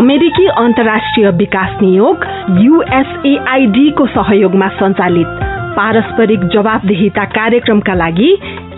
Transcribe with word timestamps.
अमेरिकी 0.00 0.46
अन्तर्राष्ट्रिय 0.58 1.28
विकास 1.30 1.70
नियोग 1.82 2.24
युएसएआईडी 2.58 3.90
को 3.90 4.06
सहयोगमा 4.06 4.68
सञ्चालित 4.68 5.26
पारस्परिक 5.76 6.44
जवाबदेहिता 6.44 7.24
कार्यक्रमका 7.34 7.94
लागि 7.94 8.30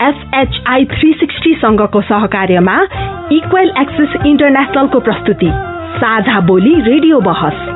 एसएचआई 0.03 0.85
थ्री 0.85 1.13
सिक्सटी 1.13 1.55
संघको 1.55 2.01
सहकार्यमा 2.01 2.77
इक्वेल 3.33 3.73
एक्सेस 3.81 4.27
इन्टरनेसनलको 4.27 5.01
प्रस्तुति। 5.01 5.51
साझा 6.01 6.41
बोली 6.41 6.75
रेडियो 6.81 7.21
बहस। 7.21 7.69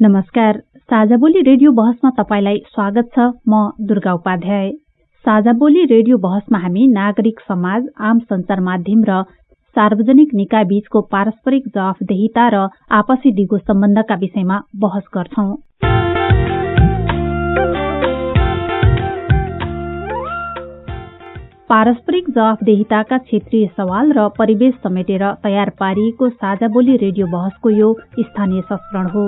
नमस्कार 0.00 0.62
साझा 0.88 1.16
बोली 1.16 1.40
रेडियो 1.42 1.70
बहसमा 1.72 2.10
तपाईँलाई 2.16 2.58
स्वागत 2.66 3.06
छ। 3.12 3.24
म 3.48 3.60
दुर्गा 3.82 4.12
उपाध्याय। 4.14 4.70
साझा 5.24 5.52
बोली 5.52 5.84
रेडियो 5.84 6.16
बहसमा 6.18 6.58
हामी 6.58 6.86
नागरिक 6.88 7.40
समाज 7.40 7.86
आम 8.00 8.18
संचार 8.22 8.60
माध्यम 8.60 9.04
र 9.08 9.22
सार्वजनिक 9.76 10.34
निकाय 10.34 10.64
बीचको 10.64 11.00
पारस्परिक 11.08 11.68
जवाफदेहिता 11.68 12.48
र 12.48 12.68
आपसी 12.98 13.32
दिगो 13.32 13.58
सम्बन्धका 13.60 14.14
विषयमा 14.16 14.60
बहस 14.76 15.08
गर्छौं। 15.14 15.48
पारस्परिक 21.68 22.30
जवाफदेहिताका 22.30 23.18
क्षेत्रीय 23.24 23.66
सवाल 23.72 24.12
र 24.12 24.28
परिवेश 24.38 24.74
समेटेर 24.84 25.26
तयार 25.42 25.74
पारिएको 25.80 26.28
साझा 26.28 26.68
बोली 26.68 26.96
रेडियो 26.98 27.32
बहसको 27.32 27.70
यो 27.72 27.92
स्थानीय 28.20 28.60
संस्करण 28.62 29.08
हो। 29.08 29.26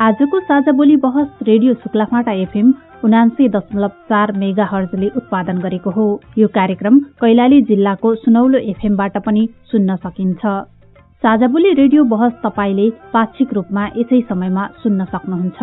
आजको 0.00 0.38
साझा 0.40 0.72
बोली 0.72 0.94
बहस 0.96 1.26
रेडियो 1.42 1.74
शुक्लाफाटा 1.74 2.32
एफएम 2.34 2.72
उनान्से 3.04 3.48
दशमलव 3.48 3.90
चार 4.08 4.32
मेगा 4.32 4.64
हर्जले 4.64 5.08
उत्पादन 5.16 5.58
गरेको 5.58 5.90
हो। 5.90 6.06
यो 6.38 6.48
कार्यक्रम 6.48 6.98
कैलाली 7.20 7.60
जिल्लाको 7.62 8.14
सुनौलो 8.14 8.58
एफएमबाट 8.70 9.18
पनि 9.18 9.46
सुन्न 9.70 9.96
सकिन्छ। 9.96 10.42
साझा 11.22 11.46
बोली 11.46 11.72
रेडियो 11.74 12.04
बहस 12.10 12.32
तपाईँले 12.42 12.90
पाक्षिक 13.12 13.54
रूपमा 13.54 13.86
यसै 13.96 14.20
समयमा 14.28 14.66
सुन्न 14.82 15.04
सक्नुहुन्छ। 15.04 15.58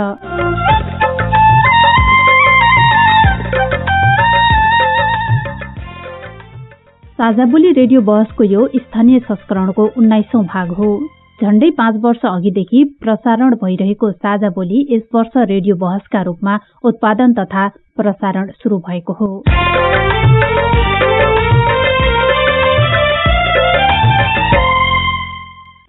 साझा 7.19 7.45
बोली 7.45 7.71
रेडियो 7.73 8.01
बहसको 8.01 8.43
यो 8.45 8.67
स्थानीय 8.75 9.19
संस्करणको 9.19 9.91
उन्नाइसौं 9.97 10.45
भाग 10.45 10.71
हो। 10.71 10.91
झण्डै 11.41 11.69
पाँच 11.69 11.95
वर्ष 12.01 12.25
अघिदेखि 12.25 12.83
प्रसारण 13.01 13.53
भइरहेको 13.55 14.11
साझा 14.11 14.49
बोली 14.49 14.85
यस 14.89 15.07
वर्ष 15.13 15.37
रेडियो 15.49 15.75
बहसका 15.75 16.21
रूपमा 16.21 16.57
उत्पादन 16.83 17.33
तथा 17.33 17.67
प्रसारण 17.97 18.51
शुरू 18.63 18.77
भएको 18.87 19.13
हो। 19.13 19.29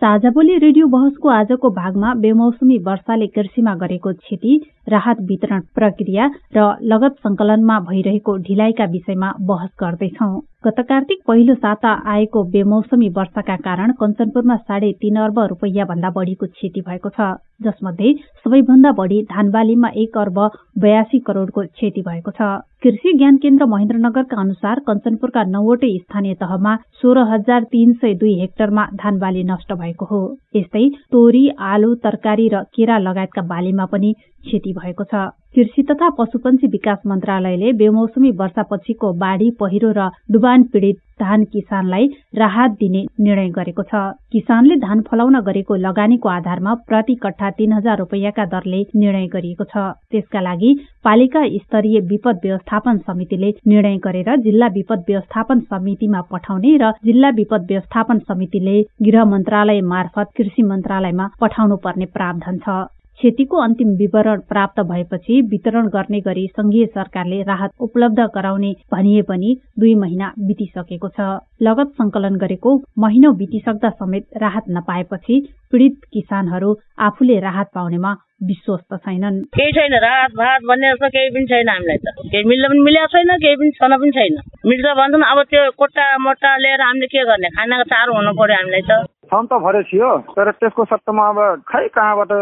साझा 0.03 0.31
बोली 0.31 0.56
रेडियो 0.59 0.86
बहसको 0.86 1.28
आजको 1.28 1.69
भागमा 1.70 2.14
बेमौसमी 2.14 2.78
वर्षाले 2.87 3.27
कृषिमा 3.27 3.75
गरेको 3.75 4.12
क्षति 4.12 4.61
राहत 4.86 5.20
वितरण 5.22 5.61
प्रक्रिया 5.75 6.30
र 6.56 6.70
लगत 6.84 7.16
संकलनमा 7.19 7.78
भइरहेको 7.91 8.36
ढिलाइका 8.48 8.84
विषयमा 8.92 9.33
बहस 9.41 9.70
गर्दैछौ। 9.80 10.33
गत 10.66 10.78
कार्तिक 10.88 11.19
पहिलो 11.27 11.55
साता 11.55 11.92
आएको 12.06 12.42
बेमौसमी 12.50 13.08
वर्षाका 13.16 13.56
कारण 13.62 13.92
कञ्चनपुरमा 14.00 14.56
साढे 14.56 14.93
तीन 15.00 15.16
अर्ब 15.19 15.38
रूपियाँ 15.50 15.87
भन्दा 15.87 16.10
बढ़ीको 16.10 16.47
क्षति 16.47 16.81
भएको 16.81 17.09
छ। 17.09 17.34
जसमध्ये 17.62 18.12
सबैभन्दा 18.44 18.93
बढ़ी 18.93 19.22
धानबालीमा 19.32 19.88
एक 20.03 20.19
अर्ब 20.19 20.38
बयासी 20.78 21.19
करोड़को 21.26 21.62
क्षति 21.62 22.03
भएको 22.03 22.31
छ। 22.31 22.50
कृषि 22.82 23.12
ज्ञान 23.19 23.37
केन्द्र 23.43 23.66
महेन्द्रनगरका 23.66 24.41
अनुसार 24.41 24.81
कञ्चनपुरका 24.87 25.43
नौवटै 25.47 25.91
स्थानीय 25.99 26.34
तहमा 26.34 26.76
सोह्र 27.03 27.26
हजार 27.32 27.62
तीन 27.72 27.93
सय 27.94 28.14
दुई 28.14 28.34
हेक्टरमा 28.41 28.87
धानबाली 28.94 29.43
नष्ट 29.44 29.72
भएको 29.72 30.04
हो। 30.04 30.22
यस्तै 30.56 30.88
तोरी 31.12 31.49
आलु 31.70 31.94
तरकारी 32.03 32.49
र 32.54 32.62
केरा 32.75 32.99
लगायतका 32.99 33.43
बालीमा 33.47 33.84
पनि 33.93 34.14
क्षति 34.44 34.72
भएको 34.72 35.04
छ। 35.04 35.28
कृषि 35.54 35.82
तथा 35.82 36.08
पशुपन्छी 36.19 36.66
विकास 36.66 36.98
मन्त्रालयले 37.06 37.72
बेमौसमी 37.78 38.30
वर्षापछिको 38.36 39.12
बाढ़ी 39.22 39.50
पहिरो 39.60 39.91
र 39.97 40.08
डुबान 40.32 40.62
पीड़ित 40.72 40.97
धान 41.20 41.44
किसानलाई 41.53 42.06
राहत 42.36 42.70
दिने 42.81 43.02
निर्णय 43.20 43.48
गरेको 43.56 43.82
छ। 43.82 44.00
किसानले 44.32 44.76
धान 44.76 45.00
फलाउन 45.10 45.38
गरेको 45.41 45.75
लगानीको 45.76 46.28
आधारमा 46.28 46.75
प्रति 46.88 47.14
कट्ठा 47.22 47.50
तीन 47.58 47.72
हजार 47.72 47.98
रूपियाँका 47.98 48.44
दरले 48.54 48.81
निर्णय 48.97 49.26
गरिएको 49.34 49.64
छ। 49.64 49.84
त्यसका 50.10 50.41
लागि 50.41 50.72
पालिका 51.04 51.44
स्तरीय 51.58 52.00
विपद 52.08 52.41
व्यवस्थापन 52.44 52.98
समितिले 53.06 53.52
निर्णय 53.66 53.97
गरेर 54.06 54.36
जिल्ला 54.41 54.66
विपद 54.78 55.04
व्यवस्थापन 55.08 55.60
समितिमा 55.69 56.20
पठाउने 56.32 56.76
र 56.82 56.91
जिल्ला 57.04 57.31
विपद 57.36 57.66
व्यवस्थापन 57.69 58.19
समितिले 58.31 58.81
गृह 59.02 59.25
मन्त्रालय 59.34 59.81
मार्फत 59.92 60.34
कृषि 60.36 60.62
मन्त्रालयमा 60.62 61.31
पठाउनु 61.41 61.76
पर्ने 61.84 62.06
प्रावधान 62.16 62.58
छ। 62.58 62.81
क्षतिको 63.22 63.56
अन्तिम 63.62 63.88
विवरण 63.97 64.41
प्राप्त 64.50 64.81
भएपछि 64.83 65.41
वितरण 65.50 65.88
गर्ने 65.88 66.21
गरी 66.21 66.47
संघीय 66.47 66.87
सरकारले 66.87 67.43
राहत 67.43 67.71
उपलब्ध 67.81 68.21
गराउने 68.34 68.72
भनिए 68.93 69.22
पनि 69.28 69.50
दुई 69.78 69.94
महिना 69.94 70.33
बितिसकेको 70.49 71.09
छ। 71.09 71.28
लगत 71.62 71.93
संकलन 71.94 72.37
गरेको 72.43 72.75
महिनौ 72.99 73.32
बितिसक्दा 73.38 73.91
समेत 73.91 74.27
राहत 74.43 74.65
नपाएपछि 74.75 75.38
पीड़ित 75.71 76.00
किसानहरू 76.12 76.75
आफूले 76.99 77.38
राहत 77.41 77.71
पाउनेमा 77.75 78.12
विश्वस्त 78.50 78.94
छैनन्। 79.06 79.41
केही 79.55 79.72
छैन 79.72 79.94
राहत 80.03 80.31
भात 80.34 80.61
भन्ने 80.66 80.91
जस्तो 80.93 81.09
केही 81.15 81.31
पनि 81.31 81.47
छैन 81.47 81.69
हामीलाई 81.69 82.03
त। 82.03 82.06
केही 82.27 82.44
मिल्न 82.50 82.69
पनि 82.69 82.81
मिलेको 82.91 83.06
छैन 83.15 83.31
केही 83.38 83.56
पनि 83.56 83.71
छन 83.78 83.97
पनि 84.03 84.11
छैन। 84.19 84.34
मिल्छ 84.66 84.87
भन्छन् 84.99 85.31
अब 85.31 85.43
त्यो 85.47 85.62
कोट्टा 85.78 86.06
मोट्टा 86.27 86.56
लिएर 86.59 86.81
हामीले 86.82 87.06
के 87.06 87.25
गर्ने? 87.31 87.49
खानाको 87.55 87.84
चारो 87.87 88.19
हुनु 88.19 88.32
पर्यो 88.34 88.56
हामीलाई 88.59 88.87
त। 88.91 89.12
फर्म 89.31 89.47
त 89.47 89.59
भरे 89.62 89.83
थियो 89.83 90.09
तर 90.34 90.50
त्यसको 90.50 90.84
सट्टामा 90.84 91.27
अब 91.28 91.62
खै 91.69 91.87
कहाँबाट 91.88 92.33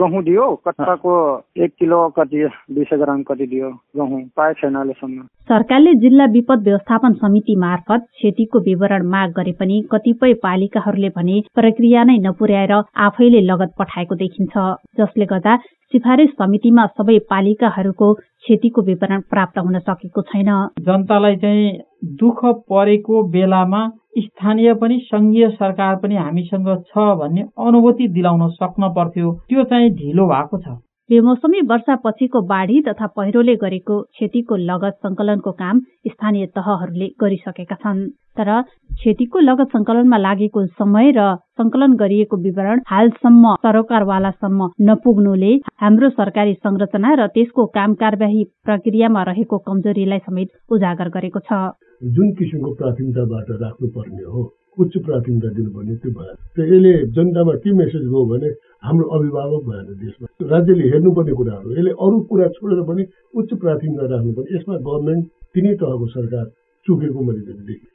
गहुँ 0.00 0.22
दियो? 0.24 0.44
कट्टाको 0.66 1.12
एक 1.56 1.72
किलो 1.78 1.98
कति 2.16 2.44
दुई 2.70 2.84
सय 2.84 2.96
ग्राम 2.96 3.22
कति 3.22 3.46
दियो 3.46 3.70
गहुँ? 3.96 4.20
पाए 4.36 4.52
छैन 4.54 4.74
अहिलेसम्म। 4.74 5.22
सरकारले 5.48 5.94
जिल्ला 6.04 6.24
विपद 6.32 6.62
व्यवस्थापन 6.64 7.12
समिति 7.22 7.56
मार्फत 7.56 8.06
क्षतिको 8.12 8.60
विवरण 8.60 9.06
माग 9.08 9.32
गरे 9.32 9.52
पनि 9.60 9.82
कतिपय 9.92 10.34
पालिकाहरूले 10.44 11.08
भने 11.16 11.40
प्रक्रिया 11.54 12.04
नै 12.04 12.18
नपुर्याएर 12.20 12.72
आफैले 13.08 13.40
लगत 13.42 13.74
पठाएको 13.78 14.14
देखिन्छ। 14.14 14.54
जसले 15.00 15.26
गर्दा 15.26 15.56
सिफारिस 15.92 16.30
समितिमा 16.38 16.84
सबै 16.92 17.18
पालिकाहरूको 17.30 18.12
क्षतिको 18.48 18.82
विवरण 18.82 19.20
प्राप्त 19.30 19.58
हुन 19.58 19.78
सकेको 19.78 20.22
छैन। 20.22 20.50
जनतालाई 20.80 21.36
चाहिँ 21.36 21.72
दुःख 22.20 22.44
परेको 22.70 23.22
बेलामा 23.28 23.80
स्थानीय 24.18 24.74
पनि 24.74 24.98
संघीय 25.04 25.48
सरकार 25.50 25.96
पनि 25.96 26.16
हामीसँग 26.16 26.68
छ 26.88 27.08
भन्ने 27.20 27.42
अनुभूति 27.66 28.08
दिलाउन 28.08 28.48
सक्न 28.50 28.88
पर्थ्यो। 28.96 29.32
त्यो 29.48 29.64
चाहिँ 29.64 29.90
ढिलो 29.90 30.26
भएको 30.26 30.58
छ। 30.58 30.87
बेमौसमी 31.10 31.60
वर्षा 31.68 31.94
पछिको 32.04 32.40
बाढ़ी 32.46 32.80
तथा 32.88 33.06
पहिरोले 33.16 33.54
गरेको 33.56 34.00
क्षतिको 34.02 34.56
लगत 34.62 34.96
संकलनको 35.02 35.52
काम 35.52 35.80
स्थानीय 36.06 36.46
तहहरूले 36.56 37.06
गरिसकेका 37.20 37.76
छन्। 37.76 38.02
तर 38.36 38.50
क्षतिको 38.62 39.38
लगत 39.40 39.72
संकलनमा 39.72 40.18
लागेको 40.18 40.66
समय 40.66 41.12
र 41.16 41.24
संकलन 41.56 41.96
गरिएको 41.96 42.36
विवरण 42.36 42.80
हालसम्म 42.86 43.54
सरोकारवालासम्म 43.64 44.68
नपुग्नुले 44.90 45.54
हाम्रो 45.80 46.10
सरकारी 46.12 46.54
संरचना 46.60 47.14
र 47.14 47.26
त्यसको 47.34 47.66
काम 47.72 47.94
कार्यवाही 47.96 48.44
प्रक्रियामा 48.68 49.22
रहेको 49.32 49.58
कमजोरीलाई 49.64 50.18
समेत 50.28 50.48
उजागर 50.70 51.08
गरेको 51.16 51.40
छ। 51.40 51.64
जुन 52.04 52.30
किसिमको 52.36 52.74
प्राथमिकताबाट 52.74 53.48
राख्नुपर्ने 53.64 54.24
हो 54.24 54.48
उच्च 54.78 54.94
प्राथमिकता 55.06 55.48
दिनुपर्ने 55.56 55.94
त्यो 56.02 56.10
भएन 56.16 56.34
त 56.54 56.58
यसले 56.70 56.92
जनतामा 57.14 57.52
के 57.62 57.70
मेसेज 57.78 58.02
गयो 58.02 58.24
भने 58.30 58.48
हाम्रो 58.84 59.06
अभिभावक 59.16 59.62
भएन 59.68 59.86
देशमा। 60.02 60.26
राज्यले 60.52 60.84
हेर्नुपर्ने 60.92 61.32
कुराहरू 61.38 61.68
यसले 61.72 61.90
अरू 61.90 62.20
कुरा 62.30 62.46
छोडेर 62.56 62.80
पनि 62.88 63.02
उच्च 63.38 63.50
प्राथमिकता 63.62 64.06
राख्नुपर्ने। 64.12 64.54
यसमा 64.56 64.74
गभर्मेन्ट 64.76 65.24
तिनै 65.54 65.74
तहको 65.80 66.06
सरकार 66.08 66.44
चुकेको 66.86 67.20
मैले 67.22 67.42
देखेँ। 67.68 67.88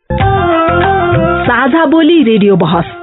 साझा 1.47 1.85
बोली 1.93 2.17
रेडियो 2.23 2.55
बहस। 2.57 3.02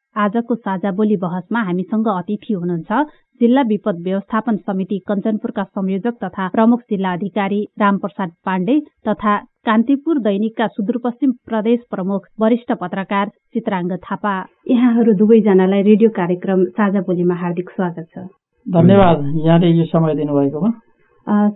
आजको 0.15 0.55
साझा 0.55 0.91
बोली 0.91 1.15
बहसमा 1.17 1.59
हामीसँग 1.63 2.07
अतिथि 2.09 2.53
हुनुहुन्छ 2.53 3.03
जिल्ला 3.41 3.61
विपद 3.67 4.01
व्यवस्थापन 4.03 4.57
समिति 4.57 4.97
कञ्चनपुरका 5.07 5.63
संयोजक 5.65 6.17
तथा 6.23 6.47
प्रमुख 6.49 6.79
जिल्ला 6.89 7.13
अधिकारी 7.13 7.61
रामप्रसाद 7.79 8.31
पाण्डे 8.45 8.79
तथा 9.07 9.37
कान्तिपुर 9.65 10.19
दैनिकका 10.19 10.67
सुदूरपश्चिम 10.67 11.31
प्रदेश 11.47 11.79
प्रमुख 11.91 12.27
वरिष्ठ 12.41 12.71
पत्रकार 12.81 13.27
चित्राङ्ग 13.53 13.95
थापा। 14.05 14.33
यहाँहरू 14.69 15.13
दुवैजनालाई 15.13 15.81
रेडियो 15.81 16.09
कार्यक्रम 16.11 16.63
साझा 16.77 17.01
बोलीमा 17.07 17.35
हार्दिक 17.41 17.69
स्वागत 17.69 18.07
छ। 18.13 18.27
धन्यवाद। 18.65 19.17
यहाँले 19.45 19.69
यो 19.69 19.85
समय 19.85 20.15
दिनुभएकोमा। 20.15 20.71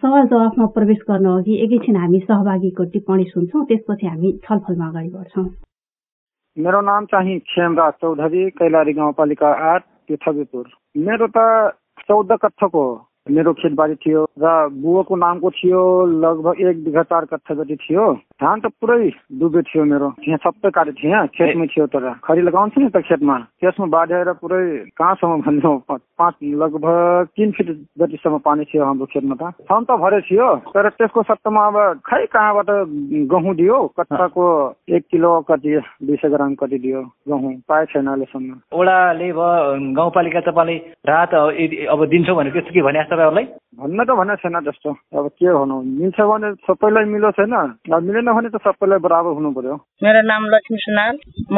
सवाल 0.01 0.25
जवाफमा 0.27 0.65
प्रवेश 0.73 0.97
गर्नु 1.09 1.37
अघि 1.37 1.53
एकैछिन 1.63 1.95
हामी 1.97 2.19
सहभागीको 2.19 2.83
टिप्पणी 2.93 3.23
सुन्छौँ 3.25 3.65
त्यसपछि 3.65 4.07
हामी 4.07 4.31
छलफलमा 4.45 4.87
अगाडि 4.89 5.09
बढ्छौँ। 5.09 5.45
मेरो 6.57 6.81
नाम 6.81 7.05
चाहिँ 7.05 7.39
खेमराज 7.51 7.93
चौधरी 7.93 8.49
कैलाली 8.49 8.93
गाउँपालिका 8.93 9.47
आठ 9.69 9.83
पृथ्वीपुर 10.07 10.69
मेरो 10.97 11.27
त 11.27 11.39
चौध 12.07 12.31
कट्ठको 12.41 12.83
मेरो 13.31 13.53
खेतबारी 13.53 13.95
थियो 13.95 14.23
र 14.39 14.53
बुवाको 14.71 15.15
नामको 15.15 15.49
थियो 15.51 15.81
लगभग 16.23 16.61
एक 16.67 16.83
बिघा 16.83 17.03
चार 17.03 17.25
कट्ठा 17.25 17.55
जति 17.55 17.75
थियो। 17.75 18.05
धान 18.35 18.59
त 18.59 18.67
पुरै 18.83 19.09
डुबे 19.39 19.61
थियो 19.63 19.83
मेरो। 19.87 20.07
यहाँ 20.27 20.39
सबै 20.43 20.69
कार्य 20.75 20.91
थियो 20.91 21.19
खेतमै 21.35 21.67
थियो 21.71 21.85
तर 21.87 22.05
खरी 22.19 22.41
लगाउँछ 22.43 22.73
नि 22.77 22.89
त 22.91 22.99
खेतमा। 23.07 23.35
त्यसमा 23.63 23.87
बाँधेर 23.95 24.31
पुरै 24.43 24.91
कहाँसम्म 24.91 25.39
भन्नु 25.41 25.71
पाँच 26.19 26.33
लगभग 26.43 27.31
तिन 27.31 27.51
फिट 27.55 27.67
जतिसम्म 27.95 28.37
पानी 28.43 28.63
थियो 28.67 28.83
हाम्रो 28.83 29.05
खेतमा 29.07 29.35
त। 29.39 29.43
छन 29.63 29.83
त 29.87 29.95
भरे 30.03 30.19
थियो 30.27 30.47
तर 30.75 30.89
त्यसको 30.99 31.23
सट्टामा 31.31 31.63
अब 31.63 31.77
खै 32.03 32.25
कहाँबाट 32.27 32.69
गहुँ 33.31 33.55
दियो? 33.55 33.77
कट्टाको 33.95 34.45
एक 34.95 35.03
किलो 35.11 35.31
कति 35.47 35.79
दुई 36.03 36.15
सय 36.19 36.29
ग्राम 36.35 36.55
कति 36.59 36.77
दियो 36.83 37.01
गहुँ? 37.31 37.53
पाए 37.63 37.85
छैन 37.87 38.07
अहिलेसम्म। 38.07 38.51
ओडाले 38.75 39.31
भयो 39.31 39.93
गाउँपालिका 39.95 40.41
तपाईँले 40.43 40.75
राहत 41.07 41.33
अब 41.87 42.05
दिन्छौँ 42.11 42.35
भनेको 42.35 42.59
त्यस्तो 42.59 42.73
के 42.75 42.81
भने 42.83 43.03
तपाईँहरूलाई? 43.07 43.47
भन्न 43.75 44.03
त 44.07 44.09
भनेको 44.15 44.39
छैन 44.39 44.55
जस्तो। 44.63 44.89
अब 45.19 45.25
के 45.35 45.51
भनौँ 45.51 45.83
मिल्छ 45.83 46.19
भने 46.31 46.47
सबैलाई 46.63 47.05
मिलो 47.11 47.31
छैन 47.35 47.53
अब 47.91 48.03
मिलेन 48.07 48.31
भने 48.31 48.49
त 48.49 48.57
सबैलाई 48.63 48.99
बराबर 49.03 49.35
हुनु 49.35 49.51
पर्यो। 49.51 49.75
मेरो 49.99 50.21
नाम 50.31 50.43
लक्ष्मी 50.53 50.77
सुनाल। 50.79 51.15
म 51.51 51.57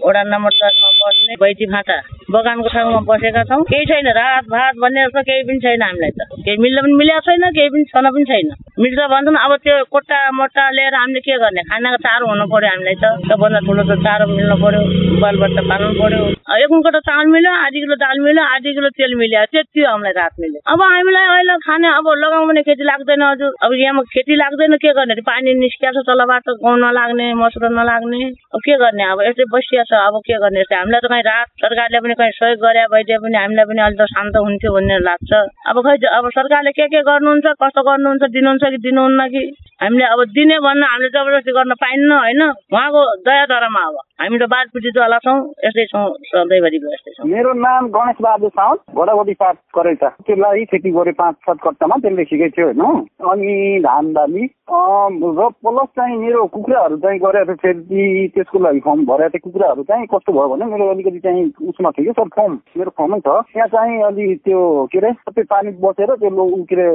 वडा 0.00 0.22
नम्बर 0.32 0.52
दसमा 0.64 0.88
बस्ने 1.00 1.34
बैती 1.36 1.66
फाटा 1.68 1.96
बगानको 2.32 2.68
ठाउँमा 2.72 3.00
बसेका 3.04 3.42
छौँ। 3.52 3.62
केही 3.68 3.84
छैन। 3.84 4.08
रात 4.16 4.44
भात 4.48 4.74
भन्ने 4.80 5.04
जस्तो 5.04 5.22
केही 5.28 5.42
पनि 5.44 5.60
छैन 5.60 5.82
हामीलाई 5.82 6.12
त। 6.16 6.20
केही 6.40 6.56
मिल्न 6.56 6.78
पनि 6.88 6.94
मिलेको 7.00 7.20
छैन 7.28 7.44
केही 7.52 7.68
पनि 7.68 7.84
छन 7.92 8.06
पनि 8.16 8.24
छैन। 8.32 8.48
मिल्छ 8.80 8.98
भन्छौँ 9.12 9.36
अब 9.44 9.52
त्यो 9.60 9.76
कोट्टा 9.92 10.18
मोटा 10.40 10.64
लिएर 10.72 10.94
हामीले 10.94 11.20
के 11.20 11.36
गर्ने? 11.36 11.62
खानाको 11.68 11.98
चारो 12.00 12.24
हुनु 12.32 12.44
पर्यो 12.48 12.68
हामीलाई 12.72 12.96
त। 12.96 13.04
सबभन्दा 13.28 13.60
ठुलो 13.68 13.82
त 13.84 13.92
चारो 14.08 14.24
मिल्नु 14.32 14.56
पर्यो। 14.64 14.82
बालबच्चा 15.20 15.62
पाल्नु 15.68 15.92
पर्यो। 16.00 16.37
एक 16.48 16.70
मुन्टो 16.72 17.00
चामल 17.04 17.26
मिल्यो 17.28 17.52
आधी 17.52 17.80
किलो 17.80 17.96
दाल 18.00 18.20
मिल्यो 18.24 18.44
आधी 18.56 18.72
किलो 18.74 18.88
तेल 18.96 19.14
मिल्यो 19.20 19.44
त्यति 19.52 19.80
हामीलाई 19.84 20.12
रात 20.16 20.32
मिल्यो। 20.40 20.60
अब 20.72 20.80
हामीलाई 20.80 21.26
अहिले 21.32 21.56
खाने 21.60 21.88
अब 21.92 22.08
लगाउँ 22.24 22.46
भने 22.48 22.62
खेती 22.64 22.84
लाग्दैन 22.88 23.22
हजुर। 23.22 23.52
अब 23.68 23.72
यहाँमा 23.76 24.02
खेती 24.16 24.36
लाग्दैन 24.40 24.76
के 24.80 24.92
गर्ने? 24.96 25.20
पानी 25.28 25.54
निस्किया 25.60 25.92
छ 25.92 26.04
तलबाट 26.08 26.48
गाउँ 26.64 26.78
नलाग्ने 26.80 27.28
मसुरो 27.36 27.68
नलाग्ने। 27.68 28.22
अब 28.56 28.60
के 28.64 28.76
गर्ने? 28.80 29.04
अब 29.12 29.20
यस्तै 29.28 29.44
बसिया 29.52 29.84
छ 29.92 29.92
अब 30.08 30.20
के 30.24 30.40
गर्ने? 30.40 30.64
हामीलाई 30.72 31.00
त 31.04 31.12
कहीँ 31.12 31.24
रात 31.28 31.48
सरकारले 31.68 32.00
पनि 32.00 32.14
कहीँ 32.16 32.32
सहयोग 32.40 32.64
गरे 32.64 32.88
भइदिए 32.96 33.18
पनि 33.28 33.36
हामीलाई 33.44 33.64
पनि 33.68 33.80
अलिक 33.92 34.02
शान्त 34.16 34.36
हुन्थ्यो 34.40 34.72
भन्ने 34.72 34.98
लाग्छ। 35.04 35.32
अब 35.68 35.76
खै 35.84 35.96
अब 36.16 36.30
सरकारले 36.32 36.72
के 36.72 36.88
के 36.96 37.00
गर्नुहुन्छ 37.12 37.46
कस्तो 37.60 37.82
गर्नुहुन्छ 37.92 38.32
दिनुहुन्छ 38.32 38.64
कि 38.72 38.78
दिनुहुन्न 38.88 39.28
कि? 39.36 39.44
हामीले 39.80 40.04
अब 40.04 40.20
दिने 40.34 40.58
भन्न 40.58 40.82
हामीले 40.82 41.08
जबरजस्ती 41.14 41.52
गर्न 41.54 41.74
पाइन्न 41.78 42.12
होइन? 42.12 42.42
उहाँको 42.74 43.00
दया 43.22 43.44
धरामा 43.46 43.82
अब। 43.88 43.96
हामी 44.18 44.38
त 44.38 44.50
बाजपिटीवाला 44.50 45.18
छौँ 45.22 45.38
यस्तै 45.64 45.84
छौँ 45.86 46.06
सधैँभरि 46.26 46.78
यस्तै 46.82 47.12
छौँ। 47.14 47.26
मेरो 47.30 47.52
नाम 47.54 47.86
गणेश 47.94 48.18
बहादुर 48.18 48.50
साउद 48.58 48.78
घोडागोडी 48.90 49.34
पाठ 49.38 49.56
करेका 49.70 50.08
त्यसलाई 50.26 50.64
खेती 50.74 50.90
गरे 50.90 51.12
पाँच 51.14 51.34
सात 51.46 51.58
कट्टामा 51.62 51.96
त्यसले 52.02 52.24
सिकेको 52.26 52.54
थियो 52.58 52.66
होइन? 52.66 53.06
अनि 53.22 53.78
धान 53.86 54.12
बाली 54.18 54.44
र 54.68 55.48
प्लस 55.62 55.88
चाहिँ 55.96 56.16
मेरो 56.18 56.44
कुखुराहरू 56.52 56.96
चाहिँ 56.98 57.18
गरेर 57.20 57.54
फेरि 57.62 58.28
त्यसको 58.34 58.58
लागि 58.58 58.80
फर्म 58.84 59.04
भरेर 59.06 59.28
त्यो 59.28 59.40
कुखुराहरू 59.44 59.82
चाहिँ 59.88 60.06
कस्तो 60.10 60.32
भयो 60.32 60.48
भने 60.48 60.64
मेरो 60.74 60.90
अलिकति 60.90 61.20
चाहिँ 61.24 61.44
उसमा 61.70 61.90
थियो 61.94 62.04
कि 62.04 62.18
सर 62.18 62.28
फर्म 62.36 62.58
मेरो 62.76 62.90
फर्मै 62.98 63.20
छ। 63.20 63.38
त्यहाँ 63.54 63.68
चाहिँ 63.68 64.02
अलि 64.10 64.26
त्यो 64.44 64.60
के 64.92 64.98
अरे 64.98 65.12
सबै 65.22 65.42
पानी 65.54 65.70
बसेर 65.86 66.14
त्यो 66.18 66.46
के 66.66 66.74
अरे 66.74 66.90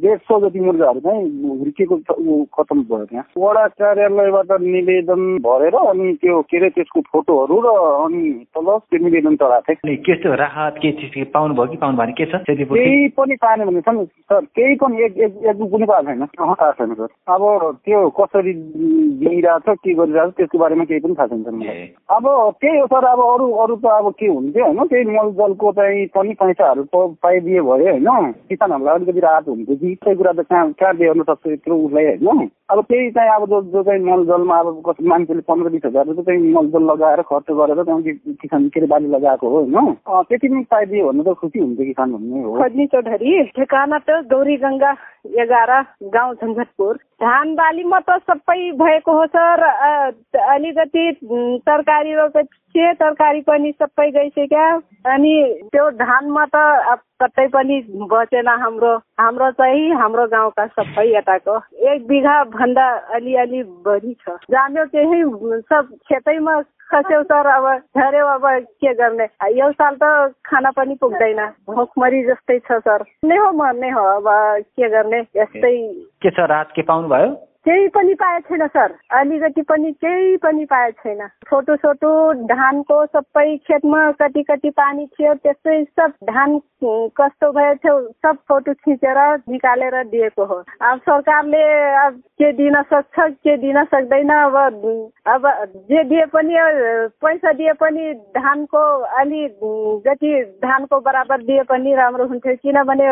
डेढ 0.00 0.18
सौ 0.30 0.40
जति 0.46 0.60
मुर्गाहरू 0.60 1.00
चाहिँ 1.00 1.20
हुर्किएको 1.58 2.00
खतम 2.52 2.82
भयो 2.90 3.04
त्यहाँ। 3.04 3.24
वडा 3.38 3.66
कार्यालयबाट 3.80 4.50
निवेदन 4.62 5.22
भरेर 5.42 5.74
अनि 5.76 6.12
त्यो 6.22 6.40
के 6.50 6.56
अरे 6.56 6.68
त्यसको 6.70 7.00
फोटोहरू 7.12 7.60
र 7.64 7.68
अनि 8.04 8.22
तल 8.54 8.68
त्यो 8.78 8.98
निवेदन 9.04 9.36
चढाएको 9.36 9.74
थिएँ 9.74 9.96
के 10.06 10.14
त्यो 10.22 10.34
राहत 10.42 10.74
के 10.82 10.92
चिज 11.00 11.26
पाउनु 11.32 11.54
भयो 11.54 11.66
कि 11.66 11.76
पाउनु 11.76 11.96
भएन 11.98 12.12
के 12.18 12.26
छ? 12.26 12.42
केही 12.46 13.08
पनि 13.16 13.36
पाएन 13.42 13.64
भने 13.66 13.80
छ 13.80 13.88
नि 13.94 14.04
सर 14.04 14.44
केही 14.56 14.74
पनि 14.82 15.04
एक 15.04 15.18
एक 15.18 15.32
एक 15.50 15.56
पनि 15.72 15.86
पाएको 15.86 16.06
छैन। 16.06 16.26
थाहा 16.38 16.70
छैन 16.78 16.94
सर। 16.94 17.08
अब 17.32 17.42
त्यो 17.84 18.08
कसरी 18.18 18.52
दिइरहेछ 19.22 19.68
के 19.84 19.94
गरिरहेछ 19.94 20.32
त्यसको 20.36 20.58
बारेमा 20.58 20.84
केही 20.84 21.00
पनि 21.00 21.14
थाहा 21.18 21.26
छैन 21.26 21.54
मलाई 21.54 21.86
अब 22.10 22.24
त्यही 22.60 22.78
हो 22.78 22.86
सर 22.86 23.04
अब 23.12 23.20
अरू 23.26 23.50
अरू 23.62 23.76
त 23.76 23.86
अब 23.92 24.10
के 24.18 24.26
हुन्थ्यो 24.26 24.64
होइन 24.64 24.86
त्यही 24.86 25.04
मलजलको 25.16 25.72
चाहिँ 25.72 26.06
पनि 26.14 26.34
पैसाहरू 26.42 26.82
पाइदिए 27.22 27.60
भयो 27.60 27.90
होइन 27.90 28.32
किसानहरूलाई 28.48 28.94
अलिकति 28.94 29.20
राहत 29.20 29.48
हुन्थ्यो 29.48 29.76
कि। 29.76 29.94
त्यही 29.94 30.16
कुरा 30.16 30.32
त 30.32 30.46
कहाँ 30.50 30.72
कहाँ 30.80 30.94
बेहोर्न 30.96 31.22
सक्छ 31.22 31.46
यत्रो 31.46 31.76
उसलाई। 31.86 32.01
होइन 32.04 32.50
अब 32.72 32.80
त्यही 32.88 33.10
चाहिँ 33.10 33.30
अब 33.30 33.46
जो 33.48 33.60
जो 33.62 33.82
चाहिँ 33.82 34.02
मलजलमा 34.04 34.58
अब 34.58 34.82
कति 34.86 35.06
मान्छेले 35.06 35.40
पन्ध्र 35.48 35.70
बिस 35.70 35.84
हजार 35.86 36.12
चाहिँ 36.20 36.52
मलजल 36.52 36.82
लगाएर 36.90 37.22
खर्च 37.22 37.50
गरेर 37.50 37.82
त्यहाँदेखि 37.82 38.34
किसान 38.42 38.68
के 38.68 38.80
अरे 38.80 38.86
बाली 38.86 39.08
लगाएको 39.08 39.48
हो 39.48 39.60
होइन? 39.60 39.94
त्यति 40.08 40.48
पनि 40.48 40.64
पाइदियो 40.70 41.12
भने 41.12 41.22
त 41.22 41.36
खुसी 41.36 41.58
हुन्थ्यो 41.58 41.86
किसान 41.86 42.12
भन्ने 42.12 42.42
हो। 42.42 42.56
खजनी 42.62 42.86
चौधरी 42.86 43.42
ठेकाना 43.56 43.98
त 44.08 44.24
गौरी 44.32 44.56
गङ्गा 44.56 44.92
एघार 45.42 45.70
गाउँ 46.14 46.34
झन्झटपुर। 46.34 46.94
धान 47.22 47.54
बालीमा 47.54 47.98
त 48.08 48.18
सबै 48.30 48.70
भएको 48.80 49.12
हो 49.12 49.26
सर। 49.36 49.62
अलिकति 50.54 51.04
तरकारी 51.68 52.14
थिएँ 52.74 52.92
तरकारी 52.94 53.40
पनि 53.46 53.72
सबै 53.82 54.10
गइसक्यो। 54.10 54.66
अनि 55.12 55.32
त्यो 55.72 55.90
धानमा 56.02 56.44
त 56.54 56.56
कतै 57.22 57.46
पनि 57.54 57.76
बचेन 58.10 58.48
हाम्रो। 58.48 58.92
हाम्रो 59.20 59.50
चाहिँ 59.60 59.94
हाम्रो 59.94 60.26
गाउँका 60.26 60.66
सबै 60.66 61.06
यताको। 61.08 61.56
एक 61.92 62.06
बिघा 62.06 62.36
भन्दा 62.62 62.86
अलिअलि 63.14 63.62
बढी 63.86 64.14
छ। 64.22 64.38
जान्यो 64.50 64.84
त्यही 64.94 65.22
सब 65.66 65.88
खेतैमा 66.08 66.54
खस्यो 66.92 67.22
सर 67.22 67.46
अब 67.46 67.66
झऱ्यो 67.98 68.26
अब 68.26 68.44
के 68.78 68.92
गर्ने? 68.94 69.26
यो 69.58 69.70
साल 69.72 69.96
त 70.02 70.34
खाना 70.46 70.70
पनि 70.70 70.94
पुग्दैन। 71.00 71.40
भोकमरी 71.66 72.22
जस्तै 72.22 72.58
छ 72.58 72.78
सर। 72.86 73.04
नै 73.24 73.36
हो 73.36 73.50
मर्ने 73.52 73.90
हो। 73.90 74.04
अब 74.16 74.28
के 74.76 74.88
गर्ने? 74.88 75.20
यस्तै 75.36 75.74
के 76.22 76.30
छ? 76.30 76.40
रात 76.52 76.72
के 76.76 76.82
पाउनु 76.82 77.08
भयो 77.08 77.30
केही 77.66 77.88
पनि 77.94 78.14
पाएको 78.20 78.48
छैन 78.48 78.66
सर। 78.66 78.94
अलिकति 79.16 79.62
पनि 79.62 79.90
केही 80.02 80.36
पनि 80.42 80.64
पाएको 80.66 81.02
छैन। 81.02 81.26
छोटो 81.48 81.76
छोटो 81.76 82.10
धानको 82.46 83.04
सबै 83.06 83.56
खेतमा 83.56 84.00
कति 84.20 84.42
कति 84.42 84.70
पानी 84.70 85.06
थियो 85.06 85.34
त्यस्तै 85.34 85.82
सब 85.84 86.12
धान 86.30 86.58
कस्तो 87.18 87.50
भयो 87.52 87.74
थियो 87.74 87.98
सब 88.22 88.36
फोटो 88.48 88.72
खिचेर 88.74 89.18
निकालेर 89.48 90.02
दिएको 90.04 90.44
हो। 90.44 90.56
अब 90.82 90.98
सरकारले 91.06 91.62
अब 91.96 92.18
के 92.38 92.52
दिन 92.52 92.82
सक्छ 92.82 93.30
के 93.46 93.56
दिन 93.56 93.82
सक्दैन 93.84 94.32
अब 94.32 94.56
अब 95.34 95.46
जे 95.90 96.02
दिए 96.04 96.24
पनि 96.34 96.56
पैसा 97.22 97.52
दिए 97.52 97.72
पनि 97.82 98.12
धानको 98.38 98.82
अलि 99.20 99.46
जति 100.06 100.32
धानको 100.64 101.00
बराबर 101.00 101.42
दिए 101.42 101.62
पनि 101.70 101.94
राम्रो 101.94 102.26
हुन्थ्यो। 102.26 102.56
किनभने 102.62 103.08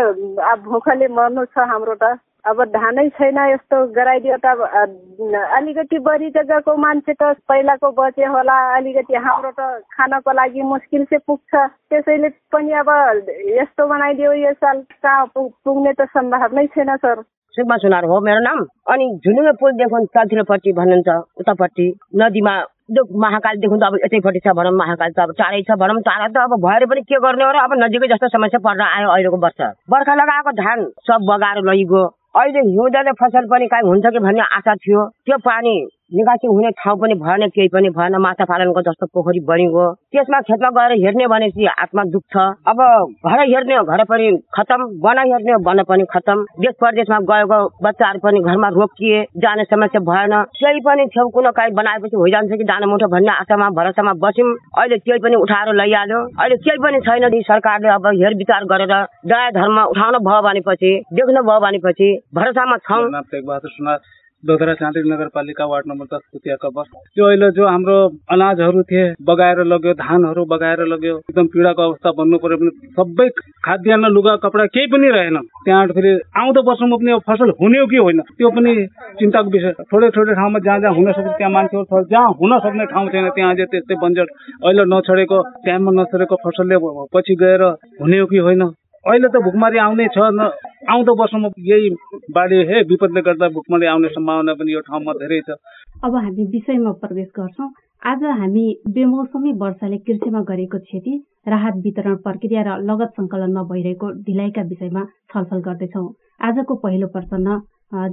अब 0.50 0.66
भोकले 0.66 1.08
मर्नु 1.14 1.44
छ 1.44 1.68
हाम्रो 1.70 1.94
त। 2.02 2.18
अब 2.46 2.62
धानै 2.72 3.08
छैन 3.16 3.38
यस्तो 3.52 3.76
गराइदियो 3.96 4.36
त 4.44 4.46
अलिकति 5.56 5.98
बढी 6.06 6.28
जग्गाको 6.36 6.76
मान्छे 6.76 7.12
त 7.12 7.34
पहिलाको 7.48 7.90
बचे 7.98 8.24
होला 8.34 8.56
अलिकति 8.76 9.14
हाम्रो 9.26 9.50
त 9.58 9.60
खानको 9.92 10.32
लागि 10.32 10.62
मुस्किल 10.72 11.04
चाहिँ 11.04 11.24
पुग्छ। 11.26 11.52
त्यसैले 11.90 12.28
पनि 12.52 12.72
अब 12.80 12.90
यस्तो 13.60 13.86
बनाइदियो 13.86 14.32
यो 14.32 14.52
साल 14.56 14.80
कहाँ 15.04 15.26
पुग्ने 15.36 15.92
त 15.92 16.08
सम्भावनै 16.16 16.66
छैन 16.72 16.96
सर। 16.96 17.22
सुब्बा 17.54 17.76
सुनार 17.82 18.04
हो 18.08 18.20
मेरो 18.24 18.40
नाम। 18.40 18.58
अनि 18.94 19.06
झुलुङ्गे 19.20 19.52
पुलदेखि 19.60 20.06
तलतिरपट्टि 20.14 20.72
भन्नुहुन्छ 20.72 21.08
उतापट्टि 21.40 21.86
नदीमा 22.22 22.54
महाकालदेखि 23.24 23.76
त 23.76 23.84
अब 23.84 23.96
यतैपट्टि 24.04 24.40
छ 24.46 24.54
भनौँ 24.58 24.72
महाकाल 24.78 25.10
त 25.12 25.20
अब 25.26 25.34
टाढै 25.40 25.60
छ 25.68 25.76
भनौँ 25.82 26.00
टाढा 26.08 26.28
त 26.30 26.46
अब 26.46 26.54
भएर 26.64 26.86
पनि 26.90 27.02
के 27.10 27.20
गर्ने 27.26 27.44
हो 27.44 27.50
र 27.50 27.58
अब 27.66 27.74
नजिकै 27.82 28.08
जस्तो 28.14 28.28
समस्या 28.36 28.64
पर्न 28.64 28.80
आयो 28.86 29.10
अहिलेको 29.10 29.38
वर्ष। 29.44 29.60
बर्खा 29.90 30.14
लगाएको 30.22 30.52
धान 30.62 30.78
सब 31.10 31.26
बगाएर 31.30 31.62
लैगयो 31.70 32.02
अहिले 32.34 32.60
हिउँदले 32.70 33.12
फसल 33.20 33.46
पनि 33.46 33.66
काहीँ 33.66 33.88
हुन्छ 33.88 34.06
कि 34.06 34.18
भन्ने 34.18 34.42
आशा 34.56 34.74
थियो। 34.74 35.06
त्यो 35.26 35.38
पानी 35.38 35.74
निकासी 36.12 36.46
हुने 36.46 36.70
ठाउँ 36.78 36.98
पनि 37.00 37.14
भएन 37.14 37.48
केही 37.54 37.68
पनि 37.74 37.88
भएन 37.96 38.16
माछा 38.20 38.44
पालनको 38.44 38.80
जस्तो 38.82 39.06
पोखरी 39.14 39.40
बनिगयो। 39.46 39.86
त्यसमा 40.12 40.40
खेतमा 40.42 40.70
गएर 40.76 40.92
हेर्ने 41.02 41.26
भनेपछि 41.26 41.66
आत्मा 41.66 42.04
दुख्छ। 42.14 42.36
अब 42.66 42.80
घर 43.26 43.40
हेर्ने 43.42 43.76
हो 43.76 43.84
घर 43.84 44.04
पनि 44.10 44.26
खतम 44.56 44.80
बना 45.04 45.22
हेर्ने 45.30 45.52
हो 45.52 45.58
बन 45.62 45.82
पनि 45.90 46.04
खतम। 46.14 46.44
देश 46.60 46.74
परदेशमा 46.82 47.18
गएको 47.30 47.60
बच्चाहरू 47.82 48.18
पनि 48.24 48.40
घरमा 48.42 48.68
रोकिए 48.78 49.22
जाने 49.38 49.64
समस्या 49.64 50.00
भएन। 50.10 50.34
केही 50.60 50.80
पनि 50.86 51.06
छेउ 51.14 51.28
कुनै 51.34 51.50
काहीँ 51.56 51.74
बनाएपछि 51.74 52.16
भइजान्छ 52.16 52.52
कि 52.52 52.64
दाना 52.64 52.86
मुठो 52.86 53.08
भन्ने 53.08 53.32
आशामा 53.32 53.70
भरोसामा 53.78 54.12
बस्यौँ। 54.24 54.54
अहिले 54.78 54.98
केही 54.98 55.18
पनि 55.24 55.36
उठाएर 55.46 55.74
लैहाल्यो 55.80 56.20
अहिले 56.20 56.56
केही 56.64 56.78
पनि 56.84 57.00
छैन 57.06 57.40
सरकारले 57.50 57.88
अब 57.88 58.06
हेर 58.22 58.34
विचार 58.36 58.64
गरेर 58.72 58.94
दया 59.26 59.50
धर्म 59.50 59.82
उठाउनु 59.82 60.18
भयो 60.26 60.40
भनेपछि 60.42 60.92
देख्नु 61.14 61.42
भयो 61.42 61.60
भनेपछि 61.60 62.08
भरोसामा 62.34 62.76
छौँ। 62.88 63.04
दोधरा 64.44 64.74
चाँदी 64.74 65.00
नगरपालिका 65.04 65.64
वार्ड 65.66 65.86
नम्बर 65.86 66.06
दस 66.10 66.22
कुतिया 66.32 66.56
कबर। 66.62 66.84
त्यो 67.12 67.24
अहिले 67.26 67.50
जो 67.52 67.66
हाम्रो 67.66 67.96
अनाजहरू 68.32 68.82
थिए 68.88 69.04
बगाएर 69.20 69.58
लग्यो 69.64 69.92
धानहरू 69.94 70.44
बगाएर 70.52 70.80
लग्यो 70.88 71.16
एकदम 71.20 71.46
पीडाको 71.52 71.82
अवस्था 71.82 72.10
भन्नु 72.18 72.38
पर्यो 72.40 72.56
भने 72.56 72.70
सबै 72.96 73.28
खाद्यान्न 73.64 74.10
लुगा 74.10 74.36
कपडा 74.40 74.66
केही 74.72 74.86
पनि 74.88 75.08
रहेन। 75.12 75.36
त्यहाँ 75.64 75.86
फेरि 75.92 76.12
आउँदो 76.40 76.62
वर्षमा 76.62 76.96
पनि 76.96 77.18
फसल 77.28 77.52
हुने 77.60 77.78
हो 77.78 77.86
कि 77.86 77.96
होइन 77.98 78.20
त्यो 78.32 78.50
पनि 78.56 78.74
चिन्ताको 79.20 79.50
विषय। 79.50 79.72
थोरै 79.92 80.10
थोरै 80.16 80.34
ठाउँमा 80.34 80.58
जहाँ 80.64 80.78
जहाँ 80.80 80.94
हुन 80.94 81.12
सक्छ 81.12 81.36
त्यहाँ 81.36 81.52
मान्छेहरू 81.52 82.04
जहाँ 82.10 82.28
हुन 82.40 82.58
सक्ने 82.64 82.84
ठाउँ 82.92 83.08
छैन 83.12 83.28
त्यहाँ 83.36 83.54
त्यस्तै 83.60 83.94
बन्जर। 84.02 84.26
अहिले 84.64 84.84
नछडेको 84.88 85.42
टाइममा 85.68 85.90
नछडेको 86.00 86.36
फसलले 86.44 86.76
पछि 87.12 87.34
गएर 87.40 87.62
हुने 88.00 88.18
हो 88.18 88.26
कि 88.26 88.38
होइन 88.48 88.62
अहिले 89.06 89.28
त 89.28 89.40
भुकमारी 89.44 89.78
आउने 89.80 90.06
छ 90.12 90.24
न 90.36 90.46
आउँदो 90.92 91.12
वर्षमा 91.18 91.48
यही 91.68 91.88
बाढी 92.36 92.56
हे 92.70 92.80
विपदले 92.84 93.20
गर्दा 93.28 93.48
भुकमारी 93.54 93.86
आउने 93.92 94.08
सम्भावना 94.12 94.52
पनि 94.54 94.72
यो 94.72 94.80
ठाउँमा 94.88 95.12
धेरै 95.20 95.40
छ। 95.46 95.56
अब 96.04 96.16
हामी 96.16 96.44
विषयमा 96.52 96.92
प्रवेश 97.00 97.28
गर्छौँ। 97.38 97.68
आज 98.02 98.24
हामी 98.40 98.64
बेमौसमी 98.92 99.52
वर्षाले 99.62 99.98
कृषिमा 100.04 100.42
गरेको 100.52 100.78
क्षति 100.84 101.16
राहत 101.48 101.80
वितरण 101.84 102.16
प्रक्रिया 102.28 102.62
र 102.68 102.76
लगत 102.84 103.16
संकलनमा 103.16 103.62
भइरहेको 103.72 104.10
ढिलाइका 104.28 104.62
विषयमा 104.68 105.04
छलफल 105.32 105.60
गर्दैछौ। 105.64 106.06
आजको 106.44 106.74
पहिलो 106.84 107.06
प्रश्न 107.16 107.60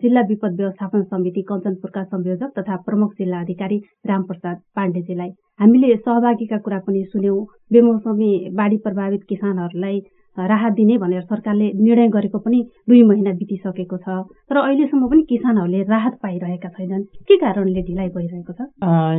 जिल्ला 0.01 0.21
विपद 0.29 0.55
व्यवस्थापन 0.57 1.03
समिति 1.11 1.41
कञ्चनपुरका 1.49 2.03
संयोजक 2.05 2.59
तथा 2.59 2.75
प्रमुख 2.85 3.11
जिल्ला 3.19 3.39
अधिकारी 3.39 3.77
रामप्रसाद 4.07 4.61
पाण्डेजीलाई। 4.75 5.29
हामीले 5.59 5.95
सहभागीका 5.97 6.57
कुरा 6.65 6.79
पनि 6.87 7.03
सुन्यौं। 7.11 7.43
बेमौसमी 7.73 8.31
बाढी 8.57 8.77
प्रभावित 8.85 9.23
किसानहरूलाई 9.29 9.99
राहत 10.37 10.73
दिने 10.73 10.97
भनेर 10.97 11.21
सरकारले 11.21 11.71
निर्णय 11.75 12.07
गरेको 12.09 12.39
पनि 12.39 12.61
दुई 12.89 13.01
महिना 13.03 13.31
बितिसकेको 13.37 13.97
छ। 13.97 14.07
तर 14.49 14.57
अहिलेसम्म 14.57 15.07
पनि 15.07 15.21
किसानहरूले 15.29 15.83
राहत 15.83 16.17
पाइरहेका 16.23 16.69
छैनन्। 16.69 17.03
के 17.27 17.37
कारणले 17.37 17.81
ढिलाइ 17.81 18.09
भइरहेको 18.09 18.53
छ? 18.53 18.67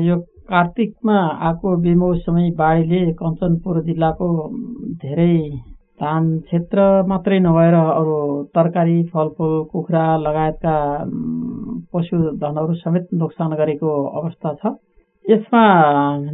यो 0.08 0.16
कार्तिकमा 0.48 1.18
आएको 1.48 1.76
बेमौसमी 1.82 2.50
बाढीले 2.58 3.00
कञ्चनपुर 3.18 3.82
जिल्लाको 3.84 4.28
धेरै 5.02 5.34
धान 5.98 6.24
क्षेत्र 6.40 6.82
मात्रै 7.08 7.38
नभएर 7.40 7.74
अरू 7.74 8.16
तरकारी 8.54 9.02
फलफुल 9.14 9.54
कुखुरा 9.72 10.04
लगायतका 10.16 10.74
पशुधनहरू 11.92 12.74
समेत 12.74 13.08
नोक्सान 13.14 13.50
गरेको 13.58 13.90
अवस्था 14.20 14.52
छ। 14.54 14.78
यसमा 15.28 15.62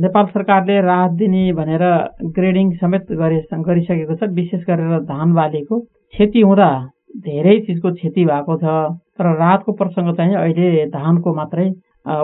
नेपाल 0.01 0.27
सरकारले 0.27 0.81
राहत 0.81 1.13
दिने 1.21 1.53
भनेर 1.53 1.83
ग्रेडिङ 2.35 2.71
समेत 2.83 3.07
गरिसकेको 3.13 4.15
छ 4.17 4.29
विशेष 4.35 4.61
गरेर 4.67 5.01
धान 5.09 5.33
बालीको। 5.35 5.79
क्षति 5.81 6.41
हुँदा 6.41 6.69
धेरै 7.25 7.59
चिजको 7.67 7.93
क्षति 7.93 8.25
भएको 8.25 8.57
छ 8.57 8.75
तर 9.19 9.31
राहतको 9.39 9.73
प्रसङ्ग 9.81 10.15
चाहिँ 10.17 10.35
अहिले 10.35 10.87
धानको 10.95 11.35
मात्रै 11.35 11.67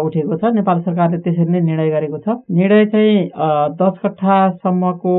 उठेको 0.05 0.37
छ। 0.37 0.53
नेपाल 0.59 0.81
सरकारले 0.83 1.19
त्यसरी 1.27 1.51
नै 1.51 1.61
निर्णय 1.61 1.91
गरेको 1.91 2.19
छ। 2.19 2.37
निर्णय 2.61 2.87
चाहिँ 2.95 3.19
दस 3.83 3.99
कट्ठासम्मको 4.05 5.17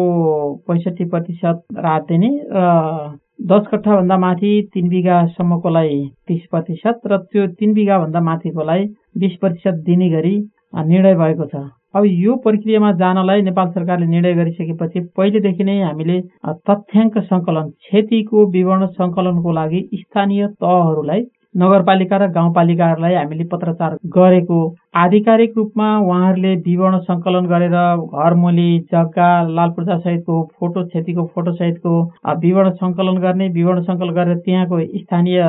पैँसठी 0.67 1.09
प्रतिशत 1.11 1.61
राहत 1.79 2.07
दिने 2.07 2.31
र 2.47 2.63
दस 3.51 3.67
कट्ठाभन्दा 3.71 4.17
माथि 4.23 4.53
तिन 4.73 4.89
बिघासम्मकोलाई 4.89 5.99
तिस 6.27 6.41
प्रतिशत 6.51 7.11
र 7.11 7.17
त्यो 7.27 7.47
तिन 7.59 7.73
बिघाभन्दा 7.73 8.25
माथिकोलाई 8.31 8.89
बिस 9.19 9.37
प्रतिशत 9.41 9.83
दिने 9.85 10.09
गरी 10.09 10.35
निर्णय 10.73 11.15
भएको 11.15 11.45
छ। 11.45 11.63
अब 11.95 12.05
यो 12.05 12.35
प्रक्रियामा 12.35 12.91
जानलाई 12.93 13.41
नेपाल 13.41 13.69
सरकारले 13.69 14.05
निर्णय 14.07 14.33
गरिसकेपछि 14.33 14.99
पहिलेदेखि 15.17 15.63
नै 15.63 15.77
हामीले 15.81 16.21
तथ्याङ्क 16.69 17.17
सङ्कलन 17.23 17.69
क्षतिको 17.81 18.45
विवरण 18.51 18.85
सङ्कलनको 18.95 19.51
लागि 19.51 19.81
स्थानीय 19.95 20.47
तहहरूलाई 20.61 21.23
नगरपालिका 21.57 22.17
र 22.17 22.27
गाउँपालिकाहरूलाई 22.31 23.13
हामीले 23.13 23.45
पत्रचार 23.51 23.97
गरेको 24.15 24.59
आधिकारिक 24.93 25.53
रूपमा 25.57 25.85
उहाँहरूले 25.97 26.53
विवरण 26.63 26.97
सङ्कलन 27.01 27.45
गरेर 27.47 27.75
घरमूली 28.21 28.79
जग्गा 28.93 29.27
लाल 29.49 29.69
पूर्जा 29.75 29.97
सहितको 29.97 30.39
फोटो 30.59 30.83
क्षतिको 30.85 31.25
फोटो 31.35 31.51
सहितको 31.51 31.93
विवरण 32.41 32.69
सङ्कलन 32.81 33.21
गर्ने 33.25 33.47
विवरण 33.57 33.81
सङ्कलन 33.83 34.13
गरेर 34.15 34.37
त्यहाँको 34.47 34.79
स्थानीय 34.95 35.43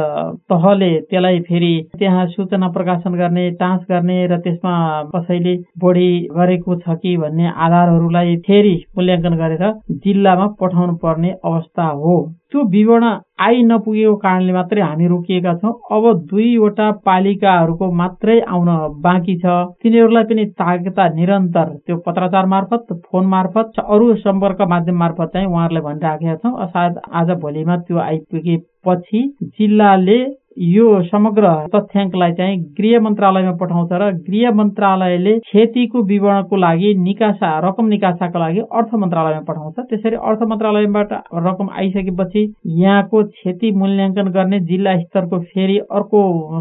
तहले 0.52 0.90
त्यसलाई 1.00 1.40
फेरि 1.49 1.72
त्यहाँ 1.99 2.26
सूचना 2.37 2.68
प्रकाशन 2.76 3.14
गर्ने 3.22 3.50
टाँस 3.62 3.80
गर्ने 3.90 4.26
र 4.26 4.38
त्यसमा 4.44 4.76
कसैले 5.16 5.56
बढी 5.87 6.11
गरेको 6.37 6.76
छ 6.76 6.96
कि 7.02 7.16
भन्ने 7.25 7.50
आधारहरूलाई 7.66 8.37
फेरि 8.46 8.76
मूल्याङ्कन 8.96 9.37
गरेर 9.42 9.66
जिल्लामा 10.06 10.46
पठाउनु 10.62 10.94
पर्ने 11.02 11.34
अवस्था 11.44 11.88
हो। 12.04 12.16
त्यो 12.52 12.62
विवरण 12.70 13.04
आइ 13.40 13.62
नपुगेको 13.64 14.14
कारणले 14.22 14.52
मात्रै 14.52 14.80
हामी 14.82 15.06
रोकिएका 15.08 15.52
छौँ। 15.61 15.72
अब 15.96 16.04
दुईवटा 16.30 16.90
पालिकाहरूको 17.06 17.90
मात्रै 18.00 18.38
आउन 18.54 18.68
बाँकी 19.02 19.32
छ। 19.37 19.55
तिनीहरूलाई 19.83 20.25
पनि 20.25 20.45
ताकता 20.61 21.09
निरन्तर 21.15 21.69
त्यो 21.87 21.97
पत्रचार 22.07 22.47
मार्फत 22.47 22.93
फोन 23.07 23.27
मार्फत 23.27 23.81
अरू 23.87 24.15
सम्पर्क 24.17 24.62
माध्यम 24.69 24.99
मार्फत 24.99 25.31
चाहिँ 25.33 25.47
उहाँहरूलाई 25.47 25.83
भनिराखेका 25.83 26.35
छौँ। 26.37 26.67
सायद 26.67 27.01
आज 27.12 27.31
भोलिमा 27.41 27.77
त्यो 27.77 27.99
आइपुगेपछि 27.99 29.21
जिल्लाले 29.59 30.19
यो 30.59 30.87
समग्र 31.04 31.49
तथ्याङ्कलाई 31.75 32.32
चाहिँ 32.32 32.59
गृह 32.78 33.00
मन्त्रालयमा 33.00 33.52
पठाउँछ 33.61 33.92
र 33.92 34.11
गृह 34.28 34.50
मन्त्रालयले 34.54 35.38
क्षतिको 35.40 36.02
विवरणको 36.11 36.56
लागि 36.56 36.94
निकासा 37.02 37.50
रकम 37.68 37.87
निकासाको 37.88 38.38
लागि 38.38 38.61
अर्थ 38.61 38.94
मन्त्रालयमा 39.02 39.44
पठाउँछ। 39.49 39.80
त्यसरी 39.90 40.16
अर्थ 40.30 40.42
मन्त्रालयबाट 40.50 41.12
रकम 41.47 41.68
आइसकेपछि 41.82 42.42
यहाँको 42.80 43.23
क्षति 43.25 43.71
मूल्याङ्कन 43.82 44.28
गर्ने 44.37 44.61
जिल्ला 44.71 44.97
स्तरको 45.00 45.38
फेरि 45.52 45.78
अर्को 45.90 46.21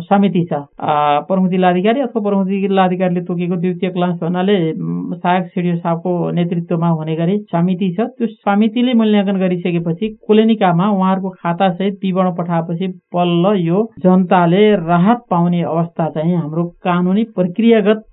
समिति 0.09 0.45
छ। 0.51 0.61
प्रमुख 1.27 1.49
जिल्लाधिकारी 1.51 2.01
अथवा 2.01 2.21
प्रमुख 2.29 2.47
जिल्लाधिकारीले 2.47 3.21
तोकेको 3.27 3.55
द्वितीय 3.55 3.89
क्लास 3.91 4.15
भन्नाले 4.21 4.57
सहायक 4.73 5.47
सिडिओ 5.55 5.75
साहबको 5.77 6.11
नेतृत्वमा 6.39 6.89
हुने 6.89 7.15
गरी 7.15 7.37
समिति 7.51 7.91
छ। 7.99 8.07
त्यो 8.17 8.27
समितिले 8.27 8.93
मूल्याङ्कन 8.93 9.39
गरिसकेपछि 9.39 10.09
कोलेनिकामा 10.27 10.89
उहाँहरूको 10.91 11.29
खातासहित 11.41 11.99
विवरण 12.03 12.31
पठाएपछि 12.37 12.87
बल्ल 13.15 13.55
यो 13.59 13.80
जनताले 14.03 14.63
राहत 14.77 15.23
पाउने 15.29 15.61
अवस्था 15.63 16.09
चाहिँ 16.09 16.35
हाम्रो 16.35 16.63
कानुनी 16.83 17.23
प्रक्रियागत 17.35 18.03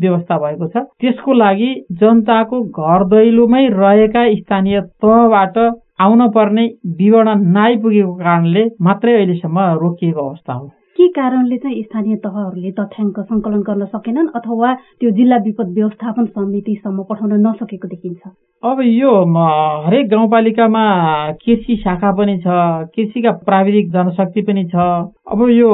व्यवस्था 0.00 0.38
भएको 0.38 0.68
छ। 0.68 0.84
त्यसको 1.00 1.32
लागि 1.32 1.70
जनताको 2.00 2.62
घर 2.62 3.04
दैलोमै 3.08 3.66
रहेका 3.72 4.22
स्थानीय 4.34 4.80
तहबाट 5.02 5.58
आउन 6.00 6.28
पर्ने 6.30 6.64
विवरण 6.98 7.44
नआइपुगेको 7.52 8.14
कारणले 8.14 8.64
मात्रै 8.82 9.14
अहिलेसम्म 9.16 9.58
रोकिएको 9.82 10.28
अवस्था 10.28 10.52
हो। 10.52 10.66
के 10.96 11.08
कारणले 11.16 11.56
चाहिँ 11.58 11.82
स्थानीय 11.82 12.16
तहहरूले 12.24 12.70
तथ्याङ्क 12.78 13.20
सङ्कलन 13.20 13.60
गर्न 13.68 13.84
सकेनन् 13.94 14.28
अथवा 14.36 14.72
त्यो 15.00 15.10
जिल्ला 15.18 15.36
विपद 15.46 15.72
व्यवस्थापन 15.78 16.24
समितिसम्म 16.36 17.02
पठाउन 17.10 17.32
नसकेको 17.46 17.88
देखिन्छ? 17.88 18.20
अब 18.62 18.80
यो 18.82 19.10
हरेक 19.86 20.08
गाउँपालिकामा 20.10 20.84
कृषि 21.44 21.76
शाखा 21.82 22.10
पनि 22.18 22.36
छ 22.44 22.54
कृषिका 22.94 23.30
प्राविधिक 23.46 23.90
जनशक्ति 23.92 24.42
पनि 24.42 24.64
छ। 24.72 24.86
अब 25.32 25.40
यो 25.50 25.70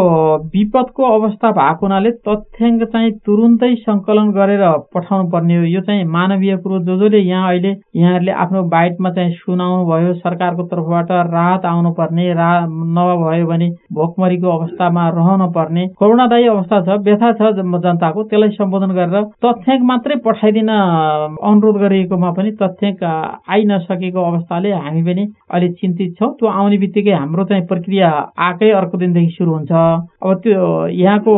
विपदको 0.55 1.03
अवस्था 1.17 1.51
भएको 1.59 1.87
हुनाले 1.87 2.11
तथ्याङ्क 2.29 2.83
चाहिँ 2.93 3.13
तुरुन्तै 3.27 3.75
सङ्कलन 3.85 4.31
गरेर 4.39 4.65
पठाउनु 4.95 5.31
पर्ने 5.31 5.57
हो। 5.57 5.65
यो 5.75 5.81
चाहिँ 5.87 6.05
मानवीय 6.17 6.57
कुरो 6.65 6.79
जो 6.85 6.97
जसले 6.99 7.19
यहाँ 7.19 7.49
अहिले 7.49 7.75
यहाँहरूले 7.97 8.33
आफ्नो 8.45 8.63
बाइटमा 8.75 9.11
चाहिँ 9.19 9.33
सुनाउनु 9.37 9.85
भयो 9.93 10.15
सरकारको 10.27 10.63
तर्फबाट 10.75 11.13
राहत 11.37 11.65
आउनु 11.73 11.93
पर्ने 12.01 12.33
रा 12.35 12.51
नभयो 12.67 13.47
भने 13.47 13.71
भोकमरीको 14.01 14.59
अवस्थामा 14.59 15.09
रहन 15.15 15.47
पर्ने 15.55 15.87
करुणादायी 16.01 16.47
अवस्था 16.49 16.81
छ 16.87 16.99
व्यथा 17.07 17.33
छ 17.39 17.53
जनताको 17.59 18.23
त्यसलाई 18.25 18.51
सम्बोधन 18.53 18.91
गरेर 18.99 19.25
तथ्याङ्क 19.45 19.83
मात्रै 19.91 20.17
पठाइदिन 20.25 20.69
अनुरोध 20.71 21.77
गरिएकोमा 21.83 22.31
पनि 22.39 22.51
तथ्याङ्क 22.63 23.03
आइ 23.49 23.65
नसकेको 23.71 24.21
अवस्थाले 24.23 24.73
हामी 24.83 25.03
पनि 25.03 25.27
अलिक 25.51 25.73
चिन्तित 25.81 26.15
छौँ। 26.19 26.31
त्यो 26.39 26.49
आउने 26.49 26.79
बित्तिकै 26.79 27.13
हाम्रो 27.13 27.45
चाहिँ 27.45 27.67
प्रक्रिया 27.67 28.09
आएकै 28.47 28.71
अर्को 28.81 28.99
दिनदेखि 28.99 29.35
सुरु 29.39 29.53
हुन्छ। 29.53 29.73
अब 29.73 30.35
त्यो 30.43 30.63
यहाँको 31.03 31.35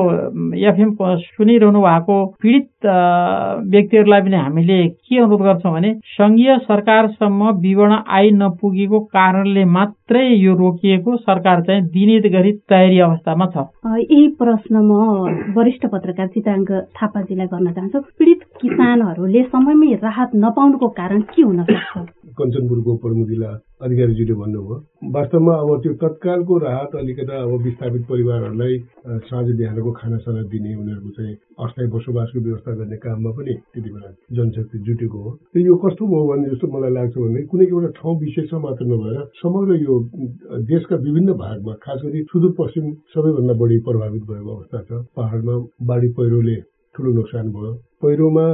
एफएम 0.71 0.91
सुनिरहनु 1.25 1.81
भएको 1.83 2.17
पीडित 2.43 2.69
व्यक्तिहरूलाई 3.75 4.21
पनि 4.23 4.37
हामीले 4.37 4.79
के 4.89 5.19
अनुरोध 5.19 5.43
गर्छौँ 5.43 5.73
भने 5.75 5.93
सङ्घीय 6.17 6.57
सरकारसम्म 6.65 7.51
विवरण 7.65 7.93
आइ 8.19 8.31
नपुगेको 8.41 9.01
कारणले 9.17 9.65
मात्रै 9.77 10.27
यो 10.27 10.55
रोकिएको 10.55 11.17
सरकार 11.17 11.63
चाहिँ 11.67 11.83
दिने 11.95 12.19
गरी 12.29 12.53
तयारी 12.71 12.99
अवस्थामा 13.01 13.47
छ। 13.55 13.64
यही 13.87 14.29
प्रश्न 14.29 14.77
म 14.77 14.93
वरिष्ठ 15.57 15.87
पत्रकार 15.87 16.27
चिताङ्क 16.27 16.71
थापाजीलाई 16.73 17.47
गर्न 17.47 17.73
चाहन्छु। 17.73 18.01
पीडित 18.19 18.41
किसानहरूले 18.61 19.43
समयमै 19.43 19.93
राहत 20.03 20.31
नपाउनुको 20.35 20.89
कारण 20.89 21.21
के 21.21 21.43
हुन 21.43 21.63
सक्छ? 21.65 22.24
कञ्चनपुरको 22.39 22.97
प्रमुख 23.05 23.27
जिल्ला 23.29 23.51
अधिकारीज्यूले 23.85 24.35
भन्नुभयो 24.41 24.77
वास्तवमा 25.15 25.55
अब 25.63 25.71
त्यो 25.83 25.93
तत्कालको 26.03 26.59
राहत 26.65 26.95
अलिकता 27.01 27.35
अब 27.43 27.53
विस्थापित 27.65 28.03
परिवारहरूलाई 28.11 28.75
साँझ 29.29 29.47
बिहानको 29.59 29.91
खानासाना 30.01 30.43
दिने 30.53 30.75
उनीहरूको 30.83 31.11
चाहिँ 31.17 31.35
अस्थायी 31.65 31.89
बसोबासको 31.95 32.41
व्यवस्था 32.47 32.73
गर्ने 32.81 32.97
काममा 33.05 33.31
पनि 33.39 33.55
त्यति 33.75 33.91
बेला 33.95 34.11
जनशक्ति 34.37 34.79
जुटेको 34.87 35.19
हो। 35.25 35.31
र 35.57 35.61
यो 35.61 35.75
कस्तो 35.85 36.03
भयो 36.13 36.25
भने 36.31 36.51
जस्तो 36.51 36.67
मलाई 36.75 36.93
लाग्छ 36.97 37.15
भने 37.17 37.43
कुनै 37.53 37.67
एउटा 37.71 37.91
ठाउँ 37.99 38.19
विशेषमा 38.21 38.59
मात्र 38.67 38.85
नभएर 38.91 39.25
समग्र 39.43 39.81
यो 39.85 39.95
देशका 40.71 40.97
विभिन्न 41.07 41.33
भागमा 41.45 41.73
खास 41.85 42.01
गरी 42.05 42.23
सुदूरपश्चिम 42.33 42.93
सबैभन्दा 43.15 43.55
बढी 43.63 43.79
प्रभावित 43.89 44.23
भएको 44.31 44.51
अवस्था 44.57 44.79
छ। 44.89 45.05
पहाडमा 45.17 45.55
बाढी 45.91 46.09
पहिरोले 46.19 46.57
ठुलो 46.95 47.13
नोक्सान 47.13 47.47
भयो। 47.53 47.71
पहिरोमा 48.05 48.47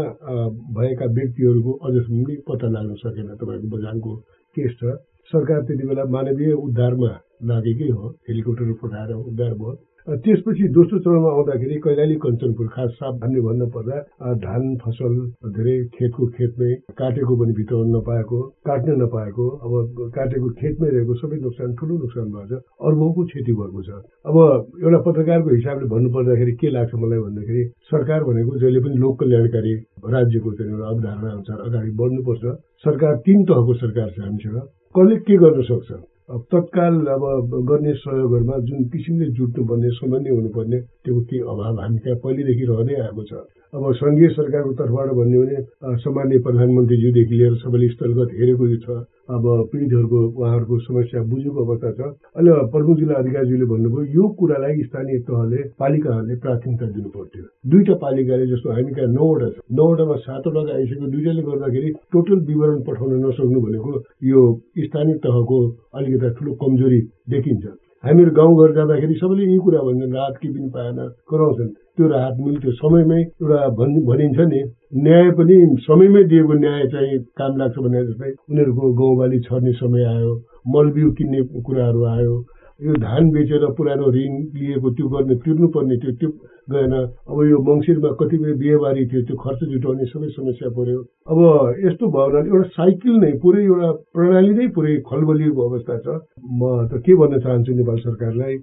भएका 0.75 1.07
व्यक्तिहरूको 1.14 1.73
अझसम्म 1.87 2.25
पनि 2.25 2.37
पत्ता 2.49 2.69
लाग्न 2.75 2.95
सकेन। 3.02 3.28
तपाईँको 3.37 3.69
बजानको 3.76 4.11
केस 4.57 4.73
छ। 4.80 4.95
सरकार 5.30 5.62
त्यति 5.66 5.87
बेला 5.88 6.04
मानवीय 6.14 6.52
उद्धारमा 6.66 7.12
लागेकै 7.50 7.88
हो। 7.90 8.09
हेलिकप्टर 8.28 8.73
पठाएर 8.83 9.11
उद्धार 9.21 9.54
भयो। 9.61 9.73
त्यसपछि 10.09 10.69
दोस्रो 10.75 10.99
चरणमा 11.04 11.30
आउँदाखेरि 11.30 11.76
कैलाली 11.85 12.14
कञ्चनपुर 12.25 12.66
खास 12.75 12.90
साप 12.99 13.14
हामीले 13.23 13.40
भन्नु 13.47 13.66
पर्दा 13.76 13.97
धान 14.45 14.62
फसल 14.85 15.12
धेरै 15.57 15.76
खेतको 15.95 16.26
खेतमै 16.37 16.71
काटेको 17.00 17.37
पनि 17.40 17.52
भित्र 17.61 17.83
नपाएको 17.95 18.40
काट्न 18.69 18.97
नपाएको 19.02 19.49
अब 19.64 19.73
काटेको 20.16 20.49
खेतमै 20.61 20.88
रहेको 20.97 21.14
सबै 21.21 21.38
नोक्सान 21.45 21.75
ठुलो 21.80 21.99
नोक्सान 22.04 22.26
भएको 22.33 22.49
छ 22.50 22.62
अर्बौँको 22.90 23.25
क्षति 23.30 23.52
भएको 23.61 23.83
छ। 23.83 24.00
अब 24.25 24.37
एउटा 24.83 25.00
पत्रकारको 25.11 25.54
हिसाबले 25.54 25.88
भन्नु 25.95 26.09
पर्दाखेरि 26.16 26.52
के 26.61 26.71
लाग्छ 26.76 26.95
मलाई 27.04 27.21
भन्दाखेरि 27.26 27.64
सरकार 27.92 28.25
भनेको 28.30 28.59
जहिले 28.64 28.80
पनि 28.85 28.97
लोक 29.04 29.19
कल्याणकारी 29.21 29.75
राज्यको 30.16 30.52
चाहिँ 30.59 30.73
एउटा 30.73 30.87
अवधारणा 30.95 31.30
अनुसार 31.30 31.59
अगाडि 31.69 31.90
बढ्नुपर्छ। 32.00 32.45
सरकार 32.87 33.16
तिन 33.26 33.45
तहको 33.50 33.75
सरकार 33.85 34.09
छ 34.16 34.25
हामीसँग। 34.25 34.57
कसले 34.97 35.16
के 35.28 35.37
गर्न 35.45 35.62
सक्छ? 35.71 35.90
तत्काल 36.31 36.95
अब 37.11 37.23
गर्ने 37.67 37.93
सहयोगहरूमा 38.01 38.57
जुन 38.63 38.85
किसिमले 38.91 39.27
जुट्नुपर्ने 39.35 39.89
समन्वय 39.99 40.31
हुनुपर्ने 40.31 40.79
त्यो 41.03 41.21
केही 41.27 41.41
अभाव 41.43 41.81
हामी 41.83 41.99
कहाँ 41.99 42.17
पहिलेदेखि 42.23 42.65
रहँदै 42.71 42.95
आएको 43.03 43.23
छ। 43.27 43.33
अब 43.75 43.83
सङ्घीय 43.99 44.29
सरकारको 44.39 44.73
तर्फबाट 44.79 45.11
भन्यो 45.19 45.41
भने 45.43 45.59
सामान्य 45.99 46.39
प्रधानमन्त्रीज्यूदेखि 46.47 47.35
लिएर 47.35 47.55
सबैले 47.63 47.89
स्थलगत 47.95 48.31
हेरेको 48.39 48.67
छ। 48.79 48.87
अब 49.31 49.45
पीडितहरूको 49.73 50.21
उहाँहरूको 50.27 50.79
समस्या 50.81 51.23
बुझेको 51.31 51.65
अवस्था 51.65 51.91
छ। 51.99 52.01
अहिले 52.37 52.53
प्रमुख 52.73 52.97
जिल्ला 52.99 53.19
अधिकारीज्यूले 53.23 53.67
भन्नुभयो 53.73 54.05
यो 54.15 54.29
कुरालाई 54.39 54.83
स्थानीय 54.85 55.19
तहले 55.29 55.61
पालिकाहरूले 55.81 56.37
प्राथमिकता 56.45 56.87
दिनु 56.95 57.09
पर्थ्यो 57.17 57.45
दुईटा 57.71 57.95
पालिकाले 58.05 58.47
जस्तो 58.53 58.69
हामी 58.71 58.93
कहाँ 58.95 59.13
नौवटा 59.13 59.49
छ। 59.51 59.63
नौवटामा 59.73 60.17
सातवटा 60.25 60.75
आइसक्यो 60.77 61.11
दुईटाले 61.15 61.43
गर्दाखेरि 61.43 61.91
टोटल 62.13 62.39
विवरण 62.49 62.81
पठाउन 62.89 63.13
नसक्नु 63.27 63.61
भनेको 63.67 63.93
यो 64.31 64.41
स्थानीय 64.87 65.15
तहको 65.27 65.59
अलिकति 65.95 66.35
ठुलो 66.39 66.53
कमजोरी 66.63 67.01
देखिन्छ। 67.31 67.65
हामीहरू 68.05 68.31
गाउँघर 68.33 68.73
जाँदाखेरि 68.75 69.15
सबैले 69.15 69.45
यही 69.45 69.59
कुरा 69.65 69.81
भन्छन् 69.87 70.15
राहत 70.15 70.37
केही 70.43 70.53
पनि 70.55 70.69
पाएन 70.75 70.99
कराउँछन्। 71.31 71.71
त्यो 71.97 72.09
राहत 72.09 72.37
मिल्थ्यो 72.41 72.73
समयमै 72.75 73.21
एउटा 73.21 73.61
भन् 73.77 73.95
भनिन्छ 74.05 74.47
नि 74.47 74.61
न्याय 74.99 75.31
पनि 75.33 75.57
समयमै 75.81 76.23
दिएको 76.27 76.55
न्याय 76.59 76.87
चाहिँ 76.89 77.19
काम 77.37 77.57
लाग्छ 77.57 77.77
भने 77.79 78.05
जस्तै 78.05 78.31
उनीहरूको 78.31 78.93
गाउँबाली 78.95 79.41
छर्ने 79.43 79.73
समय 79.75 80.05
आयो 80.07 80.33
मलबिउ 80.69 81.11
किन्ने 81.15 81.41
कुराहरू 81.63 82.05
आयो 82.09 82.35
यो 82.81 82.95
धान 83.01 83.31
बेचेर 83.31 83.65
पुरानो 83.77 84.07
ऋण 84.17 84.33
लिएको 84.57 84.91
त्यो 84.97 85.09
गर्ने 85.13 85.35
तिर्नुपर्ने 85.45 85.97
थियो 86.03 86.13
त्यो 86.21 86.31
गएन। 86.73 86.95
अब 87.29 87.39
यो 87.51 87.59
मङ्सिरमा 87.69 88.11
कतिपय 88.21 88.53
बिहेबारी 88.61 89.05
थियो 89.11 89.21
त्यो 89.29 89.37
खर्च 89.37 89.61
जुटाउने 89.73 90.05
सबै 90.13 90.29
समस्या 90.37 90.69
पर्यो 90.77 91.01
अब 91.31 91.39
यस्तो 91.85 92.05
भयो 92.17 92.29
भने 92.35 92.49
एउटा 92.49 92.69
साइकल 92.79 93.15
नै 93.25 93.33
पुरै 93.45 93.65
एउटा 93.65 93.91
प्रणाली 94.17 94.53
नै 94.59 94.67
पुरै 94.77 94.95
खलबलिएको 95.11 95.61
अवस्था 95.69 95.97
छ। 96.05 96.07
म 96.41 96.89
त 96.89 97.03
के 97.05 97.13
भन्न 97.21 97.41
चाहन्छु 97.45 97.73
नेपाल 97.81 97.99
सरकारलाई 98.07 98.55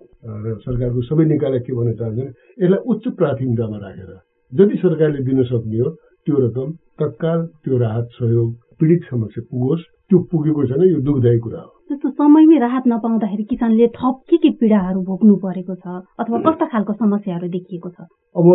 र 0.46 0.56
सरकारको 0.66 1.02
सबै 1.10 1.26
निकायलाई 1.34 1.62
के 1.68 1.74
भन्न 1.78 1.94
चाहन्छु 2.02 2.26
यसलाई 2.64 2.82
उच्च 2.92 3.04
प्राथमिकतामा 3.22 3.78
राखेर 3.86 4.12
जति 4.52 4.76
सरकारले 4.82 5.24
दिन 5.30 5.44
सक्ने 5.54 5.78
हो 5.78 5.90
त्यो 6.26 6.36
रकम 6.48 6.68
तत्काल 7.00 7.40
त्यो 7.64 7.78
राहत 7.86 8.06
सहयोग 8.20 8.50
पीडित 8.80 9.02
समक्ष 9.12 9.40
पुगोस्। 9.52 9.82
त्यो 10.10 10.18
पुगेको 10.32 10.66
छैन 10.68 10.82
यो 10.90 11.00
दुःखदायी 11.06 11.40
कुरा 11.46 11.62
हो। 11.62 11.77
जस्तो 11.90 12.10
समयमै 12.20 12.58
राहत 12.60 12.84
नपाउँदाखेरि 12.88 13.44
किसानले 13.50 13.88
थप 13.96 14.16
के 14.30 14.38
के 14.44 14.50
पीडाहरू 14.60 15.02
भोग्नु 15.10 15.36
परेको 15.44 15.76
छ 15.76 15.86
अथवा 16.20 16.40
कस्ता 16.48 16.66
खालको 16.72 16.94
समस्याहरू 16.94 17.48
देखिएको 17.50 17.90
छ? 17.90 18.08
अब 18.36 18.48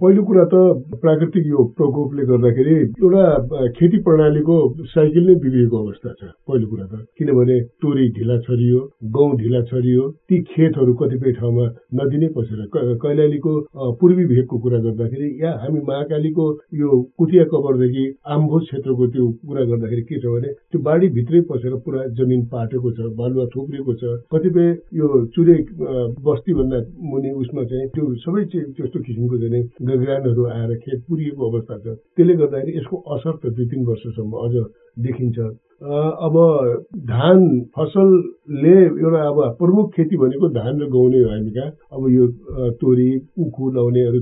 पहिलो 0.00 0.22
कुरा 0.28 0.44
त 0.52 0.54
प्राकृतिक 1.02 1.46
यो 1.46 1.64
प्रकोपले 1.78 2.24
गर्दाखेरि 2.30 2.76
एउटा 2.80 3.24
खेती 3.76 3.98
प्रणालीको 4.06 4.56
साइकल 4.94 5.26
नै 5.28 5.34
बिग्रिएको 5.42 5.76
अवस्था 5.84 6.12
छ। 6.12 6.30
पहिलो 6.48 6.66
कुरा 6.70 6.86
त। 6.86 7.04
किनभने 7.18 7.58
तोरी 7.84 8.08
ढिला 8.16 8.38
छरियो 8.48 8.80
गहुँ 9.16 9.36
ढिला 9.42 9.60
छरियो 9.68 10.08
ती 10.28 10.40
खेतहरू 10.48 10.94
कतिपय 11.02 11.32
ठाउँमा 11.40 11.66
नदिनै 12.00 12.28
पसेर 12.38 12.64
कैलालीको 13.04 13.52
पूर्वी 14.00 14.24
भेगको 14.32 14.58
कुरा 14.64 14.78
गर्दाखेरि 14.88 15.28
या 15.44 15.52
हामी 15.60 15.84
महाकालीको 15.92 16.48
यो 16.80 16.90
कुतिया 17.20 17.44
कबरदेखि 17.52 18.06
आम्भोज 18.38 18.62
क्षेत्रको 18.64 19.06
त्यो 19.12 19.28
कुरा 19.44 19.68
गर्दाखेरि 19.70 20.02
के 20.08 20.20
छ 20.24 20.34
भने 20.34 20.56
त्यो 20.72 20.82
बाढी 20.88 21.08
भित्रै 21.20 21.40
पसेर 21.52 21.78
पुरा 21.84 22.06
जमिन 22.18 22.42
पाटेको 22.62 22.88
छ 22.94 22.98
बालुवा 23.18 23.44
थुप्रिएको 23.50 23.92
छ। 23.98 24.02
कतिपय 24.30 24.68
यो 24.94 25.06
चुरे 25.34 25.54
बस्तीभन्दा 26.22 26.78
मुनि 27.10 27.30
उसमा 27.42 27.62
चाहिँ 27.70 27.86
त्यो 27.90 28.04
सबै 28.22 28.42
त्यस्तो 28.54 28.98
किसिमको 29.02 29.36
चाहिँ 29.42 29.62
गगरानहरू 29.82 30.42
आएर 30.54 30.70
खेत 30.82 30.98
पुरिएको 31.08 31.42
अवस्था 31.50 31.74
छ। 31.82 31.86
त्यसले 32.14 32.34
गर्दाखेरि 32.38 32.78
यसको 32.78 32.96
असर 33.14 33.34
त 33.42 33.44
दुई 33.56 33.66
तिन 33.66 33.80
वर्षसम्म 33.90 34.32
अझ 34.46 34.54
देखिन्छ। 35.02 35.38
अब 35.82 36.34
धान 37.10 37.38
फसलले 37.76 38.74
एउटा 39.02 39.22
अब 39.28 39.38
प्रमुख 39.58 39.90
खेती 39.94 40.16
भनेको 40.16 40.48
धान 40.54 40.80
र 40.80 40.86
गहुँ 40.94 41.10
नै 41.10 41.20
हो 41.22 41.30
कहाँ। 41.54 41.70
अब 41.92 42.02
यो 42.10 42.26
तोरी 42.78 43.08
उखु 43.42 43.70
लाउनेहरू 43.74 44.20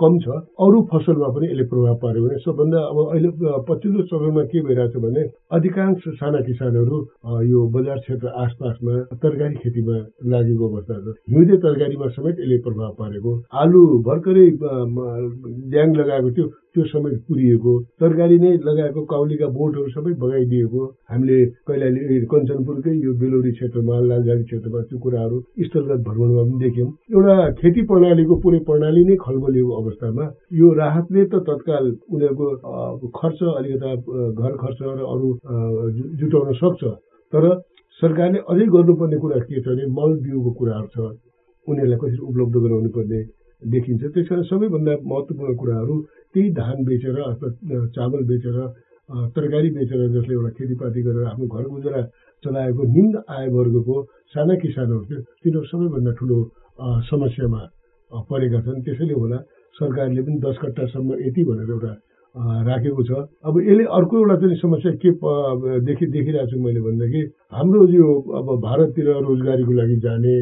कम 0.00 0.18
छ। 0.22 0.38
अरू 0.54 0.82
फसलमा 0.92 1.28
पनि 1.34 1.46
यसले 1.50 1.64
प्रभाव 1.66 1.94
पार्यो 1.98 2.24
भने 2.24 2.38
सबभन्दा 2.46 2.78
अब 2.78 2.98
अहिले 3.10 3.30
पछिल्लो 3.68 4.02
चरणमा 4.06 4.42
के 4.46 4.62
भइरहेछ 4.62 4.96
भने 5.04 5.22
अधिकांश 5.58 6.02
साना 6.22 6.40
किसानहरू 6.46 6.98
यो 7.50 7.66
बजार 7.74 7.98
क्षेत्र 7.98 8.28
आसपासमा 8.44 8.94
तरकारी 9.18 9.54
खेतीमा 9.62 9.96
लागेको 10.30 10.64
अवस्था 10.70 10.94
छ। 11.04 11.16
हिउँदे 11.30 11.56
तरकारीमा 11.64 12.06
समेत 12.14 12.36
यसले 12.38 12.58
प्रभाव 12.66 12.90
पारेको। 12.98 13.32
आलु 13.62 13.80
भर्खरै 14.06 14.48
ड्याङ 15.72 15.88
लगाएको 15.96 16.30
थियो। 16.30 16.46
त्यो 16.74 16.84
समेत 16.90 17.18
पुरिएको 17.28 17.72
तरकारी 18.02 18.36
नै 18.44 18.50
लगाएको 18.68 19.00
काउलीका 19.12 19.46
बोटहरू 19.56 19.88
सबै 19.96 20.12
बगाइदिएको। 20.22 20.80
हामीले 21.10 21.38
कैलाली 21.68 22.18
कञ्चनपुरकै 22.32 22.94
यो 23.04 23.12
बेलौरी 23.20 23.52
क्षेत्रमा 23.56 23.94
लालझाडी 24.10 24.44
क्षेत्रमा 24.48 24.80
त्यो 24.88 24.98
कुराहरू 25.04 25.36
स्थलगत 25.66 26.00
भ्रमणमा 26.06 26.42
पनि 26.48 26.58
देख्यौँ। 26.64 26.88
एउटा 27.14 27.34
खेती 27.60 27.82
प्रणालीको 27.90 28.34
पुरै 28.44 28.60
प्रणाली 28.68 29.02
नै 29.08 29.16
खलबलिएको 29.26 29.72
अवस्थामा 29.82 30.24
यो 30.60 30.72
राहतले 30.82 31.22
त 31.30 31.34
तत्काल 31.48 31.84
उनीहरूको 32.14 33.08
खर्च 33.18 33.38
अलिकता 33.58 33.90
घर 34.42 34.52
खर्च 34.62 34.78
र 34.82 35.00
अरू 35.12 35.28
जुटाउन 36.18 36.52
सक्छ। 36.62 36.82
तर 37.32 37.44
सरकारले 38.02 38.38
अझै 38.50 38.66
गर्नुपर्ने 38.74 39.16
कुरा 39.22 39.38
के 39.46 39.60
छ 39.62 39.66
भने 39.70 39.84
मल 39.98 40.10
बिउको 40.26 40.50
कुराहरू 40.58 40.88
छ। 40.94 40.98
उनीहरूलाई 41.66 41.98
कसरी 42.02 42.22
उपलब्ध 42.28 42.54
गराउनु 42.64 42.90
पर्ने 42.96 43.20
देखिन्छ। 43.62 44.02
त्यस 44.12 44.26
कारण 44.28 44.42
सबैभन्दा 44.50 44.92
महत्त्वपूर्ण 45.10 45.54
कुराहरू 45.60 45.94
त्यही 46.34 46.50
धान 46.52 46.84
बेचेर 46.84 47.16
अथवा 47.22 47.48
चामल 47.96 48.22
बेचेर 48.30 48.56
तरकारी 49.36 49.70
बेचेर 49.70 50.00
जसले 50.12 50.34
एउटा 50.34 50.50
खेतीपाती 50.58 51.00
गरेर 51.06 51.24
आफ्नो 51.30 51.46
घर 51.46 51.64
गुजारा 51.72 52.02
चलाएको 52.44 52.82
निम्न 52.94 53.22
आय 53.30 53.48
वर्गको 53.56 53.96
साना 54.34 54.54
किसानहरू 54.62 55.04
थियो 55.08 55.20
तिनीहरू 55.42 55.66
सबैभन्दा 55.72 56.12
ठुलो 56.18 56.38
समस्यामा 57.08 57.60
परेका 58.30 58.60
छन्। 58.64 58.82
त्यसैले 58.86 59.14
होला 59.14 59.38
सरकारले 59.76 60.22
पनि 60.22 60.38
दस 60.42 60.56
कट्टासम्म 60.62 61.08
यति 61.20 61.42
भनेर 61.44 61.70
एउटा 61.74 61.92
राखेको 62.66 63.02
छ। 63.04 63.10
अब 63.46 63.54
यसले 63.60 63.84
अर्को 63.98 64.14
एउटा 64.18 64.36
चाहिँ 64.42 64.56
समस्या 64.58 64.92
के 65.02 65.10
देखि 65.86 66.06
देखिरहेको 66.14 66.50
छु 66.50 66.58
मैले 66.64 66.80
भनेदेखि 66.86 67.22
हाम्रो 67.54 67.80
यो 67.94 68.08
अब 68.38 68.48
भारततिर 68.66 69.08
रोजगारीको 69.28 69.72
लागि 69.80 69.96
जाने 70.06 70.34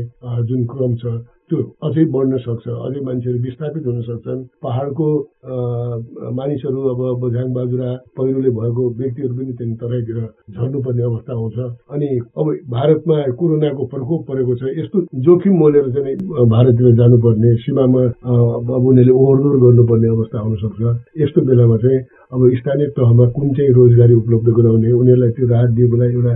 जुन 0.48 0.64
क्रम 0.72 0.92
छ 1.02 1.04
त्यो 1.48 1.58
अझै 1.84 2.04
बढ्न 2.14 2.38
सक्छ 2.46 2.64
अझै 2.68 3.00
मान्छेहरू 3.04 3.38
विस्थापित 3.44 3.86
हुन 3.86 4.00
सक्छन्। 4.08 4.40
पहाडको 4.62 5.08
मानिसहरू 5.42 6.80
अब 6.88 7.00
बझाङ 7.20 7.46
बाजुरा 7.52 7.88
पहिरोले 8.14 8.50
भएको 8.58 8.82
व्यक्तिहरू 8.98 9.34
पनि 9.34 9.52
त्यहाँ 9.58 9.74
तराईतिर 9.82 10.18
झर्नुपर्ने 10.54 11.02
अवस्था 11.02 11.32
आउँछ। 11.34 11.58
अनि 11.90 12.08
अब 12.38 12.46
भारतमा 12.70 13.16
कोरोनाको 13.34 13.86
प्रकोप 13.90 14.20
परेको 14.28 14.54
छ 14.54 14.62
यस्तो 14.78 14.98
जोखिम 15.26 15.54
मोलेर 15.58 15.90
चाहिँ 15.98 16.16
भारततिर 16.46 16.94
जानुपर्ने 16.94 17.54
सीमामा 17.58 18.02
अब 18.22 18.70
उनीहरूले 18.70 19.12
ओहोरदोहोर 19.18 19.58
गर्नुपर्ने 19.66 20.08
अवस्था 20.14 20.38
आउन 20.38 20.54
सक्छ 20.62 20.80
यस्तो 21.22 21.40
बेलामा 21.50 21.76
चाहिँ 21.82 22.00
अब 22.32 22.40
स्थानीय 22.56 22.86
तहमा 22.96 23.24
कुन 23.34 23.48
चाहिँ 23.56 23.72
रोजगारी 23.76 24.14
उपलब्ध 24.14 24.48
गराउने 24.56 24.92
उनीहरूलाई 24.94 25.30
त्यो 25.36 25.46
राहत 25.48 25.70
दिएकोलाई 25.76 26.10
एउटा 26.12 26.34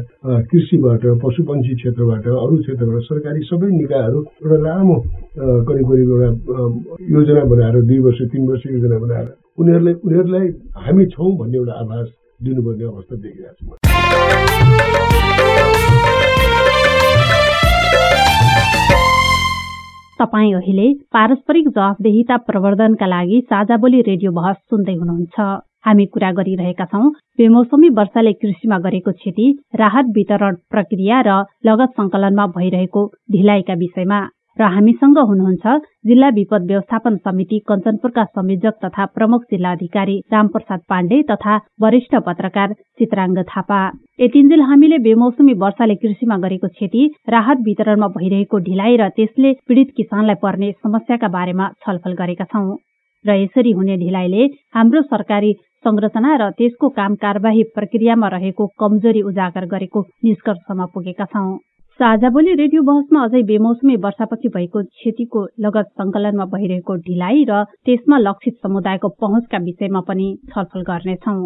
कृषिबाट 0.50 1.06
पशुपन्छी 1.22 1.74
क्षेत्रबाट 1.74 2.26
अरू 2.26 2.56
क्षेत्रबाट 2.58 3.02
सरकारी 3.06 3.40
सबै 3.48 3.70
निकायहरू 3.70 4.18
एउटा 4.42 4.58
लामो 4.66 4.96
करिब 5.68 5.86
करिब 5.90 6.10
एउटा 6.12 6.28
योजना 7.16 7.44
बनाएर 7.48 7.80
दुई 7.88 7.98
वर्ष 8.06 8.20
तिन 8.28 8.42
वर्ष 8.48 8.66
योजना 8.66 8.95
बनाएर 8.98 9.28
उनीहरूलाई 9.58 9.94
उनीहरूलाई 10.06 10.46
हामी 10.86 11.06
छौँ 11.14 11.30
भन्ने 11.38 11.58
एउटा 11.58 11.74
आभास 11.82 12.08
दिनुपर्ने 12.42 12.84
अवस्था 12.84 13.14
देखिरहेको 13.16 13.60
छु 13.66 13.84
तपाईँ 20.20 20.52
अहिले 20.54 20.92
पारस्परिक 21.12 21.66
जवाफदेहिता 21.68 22.36
प्रवर्धनका 22.48 23.06
लागि 23.06 23.40
साझा 23.50 23.76
बोली 23.76 24.00
रेडियो 24.02 24.30
बहस 24.32 24.56
सुन्दै 24.70 24.94
हुनुहुन्छ। 24.94 25.36
हामी 25.86 26.06
कुरा 26.14 26.30
गरिरहेका 26.38 26.84
छौं 26.92 27.10
बेमौसमी 27.38 27.88
वर्षाले 27.98 28.32
कृषिमा 28.32 28.78
गरेको 28.86 29.12
क्षति 29.12 29.46
राहत 29.80 30.06
वितरण 30.16 30.54
प्रक्रिया 30.70 31.20
र 31.26 31.34
लगत 31.66 31.90
संकलनमा 32.00 32.46
भइरहेको 32.56 33.02
ढिलाइका 33.32 33.74
विषयमा। 33.82 34.20
र 34.60 34.64
हामीसँग 34.74 35.18
हुनुहुन्छ 35.28 35.72
जिल्ला 36.06 36.28
विपद 36.34 36.62
व्यवस्थापन 36.66 37.16
समिति 37.16 37.58
कञ्चनपुरका 37.68 38.24
संयोजक 38.24 38.74
तथा 38.84 39.04
प्रमुख 39.16 39.42
जिल्ला 39.50 39.70
अधिकारी 39.72 40.16
रामप्रसाद 40.32 40.80
पाण्डे 40.88 41.20
तथा 41.30 41.56
वरिष्ठ 41.82 42.14
पत्रकार 42.26 42.72
चित्राङ्ग 42.98 43.42
थापा। 43.50 43.80
यतिन्जेल 44.20 44.60
हामीले 44.70 44.98
बेमौसमी 45.08 45.52
वर्षाले 45.64 45.94
कृषिमा 45.96 46.38
गरेको 46.46 46.68
क्षति 46.68 47.04
राहत 47.28 47.58
वितरणमा 47.66 48.08
भइरहेको 48.16 48.58
ढिलाइ 48.70 48.96
र 48.96 49.08
त्यसले 49.16 49.52
पीड़ित 49.68 49.92
किसानलाई 49.96 50.42
पर्ने 50.42 50.72
समस्याका 50.72 51.28
बारेमा 51.36 51.68
छलफल 51.84 52.12
गरेका 52.22 52.44
छौं। 52.52 52.76
र 53.24 53.38
यसरी 53.42 53.70
हुने 53.76 53.96
ढिलाइले 53.98 54.50
हाम्रो 54.74 55.02
सरकारी 55.12 55.52
संरचना 55.84 56.36
र 56.40 56.50
त्यसको 56.58 56.88
काम 56.96 57.14
कार्यवाही 57.22 57.62
प्रक्रियामा 57.76 58.28
रहेको 58.34 58.72
कमजोरी 58.80 59.22
उजागर 59.30 59.66
गरेको 59.68 60.06
निष्कर्षमा 60.24 60.86
पुगेका 60.94 61.24
छौं। 61.32 61.56
साझा 61.98 62.28
बोली 62.28 62.54
रेडियो 62.54 62.80
बहसमा 62.86 63.20
अझै 63.24 63.40
बेमौसमी 63.48 63.94
वर्षापछि 63.96 64.48
भएको 64.56 64.82
क्षतिको 64.82 65.44
लगत 65.66 65.86
संकलनमा 66.00 66.44
भइरहेको 66.54 66.96
ढिलाइ 67.06 67.44
र 67.50 67.62
त्यसमा 67.88 68.18
लक्षित 68.18 68.54
समुदायको 68.64 69.08
पहुँचका 69.22 69.58
विषयमा 69.64 70.00
पनि 70.08 70.26
छलफल 70.50 70.82
गर्नेछौं। 70.90 71.38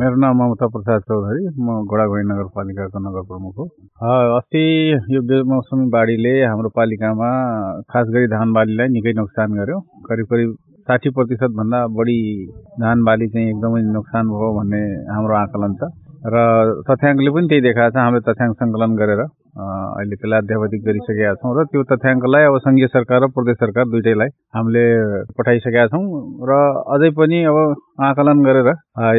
मेरो 0.00 0.16
नाम 0.16 0.36
ममता 0.38 0.66
प्रसाद 0.72 1.00
चौधरी। 1.08 1.44
म 1.60 1.84
घोडाघोडी 1.84 2.24
नगरपालिकाको 2.32 2.98
नगर 3.04 3.22
प्रमुख 3.28 3.54
हो। 3.58 3.64
अस्ति 4.38 4.66
यो 5.12 5.20
बेमौसमी 5.28 5.88
बाढीले 5.92 6.34
हाम्रो 6.42 6.68
पालिकामा 6.76 7.28
खास 7.92 8.06
गरी 8.14 8.26
धान 8.32 8.52
बालीलाई 8.52 8.88
निकै 8.96 9.12
नोक्सान 9.20 9.60
गर्यो। 9.60 9.80
करिब 10.08 10.26
करिब 10.32 10.56
साठी 10.88 11.10
प्रतिशत 11.16 11.52
भन्दा 11.58 11.78
बढी 11.98 12.18
धान 12.80 13.04
बाली 13.04 13.28
चाहिँ 13.34 13.48
एकदमै 13.50 13.82
नोक्सान 13.92 14.24
भयो 14.32 14.48
भन्ने 14.58 14.82
हाम्रो 15.14 15.34
आकलन 15.44 15.74
छ। 15.80 15.92
र 16.24 16.36
तथ्याङ्कले 16.88 17.30
पनि 17.36 17.48
त्यही 17.48 17.62
देखाएको 17.68 17.94
छ 17.94 18.00
हामीले 18.00 18.24
तथ्याङ्क 18.28 18.54
सङ्कलन 18.60 18.92
गरेर 19.00 19.20
अहिले 19.20 20.16
त्यसलाई 20.20 20.40
अध्यावधिक 20.44 20.80
गरिसकेका 20.86 21.32
छौँ 21.40 21.52
र 21.56 21.64
त्यो 21.72 21.82
तथ्याङ्कलाई 21.90 22.44
अब 22.48 22.56
सङ्घीय 22.66 22.88
सरकार 22.96 23.20
र 23.24 23.28
प्रदेश 23.36 23.56
सरकार 23.64 23.84
दुइटैलाई 23.92 24.28
हामीले 24.56 24.84
पठाइसकेका 25.36 25.86
छौँ। 25.92 26.04
र 26.48 26.52
अझै 26.96 27.10
पनि 27.20 27.38
अब 27.52 27.58
आकलन 28.08 28.42
गरेर 28.48 28.68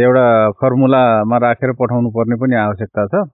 एउटा 0.02 0.26
फर्मुलामा 0.62 1.38
राखेर 1.46 1.72
पठाउनु 1.82 2.10
पर्ने 2.18 2.36
पनि 2.42 2.56
आवश्यकता 2.66 3.06
छ। 3.14 3.26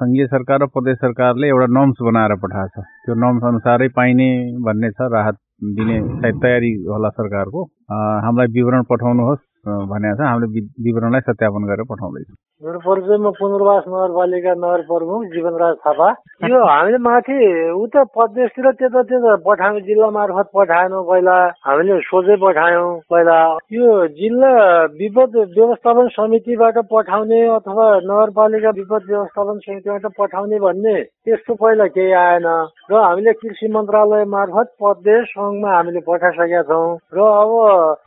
सङ्घीय 0.00 0.26
सरकार 0.26 0.58
र 0.62 0.66
प्रदेश 0.74 0.96
सरकारले 1.04 1.48
एउटा 1.54 1.66
नर्म्स 1.76 1.98
बनाएर 2.08 2.34
पठाएको 2.44 2.80
छ। 2.80 2.86
त्यो 3.04 3.14
नर्म्स 3.24 3.44
अनुसारै 3.52 3.88
पाइने 3.98 4.28
भन्ने 4.66 4.90
छ 4.96 5.12
राहत 5.16 5.36
दिने 5.62 5.96
सायद 6.20 6.40
तयारी 6.42 6.72
होला 6.84 7.08
सरकारको। 7.08 7.62
हामीलाई 8.24 8.46
विवरण 8.54 8.82
पठाउनुहोस् 8.90 9.42
भनेको 9.90 10.16
छ। 10.16 10.26
हामीले 10.28 10.60
विवरणलाई 10.84 11.20
सत्यापन 11.28 11.62
गरेर 11.66 11.86
पठाउँदैछौँ। 11.90 12.36
मेरो 12.62 13.30
पुनर्वास 13.32 13.84
नगरपालिका 13.86 14.52
नगर 14.54 14.82
प्रमुख 14.84 15.22
जीवनराज 15.28 15.74
थापा 15.76 16.08
यो 16.44 16.58
हामीले 16.64 16.98
माथि 17.00 17.38
उता 17.74 18.02
प्रदेशतिर 18.08 18.70
त्यता 18.72 19.02
त्यता 19.04 19.34
पठायौँ 19.42 19.80
जिल्ला 19.82 20.10
मार्फत 20.10 20.50
पठाएनौँ 20.54 21.02
पहिला 21.04 21.34
हामीले 21.60 21.98
सोझै 22.04 22.36
पठायौँ 22.38 22.86
पहिला 23.06 23.38
यो 23.72 24.06
जिल्ला 24.14 24.52
विपद 24.94 25.36
व्यवस्थापन 25.50 26.08
समितिबाट 26.10 26.78
पठाउने 26.88 27.40
अथवा 27.50 27.88
नगरपालिका 28.04 28.70
विपद 28.72 29.10
व्यवस्थापन 29.10 29.58
समितिबाट 29.60 30.06
पठाउने 30.14 30.58
भन्ने 30.60 30.94
त्यस्तो 31.02 31.54
पहिला 31.56 31.86
केही 31.90 32.12
आएन 32.14 32.48
र 32.86 32.94
हामीले 32.96 33.32
कृषि 33.34 33.72
मन्त्रालय 33.72 34.24
मार्फत 34.30 34.72
प्रदेश 34.78 35.26
सङ्घमा 35.32 35.74
हामीले 35.74 36.06
पठाइसकेका 36.06 36.62
छौँ 36.64 36.88
र 37.12 37.28
अब 37.34 37.52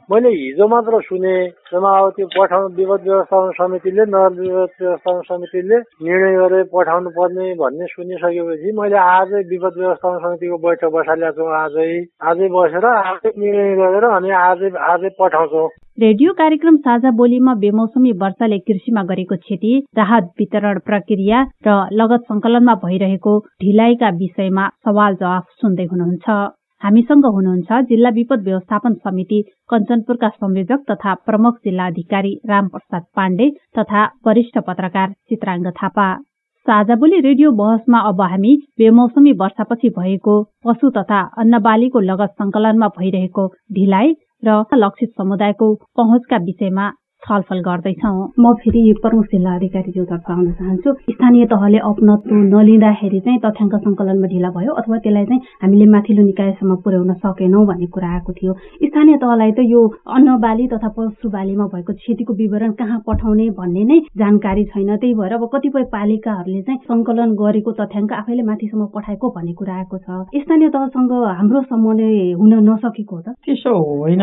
मैले 0.10 0.30
हिजो 0.32 0.68
मात्र 0.70 1.02
सुने 1.04 1.38
अब 1.76 2.12
त्यो 2.12 2.28
पठाउनु 2.34 2.76
विपद 2.76 3.02
व्यवस्थापन 3.04 3.52
समितिले 3.58 4.04
नगर 4.08 4.37
विपद 4.38 4.70
व्यवस्थापन 4.80 5.22
समितिले 5.28 5.78
निर्णय 6.08 6.36
गरेर 6.38 6.64
पठाउनु 6.74 7.10
पर्ने 7.18 7.54
भन्ने 7.62 7.86
सुनिसकेपछि 7.88 8.72
मैले 8.80 8.98
आजै 8.98 9.42
विपद 9.50 9.80
व्यवस्थापन 9.80 10.18
समितिको 10.26 10.58
बैठक 10.66 10.94
बसालेको 10.96 11.36
छु। 11.38 11.50
आजै 11.58 11.90
आजै 12.30 12.48
बसेर 12.56 12.86
आजै 12.86 13.32
निर्णय 13.38 13.76
गरेर 13.82 14.06
अनि 14.12 14.32
आजै 14.42 14.70
आजै 14.92 15.10
पठाउँछौँ। 15.20 15.68
रेडियो 16.00 16.34
कार्यक्रम 16.34 16.76
साझा 16.86 17.12
बोलीमा 17.20 17.54
बेमौसमी 17.62 18.12
वर्षाले 18.22 18.58
कृषिमा 18.68 19.04
गरेको 19.04 19.36
क्षति 19.38 19.74
राहत 19.98 20.30
वितरण 20.40 20.80
प्रक्रिया 20.86 21.42
र 21.68 21.78
लगत 21.94 22.30
संकलनमा 22.30 22.76
भइरहेको 22.84 23.34
ढिलाइका 23.64 24.10
विषयमा 24.20 24.68
सवाल 24.86 25.16
जवाफ 25.16 25.46
सुन्दै 25.62 25.86
हुनुहुन्छ। 25.92 26.38
हामीसँग 26.84 27.26
हुनुहुन्छ 27.36 27.78
जिल्ला 27.90 28.10
विपद 28.16 28.44
व्यवस्थापन 28.44 28.94
समिति 28.96 29.42
कञ्चनपुरका 29.70 30.30
संयोजक 30.30 30.84
तथा 30.92 31.14
प्रमुख 31.28 31.56
जिल्ला 31.66 31.86
अधिकारी 31.88 32.34
रामप्रसाद 32.50 33.04
पाण्डे 33.16 33.50
तथा 33.80 34.04
वरिष्ठ 34.28 34.58
पत्रकार 34.68 35.12
चित्राङ्ग 35.30 35.72
थापा। 35.80 36.08
साझाबोली 36.66 37.20
रेडियो 37.22 37.52
बहसमा 37.60 38.00
अब 38.10 38.22
हामी 38.22 38.56
बेमौसमी 38.78 39.32
वर्षापछि 39.42 39.90
भएको 39.98 40.36
पशु 40.66 40.90
तथा 40.98 41.22
अन्नबालीको 41.44 42.00
लगत 42.12 42.36
संकलनमा 42.42 42.88
भइरहेको 42.98 43.48
ढिलाइ 43.74 44.14
र 44.46 44.64
लक्षित 44.76 45.10
समुदायको 45.18 45.74
पहुँचका 45.98 46.38
विषयमा 46.46 46.90
छलफल 47.24 47.60
गर्दैछौ। 47.68 48.12
म 48.40 48.54
फेरि 48.62 48.82
प्रमुख 49.04 49.26
जिल्ला 49.32 49.54
अधिकारीज्यूतर्फ 49.56 50.30
आउन 50.32 50.52
चाहन्छु 50.58 50.94
स्थानीय 51.12 51.46
तहले 51.54 51.78
अपनत्व 51.90 52.36
नलिँदाखेरि 52.54 53.20
चाहिँ 53.26 53.40
तथ्याङ्क 53.46 53.76
सङ्कलनमा 53.86 54.28
ढिला 54.34 54.50
भयो 54.58 54.72
अथवा 54.82 54.98
त्यसलाई 55.04 55.26
चाहिँ 55.26 55.42
हामीले 55.64 55.86
माथिल्लो 55.94 56.24
निकायसम्म 56.24 56.76
पुर्याउन 56.86 57.14
सकेनौँ 57.26 57.66
भन्ने 57.68 57.88
कुरा 57.96 58.10
आएको 58.14 58.32
थियो। 58.38 58.54
स्थानीय 58.88 59.18
तहलाई 59.24 59.52
त 59.58 59.60
यो 59.66 59.82
अन्न 60.18 60.38
बाली 60.46 60.68
तथा 60.74 60.90
पशु 60.98 61.30
बालीमा 61.36 61.66
भएको 61.74 61.94
क्षतिको 61.94 62.34
विवरण 62.42 62.72
कहाँ 62.80 63.00
पठाउने 63.08 63.50
भन्ने 63.60 63.84
नै 63.90 64.00
जानकारी 64.22 64.64
छैन। 64.72 64.96
त्यही 64.96 65.14
भएर 65.20 65.34
अब 65.34 65.50
कतिपय 65.54 65.84
पालिकाहरूले 65.96 66.62
चाहिँ 66.62 66.80
सङ्कलन 66.88 67.36
गरेको 67.42 67.72
तथ्याङ्क 67.82 68.14
आफैले 68.22 68.44
माथिसम्म 68.52 68.86
पठाएको 68.96 69.26
भन्ने 69.36 69.54
कुरा 69.60 69.76
आएको 69.82 69.98
छ। 69.98 70.08
स्थानीय 70.46 70.70
तहसँग 70.70 71.12
हाम्रो 71.42 71.62
समन्वय 71.72 72.32
हुन 72.40 72.54
नसकेको 72.70 73.16
हो 73.16 73.22
त? 73.22 73.36
त्यसो 73.46 73.74
होइन 73.74 74.22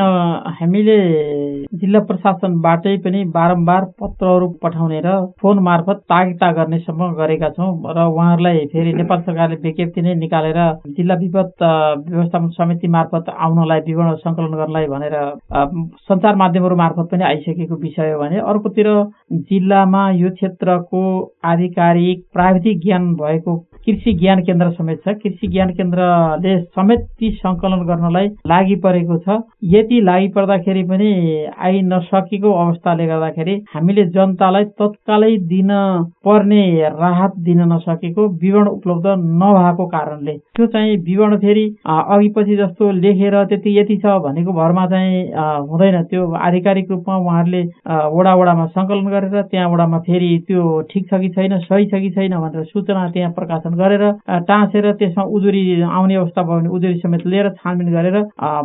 हामीले 0.59 0.98
जिल्ला 1.74 2.00
प्रशासनबाटै 2.09 2.84
पनि 2.99 3.25
बारम्बार 3.35 3.85
पत्रहरू 4.01 4.49
पठाउने 4.62 5.01
र 5.05 5.14
फोन 5.40 5.59
मार्फत 5.62 6.01
तागिता 6.09 6.51
गर्नेसम्म 6.53 7.11
गरेका 7.14 7.49
छौँ 7.51 7.70
र 7.88 8.07
उहाँहरूलाई 8.07 8.64
फेरि 8.73 8.92
नेपाल 8.94 9.20
सरकारले 9.23 9.57
विज्ञप्ति 9.62 10.03
नै 10.03 10.14
निकालेर 10.14 10.61
जिल्ला 10.90 11.14
विपद 11.14 11.53
व्यवस्थापन 12.09 12.49
समिति 12.53 12.88
मार्फत 12.88 13.35
आउनलाई 13.38 13.81
विवरण 13.87 14.14
सङ्कलन 14.16 14.57
गर्नलाई 14.57 14.87
भनेर 14.87 15.16
सञ्चार 16.05 16.35
माध्यमहरू 16.37 16.77
मार्फत 16.77 17.09
पनि 17.12 17.25
आइसकेको 17.25 17.77
विषय 17.83 18.12
हो 18.12 18.18
भने 18.20 18.38
अर्कोतिर 18.47 18.90
जिल्लामा 19.51 20.09
यो 20.14 20.31
क्षेत्रको 20.31 21.05
आधिकारिक 21.44 22.25
प्राविधिक 22.33 22.81
ज्ञान 22.81 23.14
भएको 23.14 23.57
कृषि 23.87 24.12
ज्ञान 24.12 24.40
केन्द्र 24.42 24.70
समेत 24.73 25.01
छ। 25.01 25.12
कृषि 25.14 25.47
ज्ञान 25.47 25.70
केन्द्रले 25.70 26.53
समेत 26.66 27.01
ती 27.18 27.31
सङ्कलन 27.33 27.83
गर्नलाई 27.87 28.29
लागि 28.47 28.77
परेको 28.85 29.18
छ। 29.18 29.37
यति 29.73 30.01
लागि 30.01 30.29
पर्दाखेरि 30.29 30.83
पनि 30.85 31.11
आइ 31.61 31.83
नसकेको 31.85 32.53
अवस्थाले 32.74 33.06
गर्दाखेरि 33.06 33.54
हामीले 33.74 34.04
जनतालाई 34.14 34.64
तत्कालै 34.80 35.32
दिन 35.48 35.70
पर्ने 36.26 36.62
राहत 37.00 37.32
दिन 37.46 37.60
नसकेको 37.72 38.22
विवरण 38.42 38.68
उपलब्ध 38.68 39.06
नभएको 39.40 39.87
कारणले 39.94 40.37
त्यो 40.56 40.66
चाहिँ 40.74 40.96
विवरण 41.06 41.37
फेरि 41.38 41.64
अघि 41.87 42.28
पछि 42.37 42.56
जस्तो 42.56 42.90
लेखेर 43.00 43.34
त्यति 43.50 43.78
यति 43.78 43.96
छ 44.04 44.16
भनेको 44.24 44.52
भरमा 44.52 44.87
चाहिँ 44.87 45.22
हुँदैन। 45.70 46.02
त्यो 46.10 46.22
आधिकारिक 46.46 46.90
रूपमा 46.90 47.16
उहाँहरूले 47.16 47.62
वडा 48.16 48.34
वडामा 48.34 48.66
सङ्कलन 48.74 49.08
गरेर 49.14 49.42
त्यहाँ 49.50 49.68
वडामा 49.72 49.98
फेरि 50.06 50.30
त्यो 50.48 50.62
ठिक 50.90 51.08
छ 51.10 51.20
कि 51.20 51.28
छैन 51.37 51.58
सही 51.68 51.87
छ 51.87 52.00
कि 52.02 52.10
छैन 52.16 52.37
भनेर 52.38 52.64
सूचना 52.72 53.08
त्यहाँ 53.14 53.32
प्रकाशन 53.38 53.74
गरेर 53.82 54.04
टाँसेर 54.50 54.92
त्यसमा 55.00 55.24
उजुरी 55.38 55.62
आउने 55.82 56.14
अवस्था 56.14 56.42
भयो 56.42 56.58
भने 56.58 56.68
उजुरी 56.76 56.98
समेत 57.04 57.26
लिएर 57.26 57.50
छानबिन 57.60 57.92
गरेर 57.92 58.22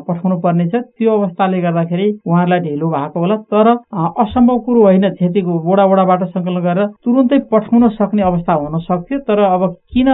पठाउनु 0.07 0.39
पर्नेछ 0.41 0.75
त्यो 0.75 1.17
अवस्थाले 1.17 1.61
गर्दाखेरि 1.61 2.07
उहाँहरूलाई 2.25 2.59
ढिलो 2.59 2.89
भएको 2.89 3.19
होला। 3.19 3.35
तर 3.53 3.67
असम्भव 3.99 4.57
कुरो 4.65 4.81
होइन। 4.81 5.09
क्षतिको 5.09 5.59
बोडा 5.63 5.85
बोडाबाट 5.87 6.23
सङ्कलन 6.29 6.61
गरेर 6.61 6.85
तुरुन्तै 7.05 7.39
पठाउन 7.51 7.87
सक्ने 7.97 8.21
अवस्था 8.21 8.53
हुन 8.53 8.79
सक्थ्यो 8.81 9.19
तर 9.27 9.39
अब 9.39 9.65
किन 9.93 10.07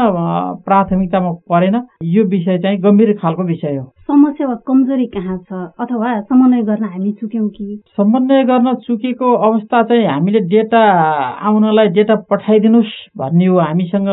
प्राथमिकतामा 0.66 1.32
परेन? 1.50 1.76
यो 2.04 2.24
विषय 2.30 2.58
चाहिँ 2.58 2.78
गम्भीर 2.82 3.14
खालको 3.22 3.44
विषय 3.44 3.76
हो। 3.76 3.86
समस्या 4.06 4.48
वा 4.48 4.56
कमजोरी 4.68 5.06
कहाँ 5.14 5.38
छ? 5.40 5.54
अथवा 5.80 6.10
समन्वय 6.22 6.62
गर्न 6.64 6.84
हामी 6.86 7.12
चुक्यौँ 7.22 7.48
कि? 7.50 7.82
समन्वय 7.98 8.44
गर्न 8.46 8.74
चुकेको 8.86 9.32
अवस्था 9.48 9.82
चाहिँ 9.84 10.06
हामीले 10.06 10.40
डेटा 10.54 10.82
आउनलाई 11.50 11.88
डेटा 11.98 12.16
पठाइदिनुहोस् 12.30 12.94
भन्ने 13.18 13.46
हो 13.46 13.58
हामीसँग 13.60 14.10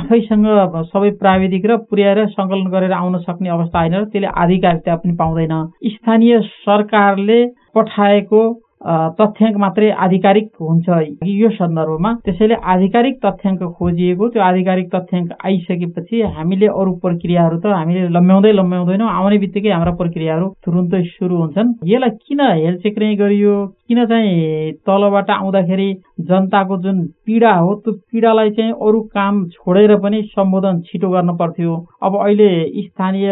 आफैसँग 0.00 0.46
सबै 0.92 1.10
प्राविधिक 1.22 1.66
र 1.66 1.76
पुर्याएर 1.90 2.26
सङ्कलन 2.28 2.70
गरेर 2.70 2.92
आउन 2.92 3.18
सक्ने 3.20 3.48
अवस्था 3.48 3.78
होइन 3.78 3.94
र 3.94 4.04
त्यसले 4.04 4.28
आधिकारिकता 4.42 4.96
पनि 4.96 5.14
पाउँदैन। 5.16 5.54
स्थानीय 5.92 6.40
सरकारले 6.66 7.44
पठाएको 7.74 8.42
तथ्याङ्क 8.82 9.56
मात्रै 9.62 9.90
आधिकारिक 10.04 10.46
हुन्छ 10.60 10.88
यो 11.32 11.50
सन्दर्भमा। 11.58 12.12
त्यसैले 12.24 12.54
आधिकारिक 12.72 13.18
तथ्याङ्क 13.24 13.62
खोजिएको 13.78 14.28
त्यो 14.28 14.42
आधिकारिक 14.42 14.88
तथ्याङ्क 14.94 15.28
आइसकेपछि 15.46 16.22
हामीले 16.36 16.66
अरू 16.80 16.92
प्रक्रियाहरू 17.04 17.58
त 17.58 17.66
हामीले 17.78 18.08
लम्ब्याउँदै 18.16 18.52
लम्ब्याउँदैनौँ 18.52 19.10
आउने 19.10 19.38
बित्तिकै 19.44 19.70
हाम्रा 19.70 19.92
प्रक्रियाहरू 20.02 20.46
तुरुन्तै 20.64 21.02
सुरु 21.12 21.36
हुन्छन्। 21.42 21.74
यसलाई 21.86 22.10
किन 22.26 22.40
हेलचेक्राइ 22.40 23.14
गरियो? 23.22 23.54
किन 23.88 24.04
चाहिँ 24.10 24.72
तलबाट 24.86 25.30
आउँदाखेरि 25.30 25.88
जनताको 26.28 26.76
जुन 26.82 26.98
पीडा 27.26 27.52
हो 27.54 27.74
त्यो 27.84 27.92
पीडालाई 28.10 28.50
चाहिँ 28.58 28.72
अरू 28.82 29.00
काम 29.14 29.44
छोडेर 29.54 29.96
पनि 30.02 30.22
सम्बोधन 30.34 30.80
छिटो 30.88 31.08
गर्न 31.10 31.36
पर्थ्यो। 31.38 31.76
अब 32.02 32.12
अहिले 32.18 32.50
स्थानीय 32.82 33.30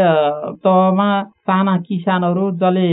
तहमा 0.65 1.11
साना 1.51 1.77
किसानहरू 1.87 2.51
जसले 2.61 2.89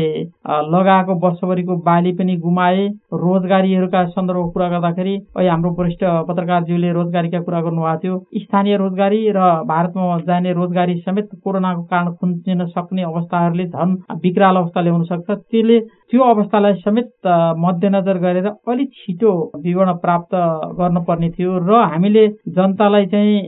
लगाएको 0.74 1.15
वर्षभरिको 1.24 1.76
बाली 1.88 2.12
पनि 2.20 2.36
गुमाए 2.48 2.88
रोजगारीहरूका 3.18 4.06
सन्दर्भको 4.10 4.50
कुरा 4.52 4.68
गर्दाखेरि 4.70 5.16
अहिले 5.16 5.50
हाम्रो 5.50 5.72
वरिष्ठ 5.80 6.04
पत्रकारज्यूले 6.30 6.92
रोजगारीका 6.94 7.40
कुरा 7.42 7.62
गर्नुभएको 7.62 8.00
थियो। 8.04 8.16
स्थानीय 8.44 8.78
रोजगारी 8.78 9.20
र 9.36 9.40
भारतमा 9.68 10.18
जाने 10.28 10.54
रोजगारी 10.54 10.96
समेत 11.02 11.30
कोरोनाको 11.44 11.84
कारण 11.92 12.12
खुन्चिन 12.20 12.66
सक्ने 12.76 13.04
अवस्थाहरूले 13.04 13.66
झन् 13.68 13.96
विकराल 14.24 14.56
अवस्था 14.56 14.82
ल्याउन 14.82 15.04
सक्छ 15.04 15.30
त्यसले 15.32 15.80
त्यो 16.12 16.24
अवस्थालाई 16.24 16.74
समेत 16.74 17.28
मध्यनजर 17.58 18.17
गरेर 18.17 18.46
अलिक 18.48 18.91
छिटो 18.96 19.32
विवरण 19.63 19.93
प्राप्त 20.04 20.36
गर्नुपर्ने 20.80 21.30
थियो 21.30 21.58
र 21.60 21.82
हामीले 21.86 22.28
जनतालाई 22.50 23.06
चाहिँ 23.06 23.39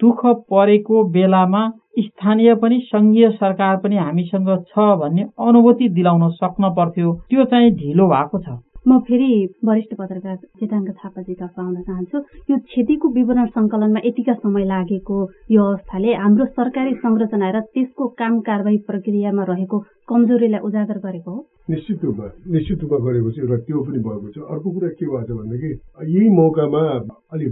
दुःख 0.00 0.24
परेको 0.50 1.04
बेलामा 1.10 1.68
स्थानीय 1.98 2.54
पनि 2.54 2.78
सङ्घीय 2.84 3.30
सरकार 3.32 3.76
पनि 3.76 3.96
हामीसँग 3.96 4.48
छ 4.68 4.88
भन्ने 5.00 5.22
अनुभूति 5.46 5.88
दिलाउन 5.98 6.28
सक्न 6.32 6.70
पर्थ्यो। 6.74 7.12
त्यो 7.30 7.44
चाहिँ 7.44 7.70
ढिलो 7.76 8.08
भएको 8.08 8.38
छ। 8.38 8.58
म 8.88 8.98
फेरि 9.06 9.32
वरिष्ठ 9.68 9.92
पत्रकार 10.00 10.36
चेताङ्ग 10.58 10.90
थापाजीतर्फ 10.98 11.58
आउन 11.60 11.74
चाहन्छु। 11.88 12.18
यो 12.50 12.56
क्षतिको 12.68 13.08
विवरण 13.16 13.46
सङ्कलनमा 13.56 14.00
यतिका 14.04 14.34
समय 14.40 14.64
लागेको 14.64 15.16
यो 15.52 15.64
अवस्थाले 15.64 16.14
हाम्रो 16.16 16.44
सरकारी 16.56 16.94
संरचना 17.04 17.50
र 17.52 17.60
त्यसको 17.74 18.08
काम 18.20 18.38
कारवाही 18.48 18.78
प्रक्रियामा 18.88 19.44
रहेको 19.50 19.78
कमजोरीलाई 20.08 20.60
उजागर 20.68 20.98
गरेको 21.04 21.30
हो। 21.30 21.40
निश्चित 21.68 22.04
रूपमा 22.04 22.28
निश्चित 22.56 22.78
रूपमा 22.82 22.98
गरेको 23.04 23.30
छ 23.36 23.38
र 23.52 23.60
त्यो 23.68 23.82
पनि 23.84 24.00
भएको 24.08 24.28
छ। 24.32 24.36
अर्को 24.56 24.68
कुरा 24.72 24.88
के 24.96 25.04
भएको 25.04 25.26
छ 25.28 25.36
भनेदेखि 25.36 25.70
यही 26.14 26.28
मौकामा 26.40 26.82
अलिक 27.36 27.50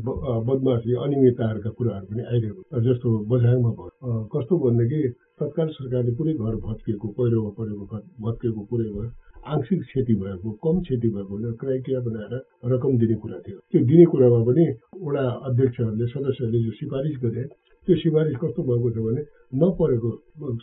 बदमासी 0.49 0.91
अनियमितताहरूका 1.05 1.71
कुराहरू 1.77 2.07
पनि 2.11 2.23
आइरहेको 2.33 2.81
जस्तो 2.89 3.09
बझाङमा 3.29 3.71
भयो। 3.77 4.25
कस्तो 4.33 4.55
भनेदेखि 4.65 5.01
तत्काल 5.37 5.69
सरकारले 5.77 6.17
पुरै 6.17 6.33
घर 6.41 6.55
भत्किएको 6.65 7.07
पहिरोमा 7.21 7.51
परेको 7.61 7.85
भत्किएको 8.25 8.61
पुरै 8.73 8.91
भयो। 8.97 9.11
आंशिक 9.45 9.81
क्षति 9.83 10.15
भएको 10.23 10.51
कम 10.65 10.81
क्षति 10.81 11.09
भएको 11.09 11.37
भनेर 11.37 11.53
क्राइटेरिया 11.61 12.01
बनाएर 12.07 12.35
रकम 12.73 12.99
दिने 12.99 13.17
कुरा 13.23 13.39
थियो। 13.47 13.59
त्यो 13.71 13.85
दिने 13.85 14.05
कुरामा 14.13 14.41
पनि 14.49 14.65
वडा 15.05 15.25
अध्यक्षहरूले 15.49 16.07
सदस्यहरूले 16.07 16.65
जो 16.65 16.73
सिफारिस 16.81 17.17
गरे 17.23 17.45
त्यो 17.89 17.97
सिफारिस 17.97 18.37
कस्तो 18.43 18.61
भएको 18.67 18.89
छ 18.91 18.99
भने 19.07 19.23
नपरेको 19.55 20.11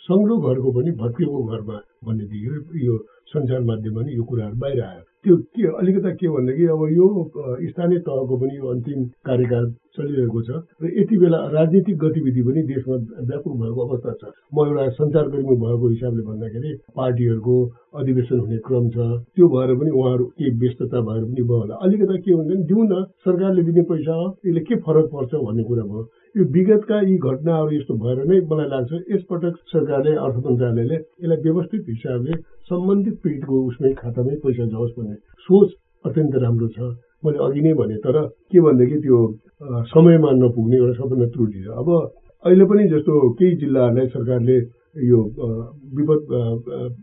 सङ्लो 0.04 0.36
घरको 0.44 0.70
पनि 0.78 0.92
भत्किएको 1.02 1.40
घरमा 1.48 1.78
भन्ने 2.06 2.26
यो 2.84 2.96
सञ्चार 3.32 3.62
माध्यममा 3.70 4.02
नि 4.04 4.12
यो 4.16 4.24
कुराहरू 4.24 4.58
बाहिर 4.60 4.82
आयो। 4.84 5.13
त्यो 5.24 5.36
के 5.56 5.68
अलिकता 5.80 6.10
के 6.20 6.28
भनेदेखि 6.30 6.66
अब 6.76 6.82
यो 6.92 7.08
स्थानीय 7.72 8.00
तहको 8.08 8.38
पनि 8.38 8.58
यो 8.58 8.68
अन्तिम 8.74 9.04
कार्यकाल 9.28 9.66
चलिरहेको 9.96 10.42
छ 10.44 10.50
र 10.84 10.90
यति 11.00 11.18
बेला 11.22 11.40
राजनीतिक 11.54 11.98
गतिविधि 12.04 12.42
पनि 12.44 12.62
देशमा 12.72 12.96
व्यापक 13.30 13.54
भएको 13.62 13.82
अवस्था 13.88 14.12
छ। 14.20 14.32
म 14.52 14.66
एउटा 14.68 14.90
सञ्चारकर्मी 15.00 15.56
भएको 15.64 15.90
हिसाबले 15.90 16.24
भन्दाखेरि 16.28 16.72
पार्टीहरूको 16.98 17.56
अधिवेशन 18.02 18.40
हुने 18.40 18.58
क्रम 18.68 18.90
छ। 18.90 18.98
त्यो 19.38 19.48
भएर 19.54 19.76
पनि 19.80 19.92
उहाँहरू 19.94 20.26
केही 20.38 20.52
व्यस्तता 20.60 21.00
भएर 21.08 21.24
पनि 21.24 21.44
भयो 21.46 21.60
होला 21.62 21.76
अलिकता 21.88 22.16
के 22.20 22.32
हुन्छ 22.34 22.48
भने 22.50 22.64
दिउँ 22.68 22.86
न 22.92 23.04
सरकारले 23.24 23.64
दिने 23.64 23.82
पैसा 23.92 24.14
हो 24.20 24.28
यसले 24.46 24.62
के 24.68 24.76
फरक 24.84 25.06
पर्छ 25.14 25.32
भन्ने 25.46 25.64
कुरा 25.70 25.84
भयो। 25.94 26.04
यो 26.36 26.44
विगतका 26.52 26.98
यी 27.08 27.16
घटनाहरू 27.30 27.72
यस्तो 27.78 27.94
भएर 28.04 28.18
नै 28.26 28.40
मलाई 28.50 28.68
लाग्छ 28.74 28.92
यसपटक 29.14 29.54
सरकारले 29.72 30.16
अर्थ 30.26 30.38
मन्त्रालयले 30.46 30.98
यसलाई 30.98 31.42
व्यवस्थित 31.46 31.82
हिसाबले 31.90 32.34
सम्बन्धित 32.74 33.16
पीडितको 33.24 33.56
उसमै 33.70 33.94
खातामै 34.02 34.36
पैसा 34.44 34.66
जाओस् 34.74 34.94
भन्ने 34.98 35.16
सोच 35.48 35.70
अत्यन्त 36.06 36.36
राम्रो 36.44 36.68
छ। 36.76 36.80
मैले 37.24 37.38
अघि 37.46 37.62
नै 37.64 37.74
भने 37.80 37.96
तर 38.04 38.16
के 38.52 38.60
भनेदेखि 38.60 38.98
त्यो 39.04 39.18
समयमा 39.92 40.30
नपुग्ने 40.44 40.78
एउटा 40.78 40.94
सबभन्दा 41.00 41.28
त्रुटि 41.34 41.60
छ 41.66 41.68
अब 41.82 41.90
अहिले 42.44 42.66
पनि 42.68 42.84
जस्तो 42.94 43.14
केही 43.40 43.56
जिल्लाहरूलाई 43.62 44.08
सरकारले 44.16 44.58
यो 45.10 45.20
विपद 45.98 46.22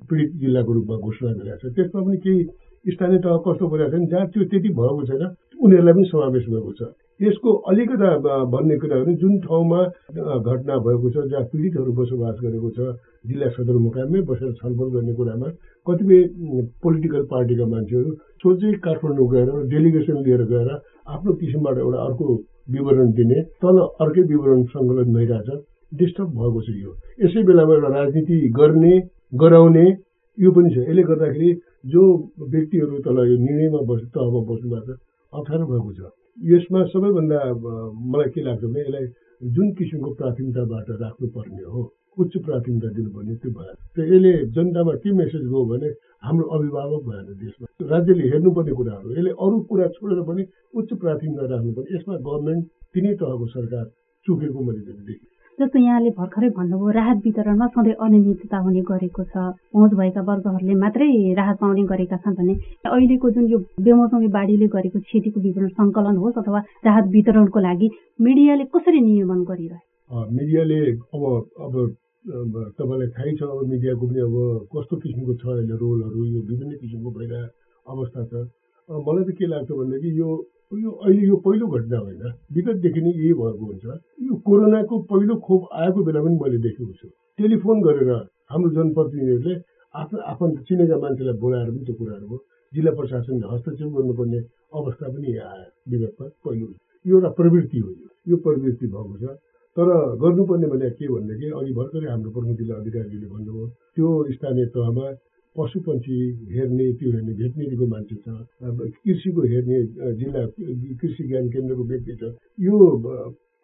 पीडित 0.09 0.31
जिल्लाको 0.43 0.71
रूपमा 0.77 0.97
घोषणा 1.07 1.31
गरिरहेको 1.33 1.69
छ। 1.69 1.73
त्यसमा 1.77 2.01
पनि 2.07 2.19
केही 2.25 2.93
स्थानीय 2.93 3.19
तह 3.25 3.37
कस्तो 3.47 3.65
भइरहेको 3.73 3.97
छ 3.97 4.11
जहाँ 4.13 4.27
त्यो 4.33 4.45
त्यति 4.51 4.69
भएको 4.77 5.03
छैन 5.09 5.25
उनीहरूलाई 5.65 5.95
पनि 5.97 6.05
समावेश 6.13 6.45
भएको 6.53 6.73
छ। 6.79 6.83
यसको 7.21 7.53
अलिकता 7.71 8.11
भन्ने 8.53 8.77
कुरा 8.81 8.99
भने 9.01 9.15
जुन 9.23 9.39
ठाउँमा 9.41 9.81
घटना 10.11 10.77
भएको 10.87 11.11
छ 11.11 11.25
जहाँ 11.31 11.45
पीडितहरू 11.53 11.93
बसोबास 11.99 12.37
गरेको 12.43 12.71
छ 12.77 12.95
जिल्ला 13.29 13.49
सदरमुकाममै 13.57 14.21
बसेर 14.29 14.53
छलफल 14.61 14.89
गर्ने 14.95 15.13
कुरामा 15.15 15.49
कतिपय 15.87 16.23
पोलिटिकल 16.85 17.23
पार्टीका 17.33 17.67
मान्छेहरू 17.73 18.11
सोझै 18.45 18.73
काठमाडौँ 18.87 19.29
गएर 19.33 19.51
डेलिगेसन 19.73 20.23
लिएर 20.27 20.45
गएर 20.53 20.71
आफ्नो 21.17 21.33
किसिमबाट 21.41 21.79
एउटा 21.85 22.05
अर्को 22.07 22.37
विवरण 22.77 23.11
दिने 23.19 23.43
तल 23.65 23.81
अर्कै 24.05 24.23
विवरण 24.33 24.63
सङ्कलन 24.73 25.13
भइरहेछ 25.15 25.49
डिस्टर्ब 25.93 26.31
भएको 26.39 26.61
छ 26.63 26.69
यो। 26.79 26.93
यसै 27.25 27.43
बेलामा 27.49 27.75
एउटा 27.75 27.91
राजनीति 27.97 28.37
गर्ने 28.59 28.95
गराउने 29.43 29.85
यो 30.39 30.53
पनि 30.57 30.71
छ। 30.75 30.87
यसले 30.87 31.03
गर्दाखेरि 31.11 31.51
जो 31.93 32.03
व्यक्तिहरू 32.55 33.03
तल 33.07 33.19
यो 33.31 33.37
निर्णयमा 33.45 33.81
बस 33.91 34.01
तहमा 34.17 34.41
बस्नुभएको 34.49 34.95
छ 34.95 34.99
अप्ठ्यारो 35.33 35.67
भएको 35.67 35.93
छ। 35.99 36.20
यसमा 36.37 36.81
सबैभन्दा 36.93 37.39
मलाई 38.13 38.29
के 38.35 38.41
लाग्छ 38.43 38.63
भने 38.65 38.81
यसलाई 38.81 39.07
जुन 39.55 39.73
किसिमको 39.79 40.11
प्राथमिकताबाट 40.21 40.87
राख्नुपर्ने 41.01 41.65
हो 41.73 41.81
उच्च 42.19 42.37
प्राथमिकता 42.47 42.89
दिनुपर्ने 42.97 43.35
त्यो 43.41 43.51
भएर। 43.57 43.75
त 43.95 43.99
यसले 44.13 44.33
जनतामा 44.55 44.93
के 45.03 45.11
मेसेज 45.15 45.43
गयो 45.53 45.65
भने 45.71 45.89
हाम्रो 46.25 46.47
अभिभावक 46.57 47.03
भएन 47.09 47.27
देशमा। 47.43 47.67
राज्यले 47.93 48.25
हेर्नुपर्ने 48.33 48.73
कुराहरू 48.79 49.09
यसले 49.17 49.31
अरू 49.45 49.57
कुरा 49.71 49.87
छोडेर 49.97 50.21
पनि 50.29 50.43
उच्च 50.79 50.91
प्राथमिकता 51.03 51.45
राख्नुपर्ने। 51.55 51.89
यसमा 51.97 52.15
गभर्मेन्ट 52.27 52.63
तिनै 52.95 53.13
तहको 53.21 53.47
सरकार 53.57 53.85
चुकेको 54.27 54.61
मैले 54.67 54.83
देखेँ। 55.09 55.30
जस्तो 55.61 55.79
यहाँले 55.79 56.11
भर्खरै 56.17 56.49
भन्नुभयो 56.59 56.91
राहत 56.97 57.19
वितरणमा 57.25 57.67
सधैँ 57.77 57.95
अनियमितता 58.01 58.59
हुने 58.65 58.83
गरेको 58.91 59.23
छ। 59.25 59.35
पहुँच 59.73 59.93
भएका 60.01 60.23
वर्गहरूले 60.29 60.75
मात्रै 60.85 61.09
राहत 61.37 61.57
पाउने 61.61 61.85
गरेका 61.93 62.17
छन् 62.25 62.37
भने 62.41 62.55
अहिलेको 62.89 63.31
जुन 63.31 63.45
यो 63.53 63.59
बेमौसमी 63.85 64.29
बाढीले 64.37 64.67
गरेको 64.75 64.99
क्षतिको 65.07 65.41
विवरण 65.41 65.69
सङ्कलन 65.79 66.17
होस् 66.25 66.39
अथवा 66.43 66.61
राहत 66.87 67.07
वितरणको 67.17 67.61
लागि 67.61 67.89
मिडियाले 68.27 68.65
कसरी 68.75 69.01
नियमन 69.01 69.41
गरिरहे? 69.51 69.81
मिडियाले 70.11 70.81
अब 71.15 71.23
अब 71.65 71.75
तपाईँलाई 72.79 73.09
थाहै 73.17 73.33
छ 73.37 73.43
अब 73.49 73.59
मिडियाको 73.73 74.05
पनि 74.07 74.21
अब 74.29 74.37
कस्तो 74.73 74.97
किसिमको 75.03 75.35
छ 75.41 75.45
अहिले 75.57 75.77
रोलहरू 75.83 76.25
यो 76.25 76.41
विभिन्न 76.49 76.73
किसिमको 76.81 77.11
भइरहेको 77.19 77.93
अवस्था 77.93 78.25
छ। 78.31 78.33
मलाई 78.89 79.25
त 79.25 79.31
के 79.39 79.47
लाग्छ 79.53 79.69
भनेदेखि 79.71 80.11
यो 80.21 80.29
यो 80.73 80.91
अहिले 81.03 81.23
यो 81.27 81.37
पहिलो 81.45 81.67
घटना 81.67 81.99
होइन 81.99 82.23
विगतदेखि 82.55 83.01
नै 83.03 83.11
यही 83.11 83.33
भएको 83.39 83.65
हुन्छ। 83.71 83.87
कोरोनाको 84.47 84.95
पहिलो 85.11 85.35
खोप 85.47 85.63
आएको 85.81 85.99
बेला 86.05 86.21
पनि 86.25 86.37
मैले 86.43 86.59
देखेको 86.67 86.93
छु। 87.01 87.09
टेलिफोन 87.39 87.77
गरेर 87.87 88.11
हाम्रो 88.51 88.71
जनप्रतिनिधिहरूले 88.77 89.55
आफ्नो 89.95 90.19
आफन्त 90.33 90.57
चिनेका 90.69 90.97
मान्छेलाई 91.03 91.37
बोलाएर 91.43 91.69
पनि 91.71 91.85
त्यो 91.87 91.95
कुराहरू 91.99 92.27
भयो 92.31 92.39
जिल्ला 92.73 92.91
प्रशासनले 92.99 93.47
हस्तक्षेप 93.53 93.89
गर्नुपर्ने 93.97 94.39
अवस्था 94.79 95.07
पनि 95.15 95.29
आयो। 95.51 95.67
विगतमा 95.91 96.27
पहिलो। 96.45 96.67
यो 97.07 97.17
एउटा 97.17 97.31
प्रवृत्ति 97.39 97.79
हो 97.85 97.91
यो। 98.31 98.37
प्रवृत्ति 98.45 98.87
भएको 98.87 99.17
छ। 99.19 99.25
तर 99.77 99.89
गर्नुपर्ने 100.23 100.67
भने 100.73 100.89
के 100.99 101.07
भनेदेखि 101.09 101.47
अघि 101.59 101.73
भर्खरै 101.79 102.09
हाम्रो 102.11 102.31
प्रमुख 102.31 102.57
जिल्ला 102.59 102.75
अधिकारीले 102.83 103.27
भन्नुभयो 103.35 103.67
त्यो 103.95 104.09
स्थानीय 104.35 104.67
तहमा 104.75 105.07
पशु 105.57 105.79
पक्षी 105.87 106.17
हेर्ने 106.55 106.87
त्यो 106.99 107.09
हेर्ने 107.11 107.33
भेटनेरीको 107.41 107.87
मान्छे 107.87 108.17
छ। 108.23 108.27
कृषिको 109.03 109.41
हेर्ने 109.53 109.79
जिल्ला 110.21 110.43
कृषि 111.01 111.23
ज्ञान 111.29 111.45
केन्द्रको 111.51 111.83
व्यक्ति 111.91 112.15
छ। 112.21 112.23
यो 112.67 112.77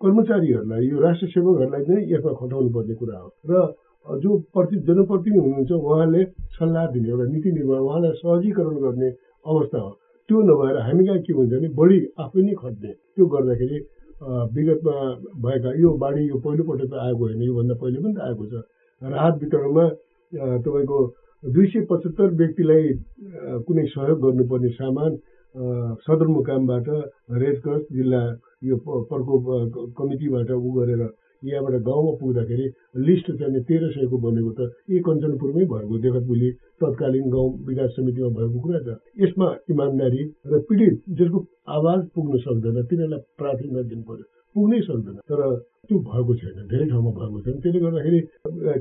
कर्मचारीहरूलाई 0.01 0.83
यो 0.87 0.97
राष्ट्र 1.01 1.27
सेवकहरूलाई 1.35 1.83
नै 1.89 2.03
यसमा 2.13 2.33
खटाउनु 2.41 2.71
पर्ने 2.77 2.95
कुरा 3.01 3.19
हो। 3.19 3.29
र 3.51 3.53
जो 4.07 4.31
प्रति 4.55 4.77
जनप्रतिनिधि 4.87 5.39
हुनुहुन्छ 5.45 5.73
उहाँले 5.73 6.23
सल्लाह 6.57 6.85
दिने 6.95 7.09
एउटा 7.11 7.25
नीति 7.33 7.51
निर्माण 7.59 7.81
उहाँलाई 7.87 8.13
सहजीकरण 8.23 8.77
गर्ने 8.85 9.09
अवस्था 9.45 9.79
हो। 9.83 9.91
त्यो 10.29 10.37
नभएर 10.49 10.77
हामी 10.87 11.03
कहाँ 11.07 11.21
के 11.27 11.33
हुन्छ 11.33 11.53
भने 11.53 11.69
बढी 11.81 11.99
आफै 12.23 12.41
नै 12.47 12.55
खट्ने। 12.63 12.93
त्यो 13.15 13.25
गर्दाखेरि 13.35 13.79
विगतमा 14.57 14.97
भएका 15.45 15.71
यो 15.83 15.91
बाढी 16.03 16.23
यो 16.29 16.37
पहिलोपटक 16.45 16.93
आएको 16.95 17.23
होइन 17.27 17.43
योभन्दा 17.43 17.75
पहिले 17.81 17.99
पनि 18.05 18.15
त 18.15 18.19
आएको 18.27 18.45
छ। 18.47 18.55
राहत 19.03 19.35
वितरणमा 19.43 19.85
तपाईँको 20.65 20.99
दुई 21.43 21.67
सय 21.67 21.81
पचहत्तर 21.91 22.29
व्यक्तिलाई 22.41 22.85
कुनै 23.67 23.85
सहयोग 23.93 24.19
गर्नुपर्ने 24.25 24.71
सामान 24.77 25.11
सदरमुकामबाट 25.57 26.89
रेड 27.43 27.61
क्रस 27.63 27.83
जिल्ला 27.93 28.23
यो 28.63 28.77
प्रकोप 29.11 29.47
कमिटीबाट 29.99 30.51
ऊ 30.53 30.73
गरेर 30.77 31.03
यहाँबाट 31.43 31.75
गाउँमा 31.87 32.13
पुग्दाखेरि 32.21 32.67
लिस्ट 33.07 33.27
चाहिँ 33.41 33.61
तेह्र 33.69 33.89
सयको 33.95 34.17
बनेको 34.19 34.51
त 34.59 34.61
यही 34.91 35.01
कञ्चनपुरमै 35.07 35.65
भएको 35.73 35.99
देखतबुली 36.05 36.51
तत्कालीन 36.81 37.29
गाउँ 37.31 37.49
विकास 37.69 37.91
समितिमा 37.97 38.29
भएको 38.37 38.59
कुरा 38.65 38.81
छ। 38.87 38.97
यसमा 39.23 39.49
इमान्दारी 39.73 40.23
र 40.53 40.61
पीडित 40.69 40.95
जसको 41.19 41.39
आवाज 41.77 42.01
पुग्न 42.15 42.41
सक्दैन 42.47 42.83
तिनीहरूलाई 42.89 43.21
प्राथमिकता 43.39 43.83
दिनु 43.91 44.03
पर्यो 44.09 44.25
पुग्नै 44.57 44.81
सक्दैन। 44.89 45.17
तर 45.29 45.41
त्यो 45.87 45.99
भएको 46.09 46.35
छैन 46.41 46.67
धेरै 46.73 46.87
ठाउँमा 46.91 47.11
भएको 47.19 47.39
छैन। 47.45 47.57
त्यसले 47.63 47.81
गर्दाखेरि 47.85 48.21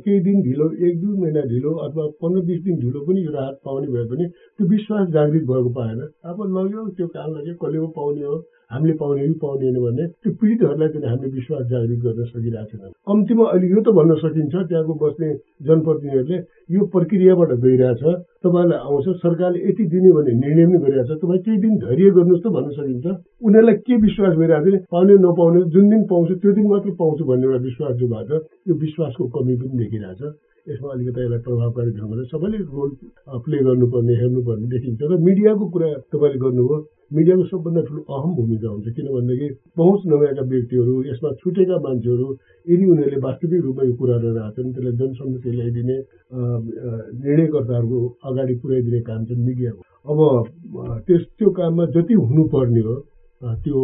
केही 0.03 0.19
दिन 0.27 0.41
ढिलो 0.47 0.65
एक 0.87 0.93
दुई 1.01 1.15
महिना 1.21 1.41
ढिलो 1.53 1.71
अथवा 1.85 2.03
पन्ध्र 2.21 2.41
बिस 2.49 2.59
दिन 2.65 2.75
ढिलो 2.81 2.99
पनि 3.05 3.21
राहत 3.37 3.55
पाउने 3.65 3.87
भए 3.93 4.05
पनि 4.11 4.25
त्यो 4.57 4.67
विश्वास 4.73 5.07
जागृत 5.15 5.43
भएको 5.51 5.69
पाएन। 5.77 5.99
अब 6.25 6.37
लग्यो 6.57 6.87
त्यो 6.97 7.07
काम 7.15 7.29
लाग्यो 7.35 7.55
कसले 7.63 7.87
पाउने 7.95 8.25
हो 8.25 8.35
हामीले 8.65 8.93
पाउने 8.97 9.25
कि 9.27 9.33
पाउँदैन 9.41 9.75
भने 9.77 10.05
त्यो 10.25 10.31
पीडितहरूलाई 10.41 10.89
चाहिँ 10.89 11.07
हामीले 11.09 11.29
विश्वास 11.37 11.63
जागृत 11.71 11.99
गर्न 12.05 12.23
सकिरहेको 12.25 12.77
छैन। 12.77 12.91
कम्तीमा 13.05 13.45
अहिले 13.45 13.67
यो 13.69 13.81
त 13.85 13.89
भन्न 13.97 14.15
सकिन्छ 14.25 14.53
त्यहाँको 14.55 14.93
बस्ने 15.01 15.27
जनप्रतिनिधिहरूले 15.69 16.37
यो 16.75 16.85
प्रक्रियाबाट 16.95 17.51
गइरहेछ 17.65 18.01
तपाईँहरूलाई 18.41 18.79
आउँछ 18.89 19.05
सरकारले 19.21 19.59
यति 19.69 19.83
दिने 19.93 20.11
भने 20.17 20.31
निर्णय 20.41 20.65
पनि 20.65 20.77
गरिरहेछ 20.81 21.11
तपाईँ 21.21 21.41
केही 21.45 21.57
दिन 21.61 21.73
धैर्य 21.85 22.09
गर्नुहोस् 22.17 22.41
त 22.41 22.47
भन्न 22.57 22.69
सकिन्छ। 22.73 23.05
उनीहरूलाई 23.45 23.75
के 23.85 23.95
विश्वास 24.01 24.33
भइरहेको 24.41 24.69
छ 24.73 24.81
पाउने 24.89 25.13
नपाउने 25.25 25.61
जुन 25.69 25.85
दिन 25.93 26.01
पाउँछु 26.09 26.33
त्यो 26.41 26.51
दिन 26.57 26.65
मात्रै 26.73 26.94
पाउँछु 26.99 27.23
भन्ने 27.29 27.45
एउटा 27.47 27.59
विश्वास 27.67 27.93
जो 27.99 28.07
भएको 28.13 28.39
छ 28.39 28.43
यो 28.67 28.73
विश्वासको 28.85 29.23
कमी 29.35 29.55
पनि 29.61 29.77
देखिरहेछ। 29.83 30.21
यसमा 30.67 30.89
अलिकति 30.93 31.21
यसलाई 31.21 31.41
प्रभावकारी 31.45 31.91
ढङ्गले 31.95 32.23
सबैले 32.25 32.57
रोल 32.73 32.89
प्ले 33.45 33.57
गर्नुपर्ने 33.65 34.13
हेर्नुपर्ने 34.21 34.67
देखिन्छ 34.73 35.01
र 35.11 35.17
मिडियाको 35.27 35.65
कुरा 35.73 35.89
तपाईँले 36.09 36.39
गर्नुभयो। 36.43 36.77
मिडियाको 37.13 37.43
सबभन्दा 37.45 37.81
ठुलो 37.87 38.01
अहम 38.09 38.31
भूमिका 38.35 38.69
हुन्छ 38.73 38.87
किनभनेदेखि 38.97 39.47
पहुँच 39.77 40.01
नभएका 40.09 40.43
व्यक्तिहरू 40.51 40.93
यसमा 41.05 41.29
छुटेका 41.41 41.77
मान्छेहरू 41.85 42.27
यदि 42.65 42.85
उनीहरूले 42.91 43.19
वास्तविक 43.27 43.61
रूपमा 43.65 43.83
यो 43.85 43.93
कुराहरू 44.01 44.29
राख्छन् 44.35 44.73
त्यसलाई 44.73 44.95
जनसम्मुखी 45.01 45.49
ल्याइदिने 45.57 45.97
निर्णयकर्ताहरूको 47.21 47.99
अगाडि 48.25 48.55
पुर्याइदिने 48.61 48.99
काम 49.05 49.21
चाहिँ 49.29 49.45
मिडियाको 49.45 49.81
अब 50.09 50.19
त्यस 51.05 51.23
त्यो 51.37 51.49
काममा 51.61 51.85
जति 51.93 52.13
हुनुपर्ने 52.25 52.81
हो 52.89 52.95
त्यो 53.61 53.77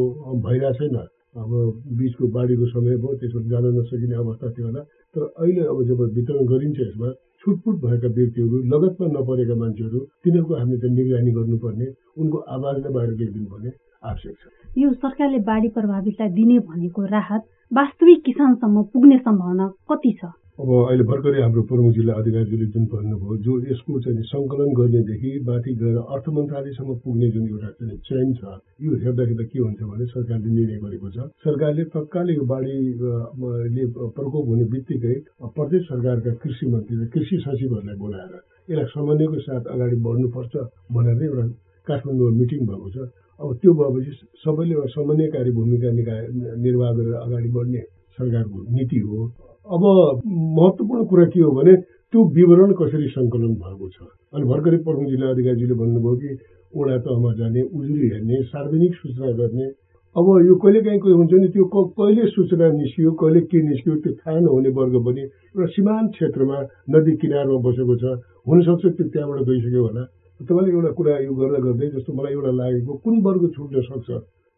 भइरहेको 0.46 0.74
छैन। 0.82 0.98
अब 1.36 1.52
बिचको 1.98 2.28
बाढीको 2.28 2.66
समय 2.70 2.96
भयो 3.04 3.14
त्यसबाट 3.20 3.44
जान 3.52 3.66
नसकिने 3.76 4.16
अवस्था 4.16 4.50
थियो 4.52 4.66
होला। 4.68 4.82
तर 5.16 5.22
अहिले 5.24 5.62
अब 5.72 5.78
जब 5.88 6.02
वितरण 6.16 6.46
गरिन्छ 6.48 6.80
यसमा 6.80 7.12
छुटपुट 7.42 7.76
भएका 7.84 8.10
व्यक्तिहरू 8.18 8.58
लगतमा 8.74 9.08
नपरेका 9.14 9.56
मान्छेहरू 9.62 10.00
तिनीहरूको 10.24 10.54
हामीले 10.56 10.80
त 10.82 10.92
निगरानी 10.98 11.32
गर्नुपर्ने 11.38 11.88
उनको 12.20 12.38
आवाजलाई 12.58 12.94
बाहिर 12.94 13.16
ल्याइदिनुपर्ने 13.16 13.72
आवश्यक 14.12 14.36
छ। 14.42 14.44
यो 14.78 14.92
सरकारले 15.00 15.40
बाढी 15.48 15.70
प्रभावितलाई 15.78 16.30
दिने 16.36 16.60
भनेको 16.68 17.06
राहत 17.16 17.42
वास्तविक 17.72 18.24
किसानसम्म 18.26 18.84
पुग्ने 18.94 19.18
सम्भावना 19.26 19.68
कति 19.90 20.12
छ? 20.20 20.32
अब 20.62 20.70
अहिले 20.70 21.04
भर्खरै 21.10 21.42
हाम्रो 21.42 21.62
प्रमुख 21.70 21.94
जिल्ला 21.98 22.14
अधिकारीले 22.22 22.66
जुन 22.74 22.84
भन्नुभयो 22.94 23.36
जो 23.46 23.54
यसको 23.66 23.94
चाहिँ 24.06 24.26
सङ्कलन 24.30 24.70
गर्नेदेखि 24.78 25.30
माथि 25.42 25.72
गएर 25.82 25.98
अर्थ 26.14 26.26
मन्त्रालयसम्म 26.38 26.92
पुग्ने 27.02 27.28
जुन 27.34 27.46
एउटा 27.50 27.70
चाहिँ 27.82 27.98
चयन 28.06 28.30
छ 28.38 28.42
यो 28.86 28.92
हेर्दाखेरि 29.02 29.36
त 29.42 29.50
के 29.50 29.58
हुन्छ 29.58 29.82
भने 29.90 30.06
सरकारले 30.14 30.50
निर्णय 30.54 30.78
गरेको 30.86 31.10
छ। 31.16 31.18
सरकारले 31.42 31.84
तत्काल 31.98 32.30
यो 32.38 32.44
बाढीले 32.46 33.84
प्रकोप 34.14 34.46
हुने 34.54 34.66
बित्तिकै 34.70 35.16
प्रदेश 35.58 35.82
सरकारका 35.90 36.32
कृषि 36.46 36.66
मन्त्री 36.70 36.96
र 37.02 37.10
कृषि 37.10 37.38
सचिवहरूलाई 37.42 37.98
बोलाएर 37.98 38.34
यसलाई 38.70 38.94
समन्वयको 38.94 39.38
साथ 39.50 39.64
अगाडि 39.66 39.98
बढ्नुपर्छ 40.06 40.54
भनेर 40.94 41.22
एउटा 41.26 41.46
काठमाडौँमा 41.88 42.38
मिटिङ 42.38 42.60
भएको 42.70 42.90
छ। 42.94 42.98
अब 43.42 43.50
त्यो 43.62 43.72
भएपछि 43.82 44.12
सबैले 44.46 44.74
एउटा 44.78 44.90
समन्वयकारी 44.98 45.52
भूमिका 45.58 45.90
निकाय 46.00 46.22
निर्वाह 46.66 46.92
गरेर 46.98 47.16
अगाडि 47.26 47.50
बढ्ने 47.58 47.82
सरकारको 48.14 48.58
नीति 48.78 49.00
हो। 49.10 49.22
अब 49.66 49.84
महत्त्वपूर्ण 50.26 51.06
कुरा 51.06 51.26
के 51.34 51.40
हो 51.42 51.52
भने 51.52 51.76
त्यो 52.12 52.20
विवरण 52.36 52.72
कसरी 52.80 53.08
सङ्कलन 53.16 53.54
भएको 53.62 53.88
छ? 53.90 53.98
अनि 54.34 54.44
भर्खरै 54.52 54.78
प्रमुख 54.88 55.08
जिल्ला 55.10 55.30
अधिकारीजीले 55.32 55.76
भन्नुभयो 55.82 56.16
कि 56.22 56.30
ओडा 56.76 56.98
तहमा 57.06 57.32
जाने 57.40 57.62
उजुरी 57.62 58.08
हेर्ने 58.14 58.42
सार्वजनिक 58.52 58.94
सूचना 58.96 59.32
गर्ने। 59.40 59.68
अब 60.16 60.26
यो 60.48 60.56
कहिले 60.60 60.80
काहीँ 60.82 61.00
कोही 61.00 61.14
हुन्छ 61.14 61.34
नि 61.34 61.48
त्यो 61.56 61.66
कहिले 61.72 62.26
सूचना 62.36 62.68
निस्कियो 62.80 63.12
कहिले 63.22 63.42
के 63.48 63.62
निस्कियो 63.70 63.96
त्यो 64.04 64.14
थाहा 64.20 64.40
नहुने 64.40 64.70
वर्ग 64.76 64.96
पनि 65.06 65.22
एउटा 65.22 65.68
सीमान्त 65.76 66.12
क्षेत्रमा 66.12 66.58
नदी 66.92 67.14
किनारमा 67.22 67.58
बसेको 67.64 67.96
छ। 68.02 68.04
हुनसक्छ 68.48 68.84
त्यो 68.98 69.08
त्यहाँबाट 69.14 69.40
गइसक्यो 69.48 69.82
होला। 69.88 70.04
तपाईँले 70.42 70.72
एउटा 70.74 70.92
कुरा 70.98 71.14
यो 71.22 71.34
गर्दा 71.40 71.60
गर्दै 71.64 71.88
जस्तो 71.96 72.12
मलाई 72.18 72.34
एउटा 72.34 72.52
लागेको 72.60 72.92
कुन 73.04 73.16
वर्ग 73.24 73.44
छुट्न 73.56 73.76
सक्छ 73.88 74.10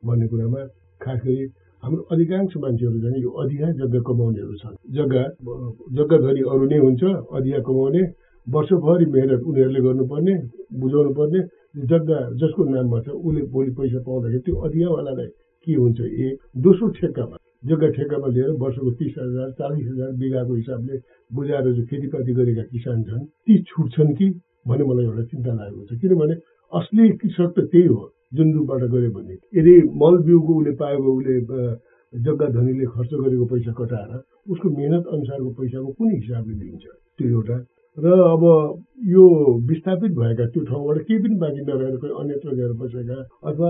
भन्ने 0.04 0.28
कुरामा 0.32 0.62
खास 1.04 1.20
गरी 1.28 1.46
हाम्रो 1.84 2.02
अधिकांश 2.12 2.54
मान्छेहरू 2.64 3.00
झन् 3.04 3.22
यो 3.22 3.30
अधिया 3.44 3.68
जग्गा 3.80 4.00
कमाउनेहरू 4.08 4.56
छन्। 4.64 4.76
जग्गा 4.96 5.24
जग्गा 5.98 6.18
धनी 6.26 6.42
अरू 6.52 6.66
नै 6.72 6.78
हुन्छ 6.80 7.04
अधिया 7.38 7.60
कमाउने 7.68 8.02
वर्षभरि 8.48 9.06
मेहनत 9.14 9.42
उनीहरूले 9.44 9.82
गर्नुपर्ने 9.88 10.34
बुझाउनु 10.80 11.12
पर्ने 11.18 11.40
जग्गा 11.92 12.20
जसको 12.40 12.62
नाममा 12.72 13.00
छ 13.04 13.08
उसले 13.20 13.42
भोलि 13.52 13.72
पैसा 13.76 14.00
पाउँदाखेरि 14.08 14.42
त्यो 14.46 14.56
अधियावालालाई 14.68 15.28
के 15.68 15.74
हुन्छ 15.76 16.00
ए 16.24 16.26
दोस्रो 16.64 16.88
ठेक्कामा 17.00 17.38
जग्गा 17.68 17.88
ठेक्कामा 17.98 18.28
लिएर 18.36 18.52
वर्षको 18.64 18.92
तिस 19.00 19.14
हजार 19.20 19.52
चालिस 19.60 19.86
हजार 19.92 20.10
बिघाको 20.24 20.54
हिसाबले 20.56 20.96
बुझाएर 21.32 21.68
जो 21.76 21.84
खेतीपाती 21.92 22.32
गरेका 22.40 22.64
किसान 22.72 23.04
छन् 23.04 23.28
ती 23.44 23.54
छुट्छन् 23.70 24.16
कि 24.18 24.28
भन्ने 24.68 24.84
मलाई 24.88 25.06
एउटा 25.06 25.24
चिन्ता 25.32 25.52
लागेको 25.60 25.84
छ। 25.88 26.00
किनभने 26.02 26.36
असली 26.72 27.06
कृषक 27.20 27.50
त 27.56 27.68
त्यही 27.72 27.88
हो। 27.92 28.02
जुन 28.34 28.54
रूपबाट 28.54 28.84
गऱ्यो 28.94 29.12
भने। 29.12 29.36
यदि 29.58 29.74
मल 30.02 30.16
बिउको 30.26 30.54
उसले 30.60 30.72
पाएको 30.82 31.10
उसले 31.18 31.36
जग्गा 32.14 32.48
धनीले 32.56 32.86
खर्च 32.94 33.12
गरेको 33.14 33.46
पैसा 33.52 33.72
कटाएर 33.78 34.12
उसको 34.52 34.70
मेहनत 34.78 35.04
अनुसारको 35.14 35.50
पैसाको 35.60 35.90
कुन 35.98 36.10
हिसाबले 36.14 36.56
दिन्छ। 36.62 36.84
त्यो 37.18 37.28
एउटा। 37.30 37.58
र 37.98 38.06
अब 38.26 38.44
यो 39.06 39.24
विस्थापित 39.70 40.12
भएका 40.18 40.46
त्यो 40.54 40.62
ठाउँबाट 40.66 40.98
केही 41.08 41.20
पनि 41.24 41.36
बाँकी 41.42 41.62
नरहेर 41.62 41.96
कोही 42.02 42.14
अन्यत्र 42.22 42.50
गएर 42.58 42.72
बसेका 42.82 43.18
अथवा 43.50 43.70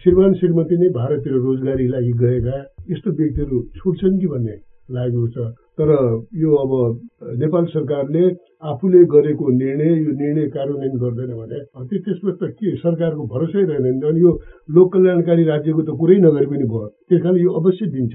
श्रीमान 0.00 0.34
श्रीमती 0.40 0.76
नै 0.80 0.88
भारततिर 0.96 1.32
रोजगारी 1.44 1.86
लागि 1.88 2.12
गएका 2.22 2.56
यस्तो 2.90 3.10
व्यक्तिहरू 3.20 3.56
छुट्छन् 3.76 4.18
कि 4.20 4.26
भन्ने 4.32 4.56
लागेको 4.96 5.28
छ। 5.28 5.36
तर 5.76 5.88
यो 6.40 6.50
अब 6.56 6.72
नेपाल 7.36 7.64
सरकारले 7.68 8.22
आफूले 8.62 9.02
गरेको 9.06 9.48
निर्णय 9.54 9.92
यो 10.02 10.12
निर्णय 10.18 10.46
कार्यान्वयन 10.50 10.96
गर्दैन 10.98 11.30
भने 11.38 11.58
त्यो 11.88 11.98
त्यसमा 12.04 12.32
त 12.40 12.50
के 12.58 12.74
सरकारको 12.76 13.26
भरोसै 13.34 13.62
रहेन 13.70 14.02
अनि 14.02 14.20
यो 14.20 14.32
लोक 14.74 14.92
कल्याणकारी 14.92 15.44
राज्यको 15.44 15.82
त 15.82 15.94
कुरै 15.94 16.16
नगरे 16.26 16.46
पनि 16.46 16.66
भयो। 16.66 16.86
त्यस 17.08 17.22
कारण 17.22 17.36
यो 17.38 17.50
अवश्य 17.54 17.86
दिन्छ। 17.94 18.14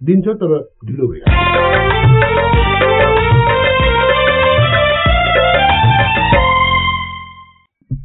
दिन्छ 0.00 0.26
तर 0.28 0.52
ढिलो 0.86 1.08
भइहाल्छ। 1.08 1.97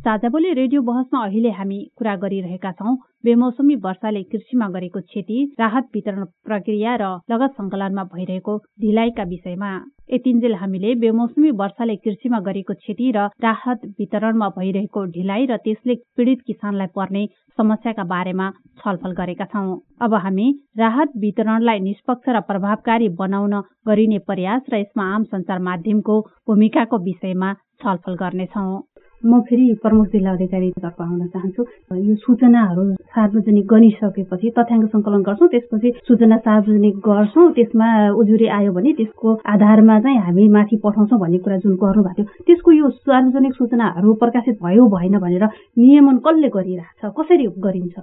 साझाबोली 0.04 0.52
रेडियो 0.54 0.82
बहसमा 0.84 1.20
अहिले 1.26 1.52
हामी 1.58 1.78
कुरा 1.98 2.16
गरिरहेका 2.22 2.72
छौं। 2.72 2.96
बेमौसमी 3.26 3.76
वर्षाले 3.86 4.24
कृषिमा 4.32 4.68
गरेको 4.70 5.00
क्षति 5.02 5.38
राहत 5.60 5.86
वितरण 5.96 6.26
प्रक्रिया 6.44 6.96
र 7.02 7.08
लगत 7.32 7.56
संकलनमा 7.60 8.04
भइरहेको 8.12 8.58
ढिलाइका 8.84 9.24
विषयमा। 9.32 9.70
यतिन्जेल 10.14 10.56
हामीले 10.62 10.94
बेमौसमी 11.04 11.52
वर्षाले 11.64 11.96
कृषिमा 12.04 12.40
गरेको 12.50 12.74
क्षति 12.84 13.12
र 13.16 13.30
राहत 13.48 13.86
वितरणमा 14.00 14.50
भइरहेको 14.60 15.06
ढिलाइ 15.16 15.46
र 15.46 15.58
त्यसले 15.64 15.96
पीड़ित 16.18 16.42
किसानलाई 16.48 16.94
पर्ने 16.96 17.26
समस्याका 17.58 18.04
बारेमा 18.04 18.52
छलफल 18.84 19.12
गरेका 19.16 19.46
छौं। 19.56 19.66
अब 20.04 20.14
हामी 20.26 20.52
राहत 20.80 21.18
वितरणलाई 21.24 21.80
निष्पक्ष 21.80 22.30
र 22.30 22.42
प्रभावकारी 22.52 23.10
बनाउन 23.24 23.62
गरिने 23.88 24.20
प्रयास 24.28 24.62
र 24.74 24.84
यसमा 24.84 25.14
आम 25.16 25.24
संचार 25.32 25.60
माध्यमको 25.70 26.22
भूमिकाको 26.48 27.04
विषयमा 27.04 27.54
छलफल 27.84 28.16
गर्नेछौं। 28.18 28.82
म 29.26 29.40
फेरि 29.48 29.74
प्रमुख 29.84 30.08
जिल्ला 30.14 30.32
अधिकारीतर्फ 30.32 31.02
आउन 31.02 31.28
चाहन्छु। 31.34 31.64
यो 31.98 32.16
सूचनाहरू 32.24 32.84
सार्वजनिक 33.16 33.66
गरिसकेपछि 33.74 34.50
तथ्याङ्क 34.58 34.86
सङ्कलन 34.94 35.22
गर्छौँ 35.28 35.48
त्यसपछि 35.54 35.90
सूचना 36.08 36.38
सार्वजनिक 36.48 36.96
गर्छौँ 37.08 37.52
त्यसमा 37.56 37.88
उजुरी 38.22 38.48
आयो 38.58 38.72
भने 38.74 38.92
त्यसको 39.00 39.30
आधारमा 39.54 40.00
चाहिँ 40.04 40.20
हामी 40.26 40.48
माथि 40.56 40.76
पठाउँछौँ 40.84 41.20
भन्ने 41.20 41.38
कुरा 41.44 41.58
जुन 41.64 41.76
गर्नुभएको 41.84 42.24
थियो। 42.24 42.44
त्यसको 42.48 42.72
यो 42.72 42.90
सार्वजनिक 42.90 43.54
सूचनाहरू 43.54 44.14
प्रकाशित 44.24 44.58
भयो 44.64 44.88
भएन 44.96 45.18
भनेर 45.24 45.44
नियमन 45.80 46.18
कसले 46.26 46.50
गरिरहेछ? 46.58 47.12
कसरी 47.20 47.48
गरिन्छ? 47.64 47.96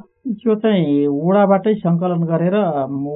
यो 0.47 0.55
चाहिँ 0.63 1.07
वडाबाटै 1.09 1.75
सङ्कलन 1.85 2.23
गरेर 2.31 2.57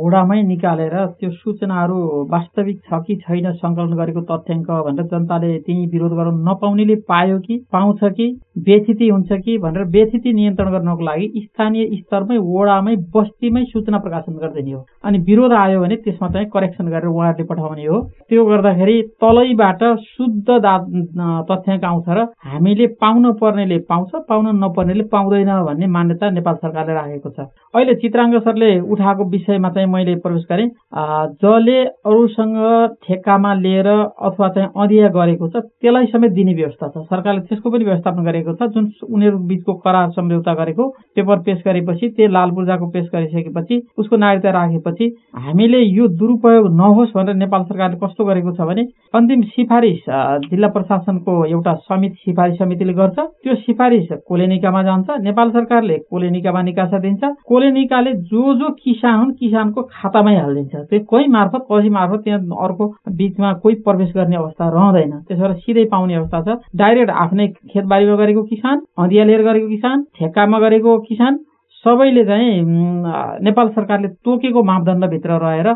वडामै 0.05 0.40
निकालेर 0.42 0.94
त्यो 1.20 1.30
सूचनाहरू 1.30 1.96
वास्तविक 2.32 2.78
छ 2.84 3.00
कि 3.07 3.16
छैन 3.24 3.52
सङ्कलन 3.62 3.92
गरेको 3.96 4.20
तथ्याङ्क 4.30 4.70
भनेर 4.86 5.07
जनताले 5.12 5.50
त्यही 5.66 5.86
विरोध 5.92 6.12
गर्न 6.18 6.36
नपाउनेले 6.48 6.96
पायो 7.09 7.38
कि? 7.46 7.55
पाउँछ 7.72 7.93
आउँछ 7.95 8.14
कि 8.14 8.26
व्यथिति 8.59 9.09
हुन्छ 9.09 9.32
कि 9.32 9.57
भनेर 9.59 9.84
व्यथिति 9.86 10.32
नियन्त्रण 10.32 10.70
गर्नको 10.72 11.05
लागि 11.05 11.26
स्थानीय 11.36 11.86
स्तरमै 11.97 12.36
वडामै 12.38 12.95
बस्तीमै 13.14 13.62
सूचना 13.64 13.99
प्रकाशन 13.99 14.32
गरिदिने 14.34 14.72
हो। 14.72 14.84
अनि 15.05 15.18
विरोध 15.18 15.53
आयो 15.53 15.80
भने 15.80 15.97
त्यसमा 15.97 16.28
चाहिँ 16.28 16.49
करेक्सन 16.55 16.86
गरेर 16.88 17.07
उहाँहरूले 17.07 17.47
पठाउने 17.47 17.84
हो। 17.86 18.01
त्यो 18.28 18.45
गर्दाखेरि 18.45 18.97
तलैबाट 19.22 19.82
शुद्ध 20.07 20.49
तथ्याङ्क 20.51 21.84
आउँछ 21.84 22.09
र 22.09 22.26
हामीले 22.45 22.86
पाउन 23.01 23.32
पर्नेले 23.40 23.78
पाउँछ 23.90 24.11
पाउन 24.28 24.47
नपर्नेले 24.64 25.05
पाउँदैन 25.12 25.51
भन्ने 25.64 25.86
मान्यता 25.86 26.30
नेपाल 26.30 26.55
सरकारले 26.55 26.95
राखेको 26.95 27.30
छ। 27.30 27.38
अहिले 27.74 27.95
चित्राङ्ग 28.03 28.38
सरले 28.45 28.70
उठाएको 28.80 29.24
विषयमा 29.30 29.68
चाहिँ 29.70 29.88
मैले 29.88 30.14
प्रवेश 30.24 30.45
गरेँ। 30.51 30.68
जसले 31.42 31.78
अरूसँग 32.07 32.57
ठेक्कामा 33.07 33.55
लिएर 33.55 33.88
अथवा 33.88 34.49
चाहिँ 34.49 34.68
अधिया 34.82 35.09
गरेको 35.09 35.49
छ 35.49 35.57
त्यसलाई 35.57 36.07
समेत 36.07 36.32
दिने 36.32 36.55
व्यवस्था 36.55 36.88
छ। 36.88 37.05
सरकारले 37.05 37.40
त्यसको 37.49 37.70
पनि 37.70 37.84
व्यवस्थापन 37.85 38.24
गरेको 38.24 38.53
छ। 38.55 38.68
जुन 38.74 38.91
उनीहरू 39.05 39.39
बिचको 39.49 39.72
करार 39.85 40.11
सम्झौता 40.11 40.55
गरेको 40.55 40.89
पेपर 41.14 41.39
पेश 41.47 41.62
गरेपछि 41.66 42.09
त्यो 42.16 42.28
लाल 42.28 42.51
पूर्जाको 42.51 42.87
पेश 42.91 43.07
गरिसकेपछि 43.14 43.80
उसको 43.99 44.16
नागरिकता 44.16 44.51
राखेपछि 44.51 45.07
हामीले 45.45 45.80
यो 45.80 46.09
दुरुपयोग 46.18 46.70
नहोस् 46.74 47.14
भनेर 47.14 47.35
नेपाल 47.37 47.62
सरकारले 47.64 47.97
कस्तो 48.05 48.24
गरेको 48.24 48.53
छ 48.53 48.68
भने 48.68 48.82
अन्तिम 49.14 49.43
सिफारिस 49.55 50.03
जिल्ला 50.51 50.68
प्रशासनको 50.76 51.35
एउटा 51.47 51.74
समिति 51.85 52.16
सिफारिस 52.24 52.59
समितिले 52.59 52.93
गर्छ। 52.95 53.18
त्यो 53.18 53.55
सिफारिस 53.57 54.09
कोलेनिकामा 54.28 54.82
जान्छ। 54.82 55.09
नेपाल 55.22 55.51
सरकारले 55.51 55.97
कोलेनिकामा 56.11 56.62
निकासा 56.62 56.99
दिन्छ। 56.99 57.22
कोलेनिकाले 57.47 58.12
जो 58.32 58.55
जो 58.55 58.68
किसान 58.85 59.18
हुन् 59.18 59.32
किसानको 59.41 59.82
खातामै 59.93 60.35
हालिदिन्छ। 60.37 60.74
त्यो 60.91 61.01
कोही 61.11 61.26
मार्फत 61.28 61.66
कसै 61.70 61.89
मार्फत 61.91 62.20
त्यहाँ 62.24 62.41
अर्को 62.64 62.85
बिचमा 63.18 63.53
कोही 63.62 63.74
प्रवेश 63.87 64.12
गर्ने 64.16 64.37
अवस्था 64.37 64.68
रहँदैन। 64.68 65.12
त्यसो 65.28 65.43
भएर 65.43 65.55
सिधै 65.64 65.85
पाउने 65.93 66.14
अवस्था 66.14 66.41
छ। 66.43 66.49
डाइरेक्ट 66.76 67.11
आफ्नै 67.24 67.47
खेतबारीमा 67.74 68.16
गरेको 68.16 68.42
किसान 68.42 68.82
अधिया 68.98 69.24
लिएर 69.24 69.42
गरेको 69.42 69.68
किसान 69.68 70.02
ठेक्कामा 70.18 70.58
गरेको 70.58 70.98
किसान 71.08 71.38
सबैले 71.84 72.24
चाहिँ 72.24 72.62
नेपाल 73.44 73.68
सरकारले 73.68 74.08
तोकेको 74.24 74.62
मापदण्डभित्र 74.62 75.38
रहेर 75.42 75.68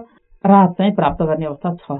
राहत 0.44 0.74
चाहिँ 0.78 0.94
प्राप्त 0.94 1.22
गर्ने 1.22 1.46
अवस्था 1.46 1.74
छ। 1.74 1.98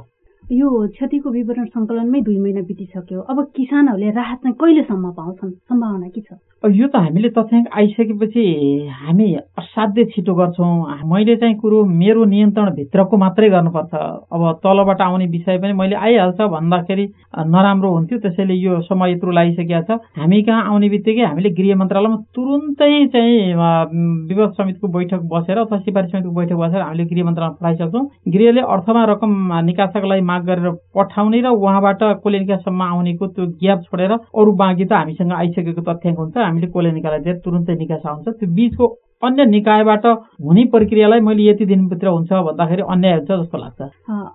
यो 0.48 0.68
क्षतिको 0.88 1.30
विवरण 1.30 1.64
सङ्कलनमै 1.76 2.20
दुई 2.24 2.36
महिना 2.40 2.60
बितिसक्यो। 2.64 3.20
अब 3.20 3.38
किसानहरूले 3.56 4.10
राहत 4.16 4.38
चाहिँ 4.42 4.56
कहिलेसम्म 4.56 5.10
पाउँछन्? 5.12 5.50
सम्भावना 5.68 6.08
के 6.08 6.20
छ? 6.20 6.40
यो 6.64 6.86
त 6.88 6.96
हामीले 6.96 7.28
तथ्याङ्क 7.36 7.66
आइसकेपछि 7.68 8.44
हामी 8.88 9.28
असाध्य 9.60 10.04
छिटो 10.08 10.34
गर्छौँ। 10.34 11.04
मैले 11.04 11.36
चाहिँ 11.36 11.54
कुरो 11.60 11.84
मेरो 11.84 12.24
नियन्त्रणभित्रको 12.24 13.16
मात्रै 13.16 13.48
गर्नुपर्छ। 13.50 13.92
अब 13.92 14.42
तलबाट 14.64 15.00
आउने 15.04 15.26
विषय 15.36 15.58
पनि 15.60 15.72
मैले 15.76 15.96
आइहाल्छ। 16.00 16.40
भन्दाखेरि 16.40 17.04
नराम्रो 17.52 17.88
हुन्थ्यो। 17.92 18.18
त्यसैले 18.18 18.54
यो 18.56 18.80
समय 18.88 19.12
यत्रो 19.12 19.30
लागिसकेका 19.30 19.80
छ। 19.84 20.00
हामी 20.16 20.42
कहाँ 20.48 20.64
आउने 20.72 20.88
बित्तिकै 20.88 21.24
हामीले 21.28 21.50
गृह 21.60 21.76
मन्त्रालयमा 21.76 22.16
तुरुन्तै 22.32 23.06
चाहिँ 23.12 23.52
विवाद 23.52 24.50
समितिको 24.56 24.88
बैठक 24.96 25.20
बसेर 25.28 25.58
अथवा 25.60 25.78
सिफारिस 25.84 26.10
समितिको 26.10 26.34
बैठक 26.40 26.56
बसेर 26.56 26.80
हामीले 26.80 27.04
गृह 27.12 27.24
मन्त्रालयमा 27.28 27.56
पठाइसक्छौँ। 27.60 28.04
गृहले 28.32 28.60
अर्थमा 28.64 29.04
रकम 29.12 29.30
निकासका 29.68 30.06
लागि 30.08 30.26
माग 30.38 30.46
गरेर 30.46 30.70
पठाउने 30.94 31.40
र 31.40 31.48
उहाँबाट 31.50 32.02
कोले 32.22 32.38
निकाससम्म 32.38 32.82
आउनेको 32.82 33.26
त्यो 33.26 33.46
ग्याप 33.58 33.78
छोडेर 33.84 34.12
अरू 34.12 34.52
बाँकी 34.54 34.84
त 34.84 34.92
हामीसँग 34.92 35.32
आइसकेको 35.32 35.82
तथ्याङ्क 35.82 36.18
हुन्छ। 36.18 36.36
हामीले 36.38 36.66
कसले 36.70 36.90
निकालेर 36.92 37.36
तुरुन्तै 37.44 37.74
निकास 37.74 38.02
आउँछ। 38.06 38.28
त्यो 38.38 38.48
बिचको 38.54 38.86
अन्य 39.22 39.44
निकायबाट 39.44 40.04
हुने 40.46 40.64
प्रक्रियालाई 40.72 41.20
मैले 41.20 41.42
यति 41.42 41.64
दिनभित्र 41.66 42.08
हुन्छ 42.08 42.32
भन्दाखेरि 42.48 42.82
अन्याय 42.86 43.14
हुन्छ 43.14 43.30
जस्तो 43.30 43.58
लाग्छ। 43.58 43.80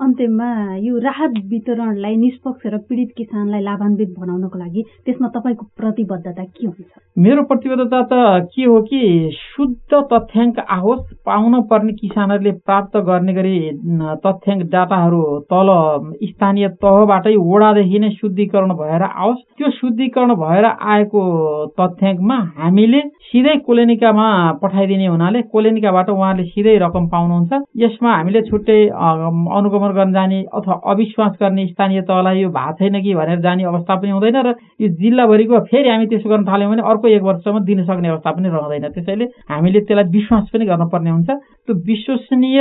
अन्त्यमा 0.03 0.47
यो 0.77 0.97
राहत 0.99 1.33
वितरणलाई 1.51 2.15
निष्पक्ष 2.15 2.67
र 2.67 2.77
पीडित 2.89 3.11
किसानलाई 3.17 3.61
लाभान्वित 3.63 4.09
बनाउनको 4.19 4.59
लागि 4.59 4.83
त्यसमा 5.05 5.27
तपाईँको 5.35 5.65
प्रतिबद्धता 5.79 6.43
के 6.43 6.67
हुन्छ? 6.67 6.91
मेरो 7.15 7.43
प्रतिबद्धता 7.47 8.01
त 8.11 8.49
के 8.51 8.63
हो 8.63 8.81
कि 8.83 8.99
शुद्ध 9.33 9.91
तथ्याङ्क 10.11 10.59
आओस् 10.59 11.15
पाउन 11.25 11.61
पर्ने 11.71 11.93
किसानहरूले 11.93 12.51
प्राप्त 12.67 12.97
गर्ने 13.07 13.33
गरी 13.33 13.55
तथ्याङ्क 14.25 14.63
डाटाहरू 14.67 15.23
तल 15.47 15.71
स्थानीय 16.27 16.67
तहबाटै 16.83 17.35
वडादेखि 17.39 17.99
नै 17.99 18.09
शुद्धिकरण 18.19 18.75
भएर 18.83 19.07
आओस्। 19.07 19.39
त्यो 19.57 19.71
शुद्धिकरण 19.79 20.35
भएर 20.43 20.65
आएको 20.65 21.23
तथ्याङ्कमा 21.79 22.37
हामीले 22.59 23.01
सिधै 23.31 23.57
कोलेनिकामा 23.63 24.27
पठाइदिने 24.73 25.05
हुनाले 25.05 25.41
कोलेनिकाबाट 25.53 26.09
उहाँले 26.09 26.43
सिधै 26.49 26.75
रकम 26.81 27.05
पाउनुहुन्छ। 27.13 27.51
यसमा 27.77 28.09
हामीले 28.09 28.41
छुट्टै 28.49 28.79
अनुगमन 28.89 29.91
गर्न 29.93 30.11
जाने 30.13 30.39
अथवा 30.49 30.75
अविश्वास 30.91 31.33
गर्ने 31.41 31.65
स्थानीय 31.67 32.01
तहलाई 32.09 32.41
यो 32.41 32.49
भएको 32.49 32.73
छैन 32.81 33.01
कि 33.03 33.13
भनेर 33.13 33.39
जाने 33.45 33.63
अवस्था 33.69 33.95
पनि 34.01 34.11
हुँदैन 34.17 34.37
र 34.41 34.53
यो 34.81 34.87
जिल्लाभरिको 34.97 35.59
फेरि 35.69 35.89
हामी 35.89 36.05
त्यसो 36.09 36.29
गर्न 36.29 36.45
थाल्यौँ 36.49 36.71
भने 36.71 36.81
अर्को 36.89 37.07
एक 37.07 37.21
वर्षसम्म 37.21 37.59
दिन 37.69 37.83
सक्ने 37.85 38.09
अवस्था 38.09 38.31
पनि 38.33 38.49
रहँदैन। 38.49 38.89
त्यसैले 38.97 39.25
हामीले 39.53 39.79
त्यसलाई 39.85 40.09
विश्वास 40.09 40.49
पनि 40.53 40.65
गर्नुपर्ने 40.65 41.09
हुन्छ। 41.09 41.29
त्यो 41.29 41.73
विश्वसनीय 41.89 42.59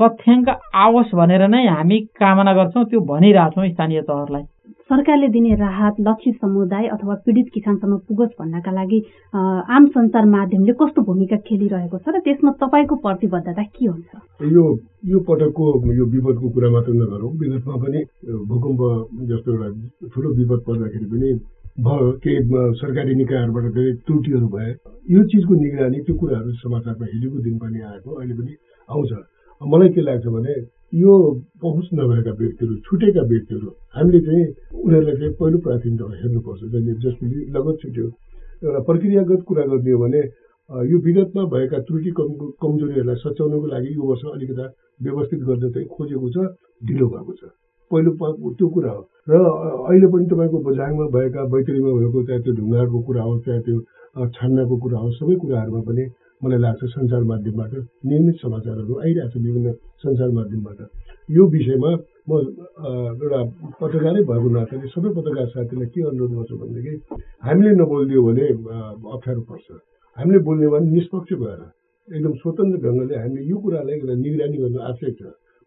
तथ्याङ्क 0.00 0.48
आओस् 0.74 1.14
भनेर 1.14 1.46
नै 1.46 1.66
हामी 1.68 1.98
कामना 2.18 2.52
गर्छौँ 2.58 2.84
त्यो 2.90 3.00
भनिरहेछौँ 3.06 3.68
स्थानीय 3.70 4.00
तहहरूलाई। 4.02 4.44
सरकारले 4.92 5.28
दिने 5.32 5.54
राहत 5.56 6.00
लक्षित 6.06 6.34
समुदाय 6.36 6.86
अथवा 6.94 7.14
पीडित 7.24 7.46
किसानसम्म 7.54 7.96
पुगोस् 8.08 8.32
भन्नका 8.40 8.72
लागि 8.72 8.98
आम 9.32 9.86
संसार 9.94 10.24
माध्यमले 10.28 10.72
कस्तो 10.80 11.02
भूमिका 11.08 11.36
खेलिरहेको 11.48 11.98
छ 11.98 12.12
र 12.12 12.20
त्यसमा 12.26 12.50
तपाईँको 12.60 12.96
प्रतिबद्धता 13.00 13.62
के 13.72 13.86
हुन्छ? 13.88 14.10
यो 14.52 14.64
यो 15.12 15.18
पटकको 15.24 15.64
यो 15.96 16.04
विपदको 16.12 16.46
कुरा 16.52 16.70
मात्र 16.76 16.92
नगरौँ। 16.92 17.32
विगतमा 17.40 17.76
पनि 17.84 18.00
भूकम्प 18.52 18.80
जस्तो 19.32 19.48
एउटा 19.54 19.68
ठुलो 20.12 20.28
विपद 20.36 20.60
पर्दाखेरि 20.68 21.06
पनि 21.08 21.30
भयो। 21.88 22.10
केही 22.20 22.38
सरकारी 22.84 23.14
निकायहरूबाट 23.16 23.64
धेरै 23.72 23.92
त्रुटिहरू 24.04 24.46
भए। 24.54 24.70
यो 25.08 25.20
चिजको 25.32 25.52
निगरानी 25.64 25.98
त्यो 26.04 26.14
कुराहरू 26.20 26.52
समाचारमा 26.60 27.06
हिजोको 27.14 27.38
दिन 27.48 27.56
पनि 27.64 27.80
आएको 27.80 28.10
अहिले 28.20 28.34
पनि 28.36 28.52
आउँछ। 28.88 29.12
मलाई 29.60 29.88
के 29.96 30.00
लाग्छ 30.04 30.26
भने 30.36 30.54
यो 30.92 31.12
पहुँच 31.62 31.88
नभएका 31.94 32.32
व्यक्तिहरू 32.38 32.74
छुटेका 32.84 33.22
व्यक्तिहरू 33.24 33.68
हामीले 33.96 34.20
चाहिँ 34.26 34.44
उनीहरूलाई 34.76 35.16
चाहिँ 35.16 35.32
पहिलो 35.40 35.58
प्राथमिकतामा 35.64 36.14
हेर्नुपर्छ। 36.20 36.60
जसले 36.72 36.92
जसले 37.04 37.38
लगत 37.56 37.76
छुट्यो 37.82 38.06
एउटा 38.62 38.80
प्रक्रियागत 38.88 39.40
कुरा 39.48 39.64
गर्ने 39.72 39.94
भने 40.02 40.20
यो 40.90 40.96
विगतमा 41.06 41.42
भएका 41.54 41.78
त्रुटि 41.88 42.10
कम 42.18 42.28
कमजोरीहरूलाई 42.62 43.16
सच्याउनको 43.24 43.66
लागि 43.72 43.88
यो 43.96 44.02
वर्ष 44.04 44.22
अलिकता 44.36 44.64
व्यवस्थित 45.02 45.40
गर्न 45.48 45.64
चाहिँ 45.72 45.86
खोजेको 45.96 46.28
छ 46.34 46.36
ढिलो 46.86 47.06
भएको 47.12 47.32
छ। 47.40 47.42
पहिलो 47.90 48.10
त्यो 48.56 48.66
कुरा 48.74 48.90
हो। 48.92 49.02
र 49.28 49.32
अहिले 49.88 50.06
पनि 50.12 50.24
तपाईँको 50.28 50.58
बजाङमा 50.68 51.04
भएका 51.16 51.40
बैतरीमा 51.52 51.90
भएको 51.98 52.18
चाहे 52.28 52.40
त्यो 52.44 52.52
ढुङ्गाहरूको 52.58 53.00
कुरा 53.08 53.22
होस् 53.22 53.44
चाहे 53.46 53.60
त्यो 53.66 53.78
छान्नाको 54.36 54.74
कुरा 54.84 54.98
होस् 55.02 55.18
सबै 55.20 55.34
कुराहरूमा 55.42 55.80
पनि 55.88 56.04
मलाई 56.42 56.58
लाग्छ 56.58 56.82
सञ्चार 56.94 57.22
माध्यमबाट 57.30 57.72
नियमित 58.10 58.36
समाचारहरू 58.42 58.92
आइरहेको 59.04 59.38
विभिन्न 59.46 59.68
सञ्चार 60.02 60.30
माध्यमबाट। 60.38 60.78
यो 61.30 61.42
विषयमा 61.54 61.90
म 62.28 62.30
एउटा 63.22 63.40
पत्रकारै 63.80 64.22
भएको 64.30 64.48
नाताले 64.56 64.86
सबै 64.94 65.10
पत्रकार 65.18 65.46
साथीलाई 65.54 65.88
के 65.94 66.00
अनुरोध 66.10 66.32
गर्छु 66.38 66.54
भनेदेखि 66.62 66.94
हामीले 67.46 67.72
नबोलिदियो 67.78 68.20
भने 68.26 68.44
अप्ठ्यारो 69.14 69.42
पर्छ। 69.50 69.66
हामीले 70.18 70.38
बोल्ने 70.46 70.66
भने 70.74 70.86
निष्पक्ष 70.96 71.30
भएर 71.42 71.60
एकदम 72.08 72.32
स्वतन्त्र 72.42 72.78
ढङ्गले 72.84 73.14
हामीले 73.22 73.42
यो 73.50 73.56
कुरालाई 73.62 73.94
एउटा 73.98 74.14
निगरानी 74.22 74.56
गर्नु 74.62 74.78
आवश्यक 74.90 75.14
छ। 75.18 75.22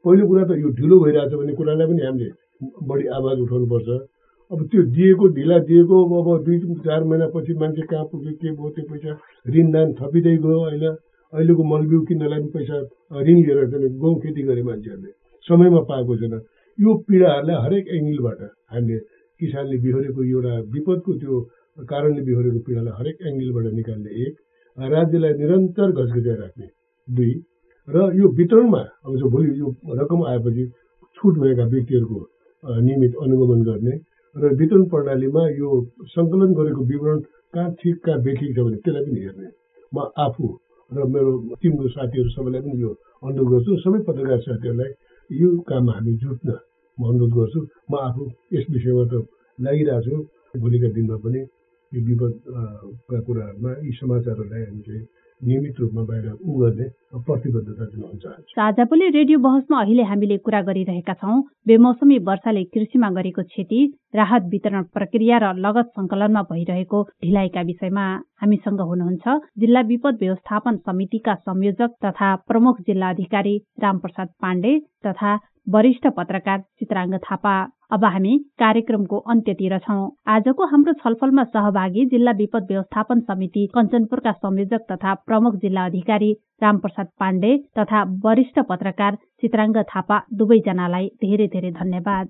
पहिलो 0.06 0.24
कुरा 0.30 0.44
त 0.48 0.52
यो 0.64 0.70
ढिलो 0.80 0.96
भइरहेछ 1.04 1.32
भन्ने 1.40 1.54
कुरालाई 1.60 1.88
पनि 1.92 2.02
हामीले 2.08 2.30
बढी 2.90 3.06
आवाज 3.18 3.38
उठाउनुपर्छ। 3.46 3.90
अब 4.52 4.60
त्यो 4.68 4.82
दिएको 4.92 5.28
ढिला 5.36 5.58
दिएको 5.66 5.98
अब 6.16 6.28
दुई 6.46 6.58
चार 6.82 7.04
महिनापछि 7.04 7.54
मान्छे 7.56 7.82
कहाँ 7.90 8.06
पुग्यो 8.12 8.32
के 8.36 8.52
भयो 8.52 8.70
त्यो 8.72 8.86
पैसा 8.90 9.12
ऋणदान 9.50 9.94
थपिँदै 9.96 10.36
गयो 10.44 10.60
अहिले 10.64 10.90
अहिलेको 11.34 11.64
मलबिउ 11.66 12.02
किन्नलाई 12.06 12.40
पनि 12.42 12.52
पैसा 12.54 12.78
ऋण 13.22 13.38
लिएर 13.40 13.66
चाहिँ 13.72 13.90
गहुँ 13.98 14.20
खेती 14.22 14.42
गरे 14.44 14.64
मान्छेहरूले 14.64 15.12
समयमा 15.46 15.82
पाएको 15.90 16.18
छैन। 16.18 16.34
यो 16.78 16.94
पीडाहरूलाई 17.08 17.58
हरेक 17.66 17.86
एङ्गलबाट 17.98 18.40
हामीले 18.70 19.00
किसानले 19.40 19.78
बिहोरेको 19.82 20.22
एउटा 20.26 20.54
विपदको 20.72 21.12
त्यो 21.20 21.42
कारणले 21.90 22.22
बिहोरेको 22.24 22.60
पीडालाई 22.66 22.94
हरेक 23.00 23.18
एङ्गलबाट 23.26 23.74
निकाल्ने 23.74 24.10
एक 24.24 24.34
राज्यलाई 24.78 25.34
निरन्तर 25.42 25.92
घचघचाइ 25.94 26.36
राख्ने 26.38 26.68
दुई 27.08 27.34
र 27.88 28.10
यो 28.16 28.26
वितरणमा 28.38 28.82
अब 29.06 29.14
जो 29.18 29.30
भोलि 29.30 29.60
यो 29.60 29.68
रकम 30.00 30.26
आएपछि 30.28 30.66
छुट 31.18 31.34
भएका 31.38 31.66
व्यक्तिहरूको 31.74 32.20
नियमित 32.82 33.14
अनुगमन 33.24 33.62
गर्ने 33.64 33.96
र 34.36 34.54
वितरण 34.60 34.84
प्रणालीमा 34.92 35.44
यो 35.56 35.70
सङ्कलन 36.14 36.52
गरेको 36.60 36.82
विवरण 36.92 37.20
कहाँ 37.54 37.72
ठिक 37.80 37.96
कहाँ 38.06 38.20
बेठिक 38.22 38.50
छ 38.56 38.60
भने 38.60 38.78
त्यसलाई 38.84 39.04
पनि 39.08 39.20
हेर्ने। 39.26 39.48
म 39.94 39.98
आफू 40.26 40.46
र 40.92 40.98
मेरो 41.14 41.32
टिमको 41.62 41.88
साथीहरू 41.96 42.30
सबैलाई 42.36 42.62
पनि 42.62 42.78
यो 42.82 42.92
अनुरोध 43.24 43.48
गर्छु। 43.52 43.72
सबै 43.84 44.00
पत्रकार 44.08 44.40
साथीहरूलाई 44.48 44.92
यो 45.30 45.48
काममा 45.70 45.92
हामी 45.96 46.14
जुट्न 46.22 46.50
म 46.98 47.02
अनुरोध 47.10 47.32
गर्छु। 47.40 47.60
म 47.92 47.94
आफू 48.08 48.24
यस 48.54 48.66
विषयमा 48.76 49.04
त 49.12 49.14
लागिरहेको 49.60 50.04
छु। 50.06 50.16
भोलिका 50.62 50.90
दिनमा 50.96 51.18
पनि 51.24 51.42
यो 51.92 52.00
विपदका 52.08 53.18
कुराहरूमा 53.26 53.72
यी 53.88 53.92
समाचारहरूलाई 54.00 54.64
हामी 54.68 54.82
चाहिँ 54.88 55.04
नियमित 55.44 55.80
रूपमा 55.80 56.02
बाहिर 56.04 56.32
उ 56.32 56.54
गर्ने 56.60 56.88
प्रतिबद्धता 57.28 57.86
जनाउन 57.86 58.18
चाहन्छु। 58.18 58.54
साझापोली 58.56 59.08
रेडियो 59.16 59.40
बहसमा 59.40 59.80
अहिले 59.82 60.04
हामीले 60.12 60.38
कुरा 60.46 60.62
गरिरहेका 60.70 61.14
छौँ 61.22 61.42
बेमौसमी 61.68 62.18
वर्षाले 62.30 62.64
कृषिमा 62.74 63.10
गरेको 63.18 63.44
क्षति 63.44 63.82
राहत 64.16 64.44
वितरण 64.52 64.84
प्रक्रिया 64.96 65.38
र 65.44 65.54
लगत 65.66 65.92
संकलनमा 65.98 66.42
भइरहेको 66.52 67.02
ढिलाइका 67.24 67.62
विषयमा 67.72 68.06
हामीसँग 68.42 68.82
हुनुहुन्छ 68.92 69.40
जिल्ला 69.60 69.82
विपद 69.92 70.18
व्यवस्थापन 70.22 70.78
समितिका 70.88 71.36
संयोजक 71.36 71.92
तथा 72.06 72.36
प्रमुख 72.48 72.82
जिल्ला 72.88 73.10
अधिकारी 73.16 73.58
रामप्रसाद 73.84 74.28
पाण्डे 74.42 74.80
तथा 75.08 75.36
वरिष्ठ 75.74 76.08
पत्रकार 76.18 76.60
चित्राङ्ग 76.80 77.16
थापा। 77.26 77.56
अब 77.92 78.06
हामी 78.06 78.38
कार्यक्रमको 78.60 79.18
अन्त्यतिर 79.32 79.78
छौं। 79.80 80.10
आजको 80.28 80.66
हाम्रो 80.66 80.94
छलफलमा 80.94 81.44
सहभागी 81.46 82.06
जिल्ला 82.06 82.32
विपद 82.32 82.66
व्यवस्थापन 82.70 83.20
समिति 83.22 83.66
कञ्चनपुरका 83.76 84.32
संयोजक 84.32 84.86
तथा 84.92 85.14
प्रमुख 85.28 85.56
जिल्ला 85.56 85.86
अधिकारी 85.86 86.32
रामप्रसाद 86.64 87.08
पाण्डे 87.20 87.58
तथा 87.80 88.04
वरिष्ठ 88.26 88.60
पत्रकार 88.70 89.18
चित्राङ्ग 89.42 89.78
थापा 89.92 90.22
दुवैजनालाई 90.34 91.08
धेरै 91.22 91.48
धेरै 91.48 91.72
धन्यवाद। 91.72 92.30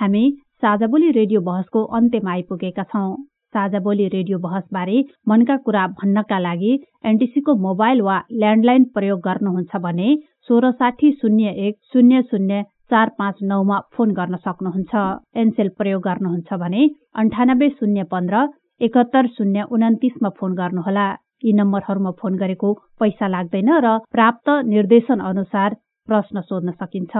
हामी 0.00 0.24
साझाबोली 0.62 1.10
रेडियो 1.10 1.40
बहसको 1.40 1.84
अन्त्यमा 1.96 2.30
आइपुगेका 2.32 2.82
छौं। 2.82 3.10
साझा 3.54 3.78
बोली 3.80 4.06
रेडियो 4.08 4.38
बहसबारे 4.38 4.98
मनका 5.28 5.56
कुरा 5.66 5.86
भन्नका 6.00 6.38
लागि 6.38 6.72
एनटिसीको 7.04 7.54
मोबाइल 7.66 8.00
वा 8.08 8.18
ल्यान्डलाइन 8.40 8.84
प्रयोग 8.94 9.20
गर्नुहुन्छ 9.24 9.80
भने 9.86 10.14
सोह्र 10.48 10.70
साठी 10.72 11.10
शून्य 11.12 11.54
एक 11.66 11.76
शून्य 11.92 12.22
शून्य 12.30 12.62
चार 12.90 13.08
पाँच 13.18 13.42
नौमा 13.50 13.78
फोन 13.96 14.12
गर्न 14.12 14.36
सक्नुहुन्छ। 14.44 14.94
एनसेल 15.40 15.68
प्रयोग 15.78 16.02
गर्नुहुन्छ 16.02 16.60
भने 16.60 16.86
अन्ठानब्बे 17.22 17.68
शून्य 17.70 18.02
पन्ध्र 18.12 18.46
एकहत्तर 18.80 19.26
शून्य 19.36 19.64
उन्तिसमा 19.70 20.28
फोन 20.38 20.54
गर्नुहोला। 20.54 21.06
यी 21.44 21.52
नम्बरहरूमा 21.52 22.10
फोन 22.20 22.34
गरेको 22.36 22.72
पैसा 23.00 23.28
लाग्दैन 23.28 23.70
र 23.84 23.96
प्राप्त 24.12 24.50
निर्देशन 24.66 25.20
अनुसार 25.28 25.74
प्रश्न 26.10 26.40
सोध्न 26.42 26.70
सकिन्छ। 26.72 27.12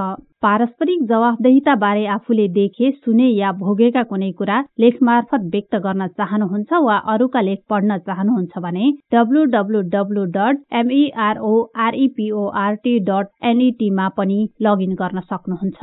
पारस्परिक 0.42 1.02
जवाफदेहिता 1.08 1.74
बारे 1.82 2.06
आफूले 2.14 2.46
देखे 2.50 2.90
सुने 2.92 3.28
या 3.30 3.50
भोगेका 3.60 4.02
कुनै 4.10 4.30
कुरा 4.38 4.56
लेख 4.80 4.94
मार्फत 5.08 5.42
व्यक्त 5.52 5.74
गर्न 5.84 6.02
चाहनुहुन्छ 6.12 6.70
वा 6.84 6.96
अरूका 7.14 7.40
लेख 7.48 7.60
पढ्न 7.70 7.90
चाहनुहुन्छ 8.06 8.52
भने 8.66 8.84
W 9.12 9.40
W 9.54 9.80
W 9.94 10.22
dot 10.36 10.56
एमईआरओआरईपीओआरटी 10.80 12.94
dot 13.10 13.26
एनईटीमा 13.50 14.06
पनि 14.16 14.38
लगइन 14.62 14.92
गर्न 15.02 15.18
सक्नुहुन्छ। 15.30 15.80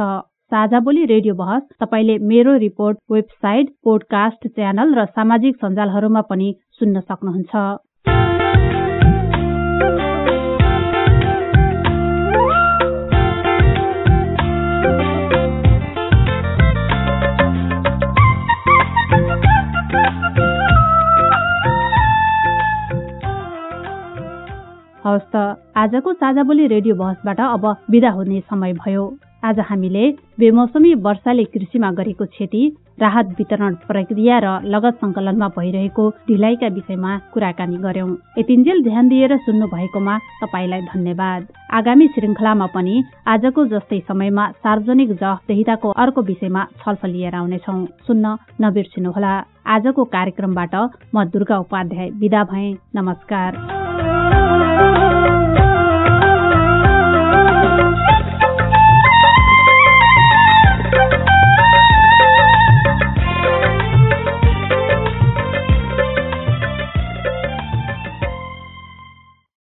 साझा 0.52 0.80
बोली 0.80 1.06
रेडियो 1.06 1.34
बहस 1.36 1.64
तपाईँले 1.82 2.18
मेरो 2.28 2.56
रिपोर्ट 2.58 2.98
वेबसाइट 3.12 3.70
पोडकास्ट 3.84 4.48
च्यानल 4.50 4.94
र 5.00 5.06
सामाजिक 5.10 5.56
सञ्जालहरूमा 5.58 6.22
पनि 6.30 6.54
सुन्न 6.80 7.02
सक्नुहुन्छ। 7.02 8.87
हवस् 25.08 25.32
त। 25.32 25.36
आजको 25.78 26.14
साझा 26.14 26.44
बोली 26.44 26.68
रेडियो 26.68 26.96
बहसबाट 26.96 27.40
अब 27.40 27.66
विदा 27.92 28.10
हुने 28.12 28.40
समय 28.52 28.74
भयो। 28.84 29.06
आज 29.46 29.60
हामीले 29.60 30.06
बेमौसमी 30.40 30.94
वर्षाले 30.98 31.44
कृषिमा 31.54 31.92
गरेको 31.92 32.26
क्षति 32.26 32.62
राहत 33.00 33.28
वितरण 33.38 33.74
प्रक्रिया 33.88 34.38
र 34.44 34.48
लगत 34.66 34.98
संकलनमा 34.98 35.48
भइरहेको 35.48 36.04
ढिलाइका 36.28 36.68
विषयमा 36.68 37.12
कुराकानी 37.34 37.78
गर्यौं 37.78 38.10
यतिन्जेल 38.38 38.84
ध्यान 38.84 39.08
दिएर 39.08 39.38
सुन्नु 39.38 39.68
भएकोमा 39.70 40.18
तपाईँलाई 40.42 40.82
धन्यवाद। 40.82 41.42
आगामी 41.72 42.08
श्रृङ्खलामा 42.08 42.68
पनि 42.76 42.96
आजको 43.28 43.66
जस्तै 43.72 44.00
समयमा 44.10 44.52
सार्वजनिक 44.60 45.12
जवाफदेहिताको 45.14 45.90
अर्को 45.96 46.22
विषयमा 46.22 46.68
छलफल 46.82 47.10
लिएर 47.10 47.36
आउनेछौ। 47.36 47.78
सुन्न 48.08 48.36
नबिर्सिनुहोला। 48.62 49.34
आजको 49.68 50.04
कार्यक्रमबाट 50.04 50.76
म 51.16 51.24
दुर्गा 51.30 51.58
उपाध्याय 51.60 52.10
विदा 52.20 52.44
भए। 52.44 52.68
नमस्कार। 52.96 53.87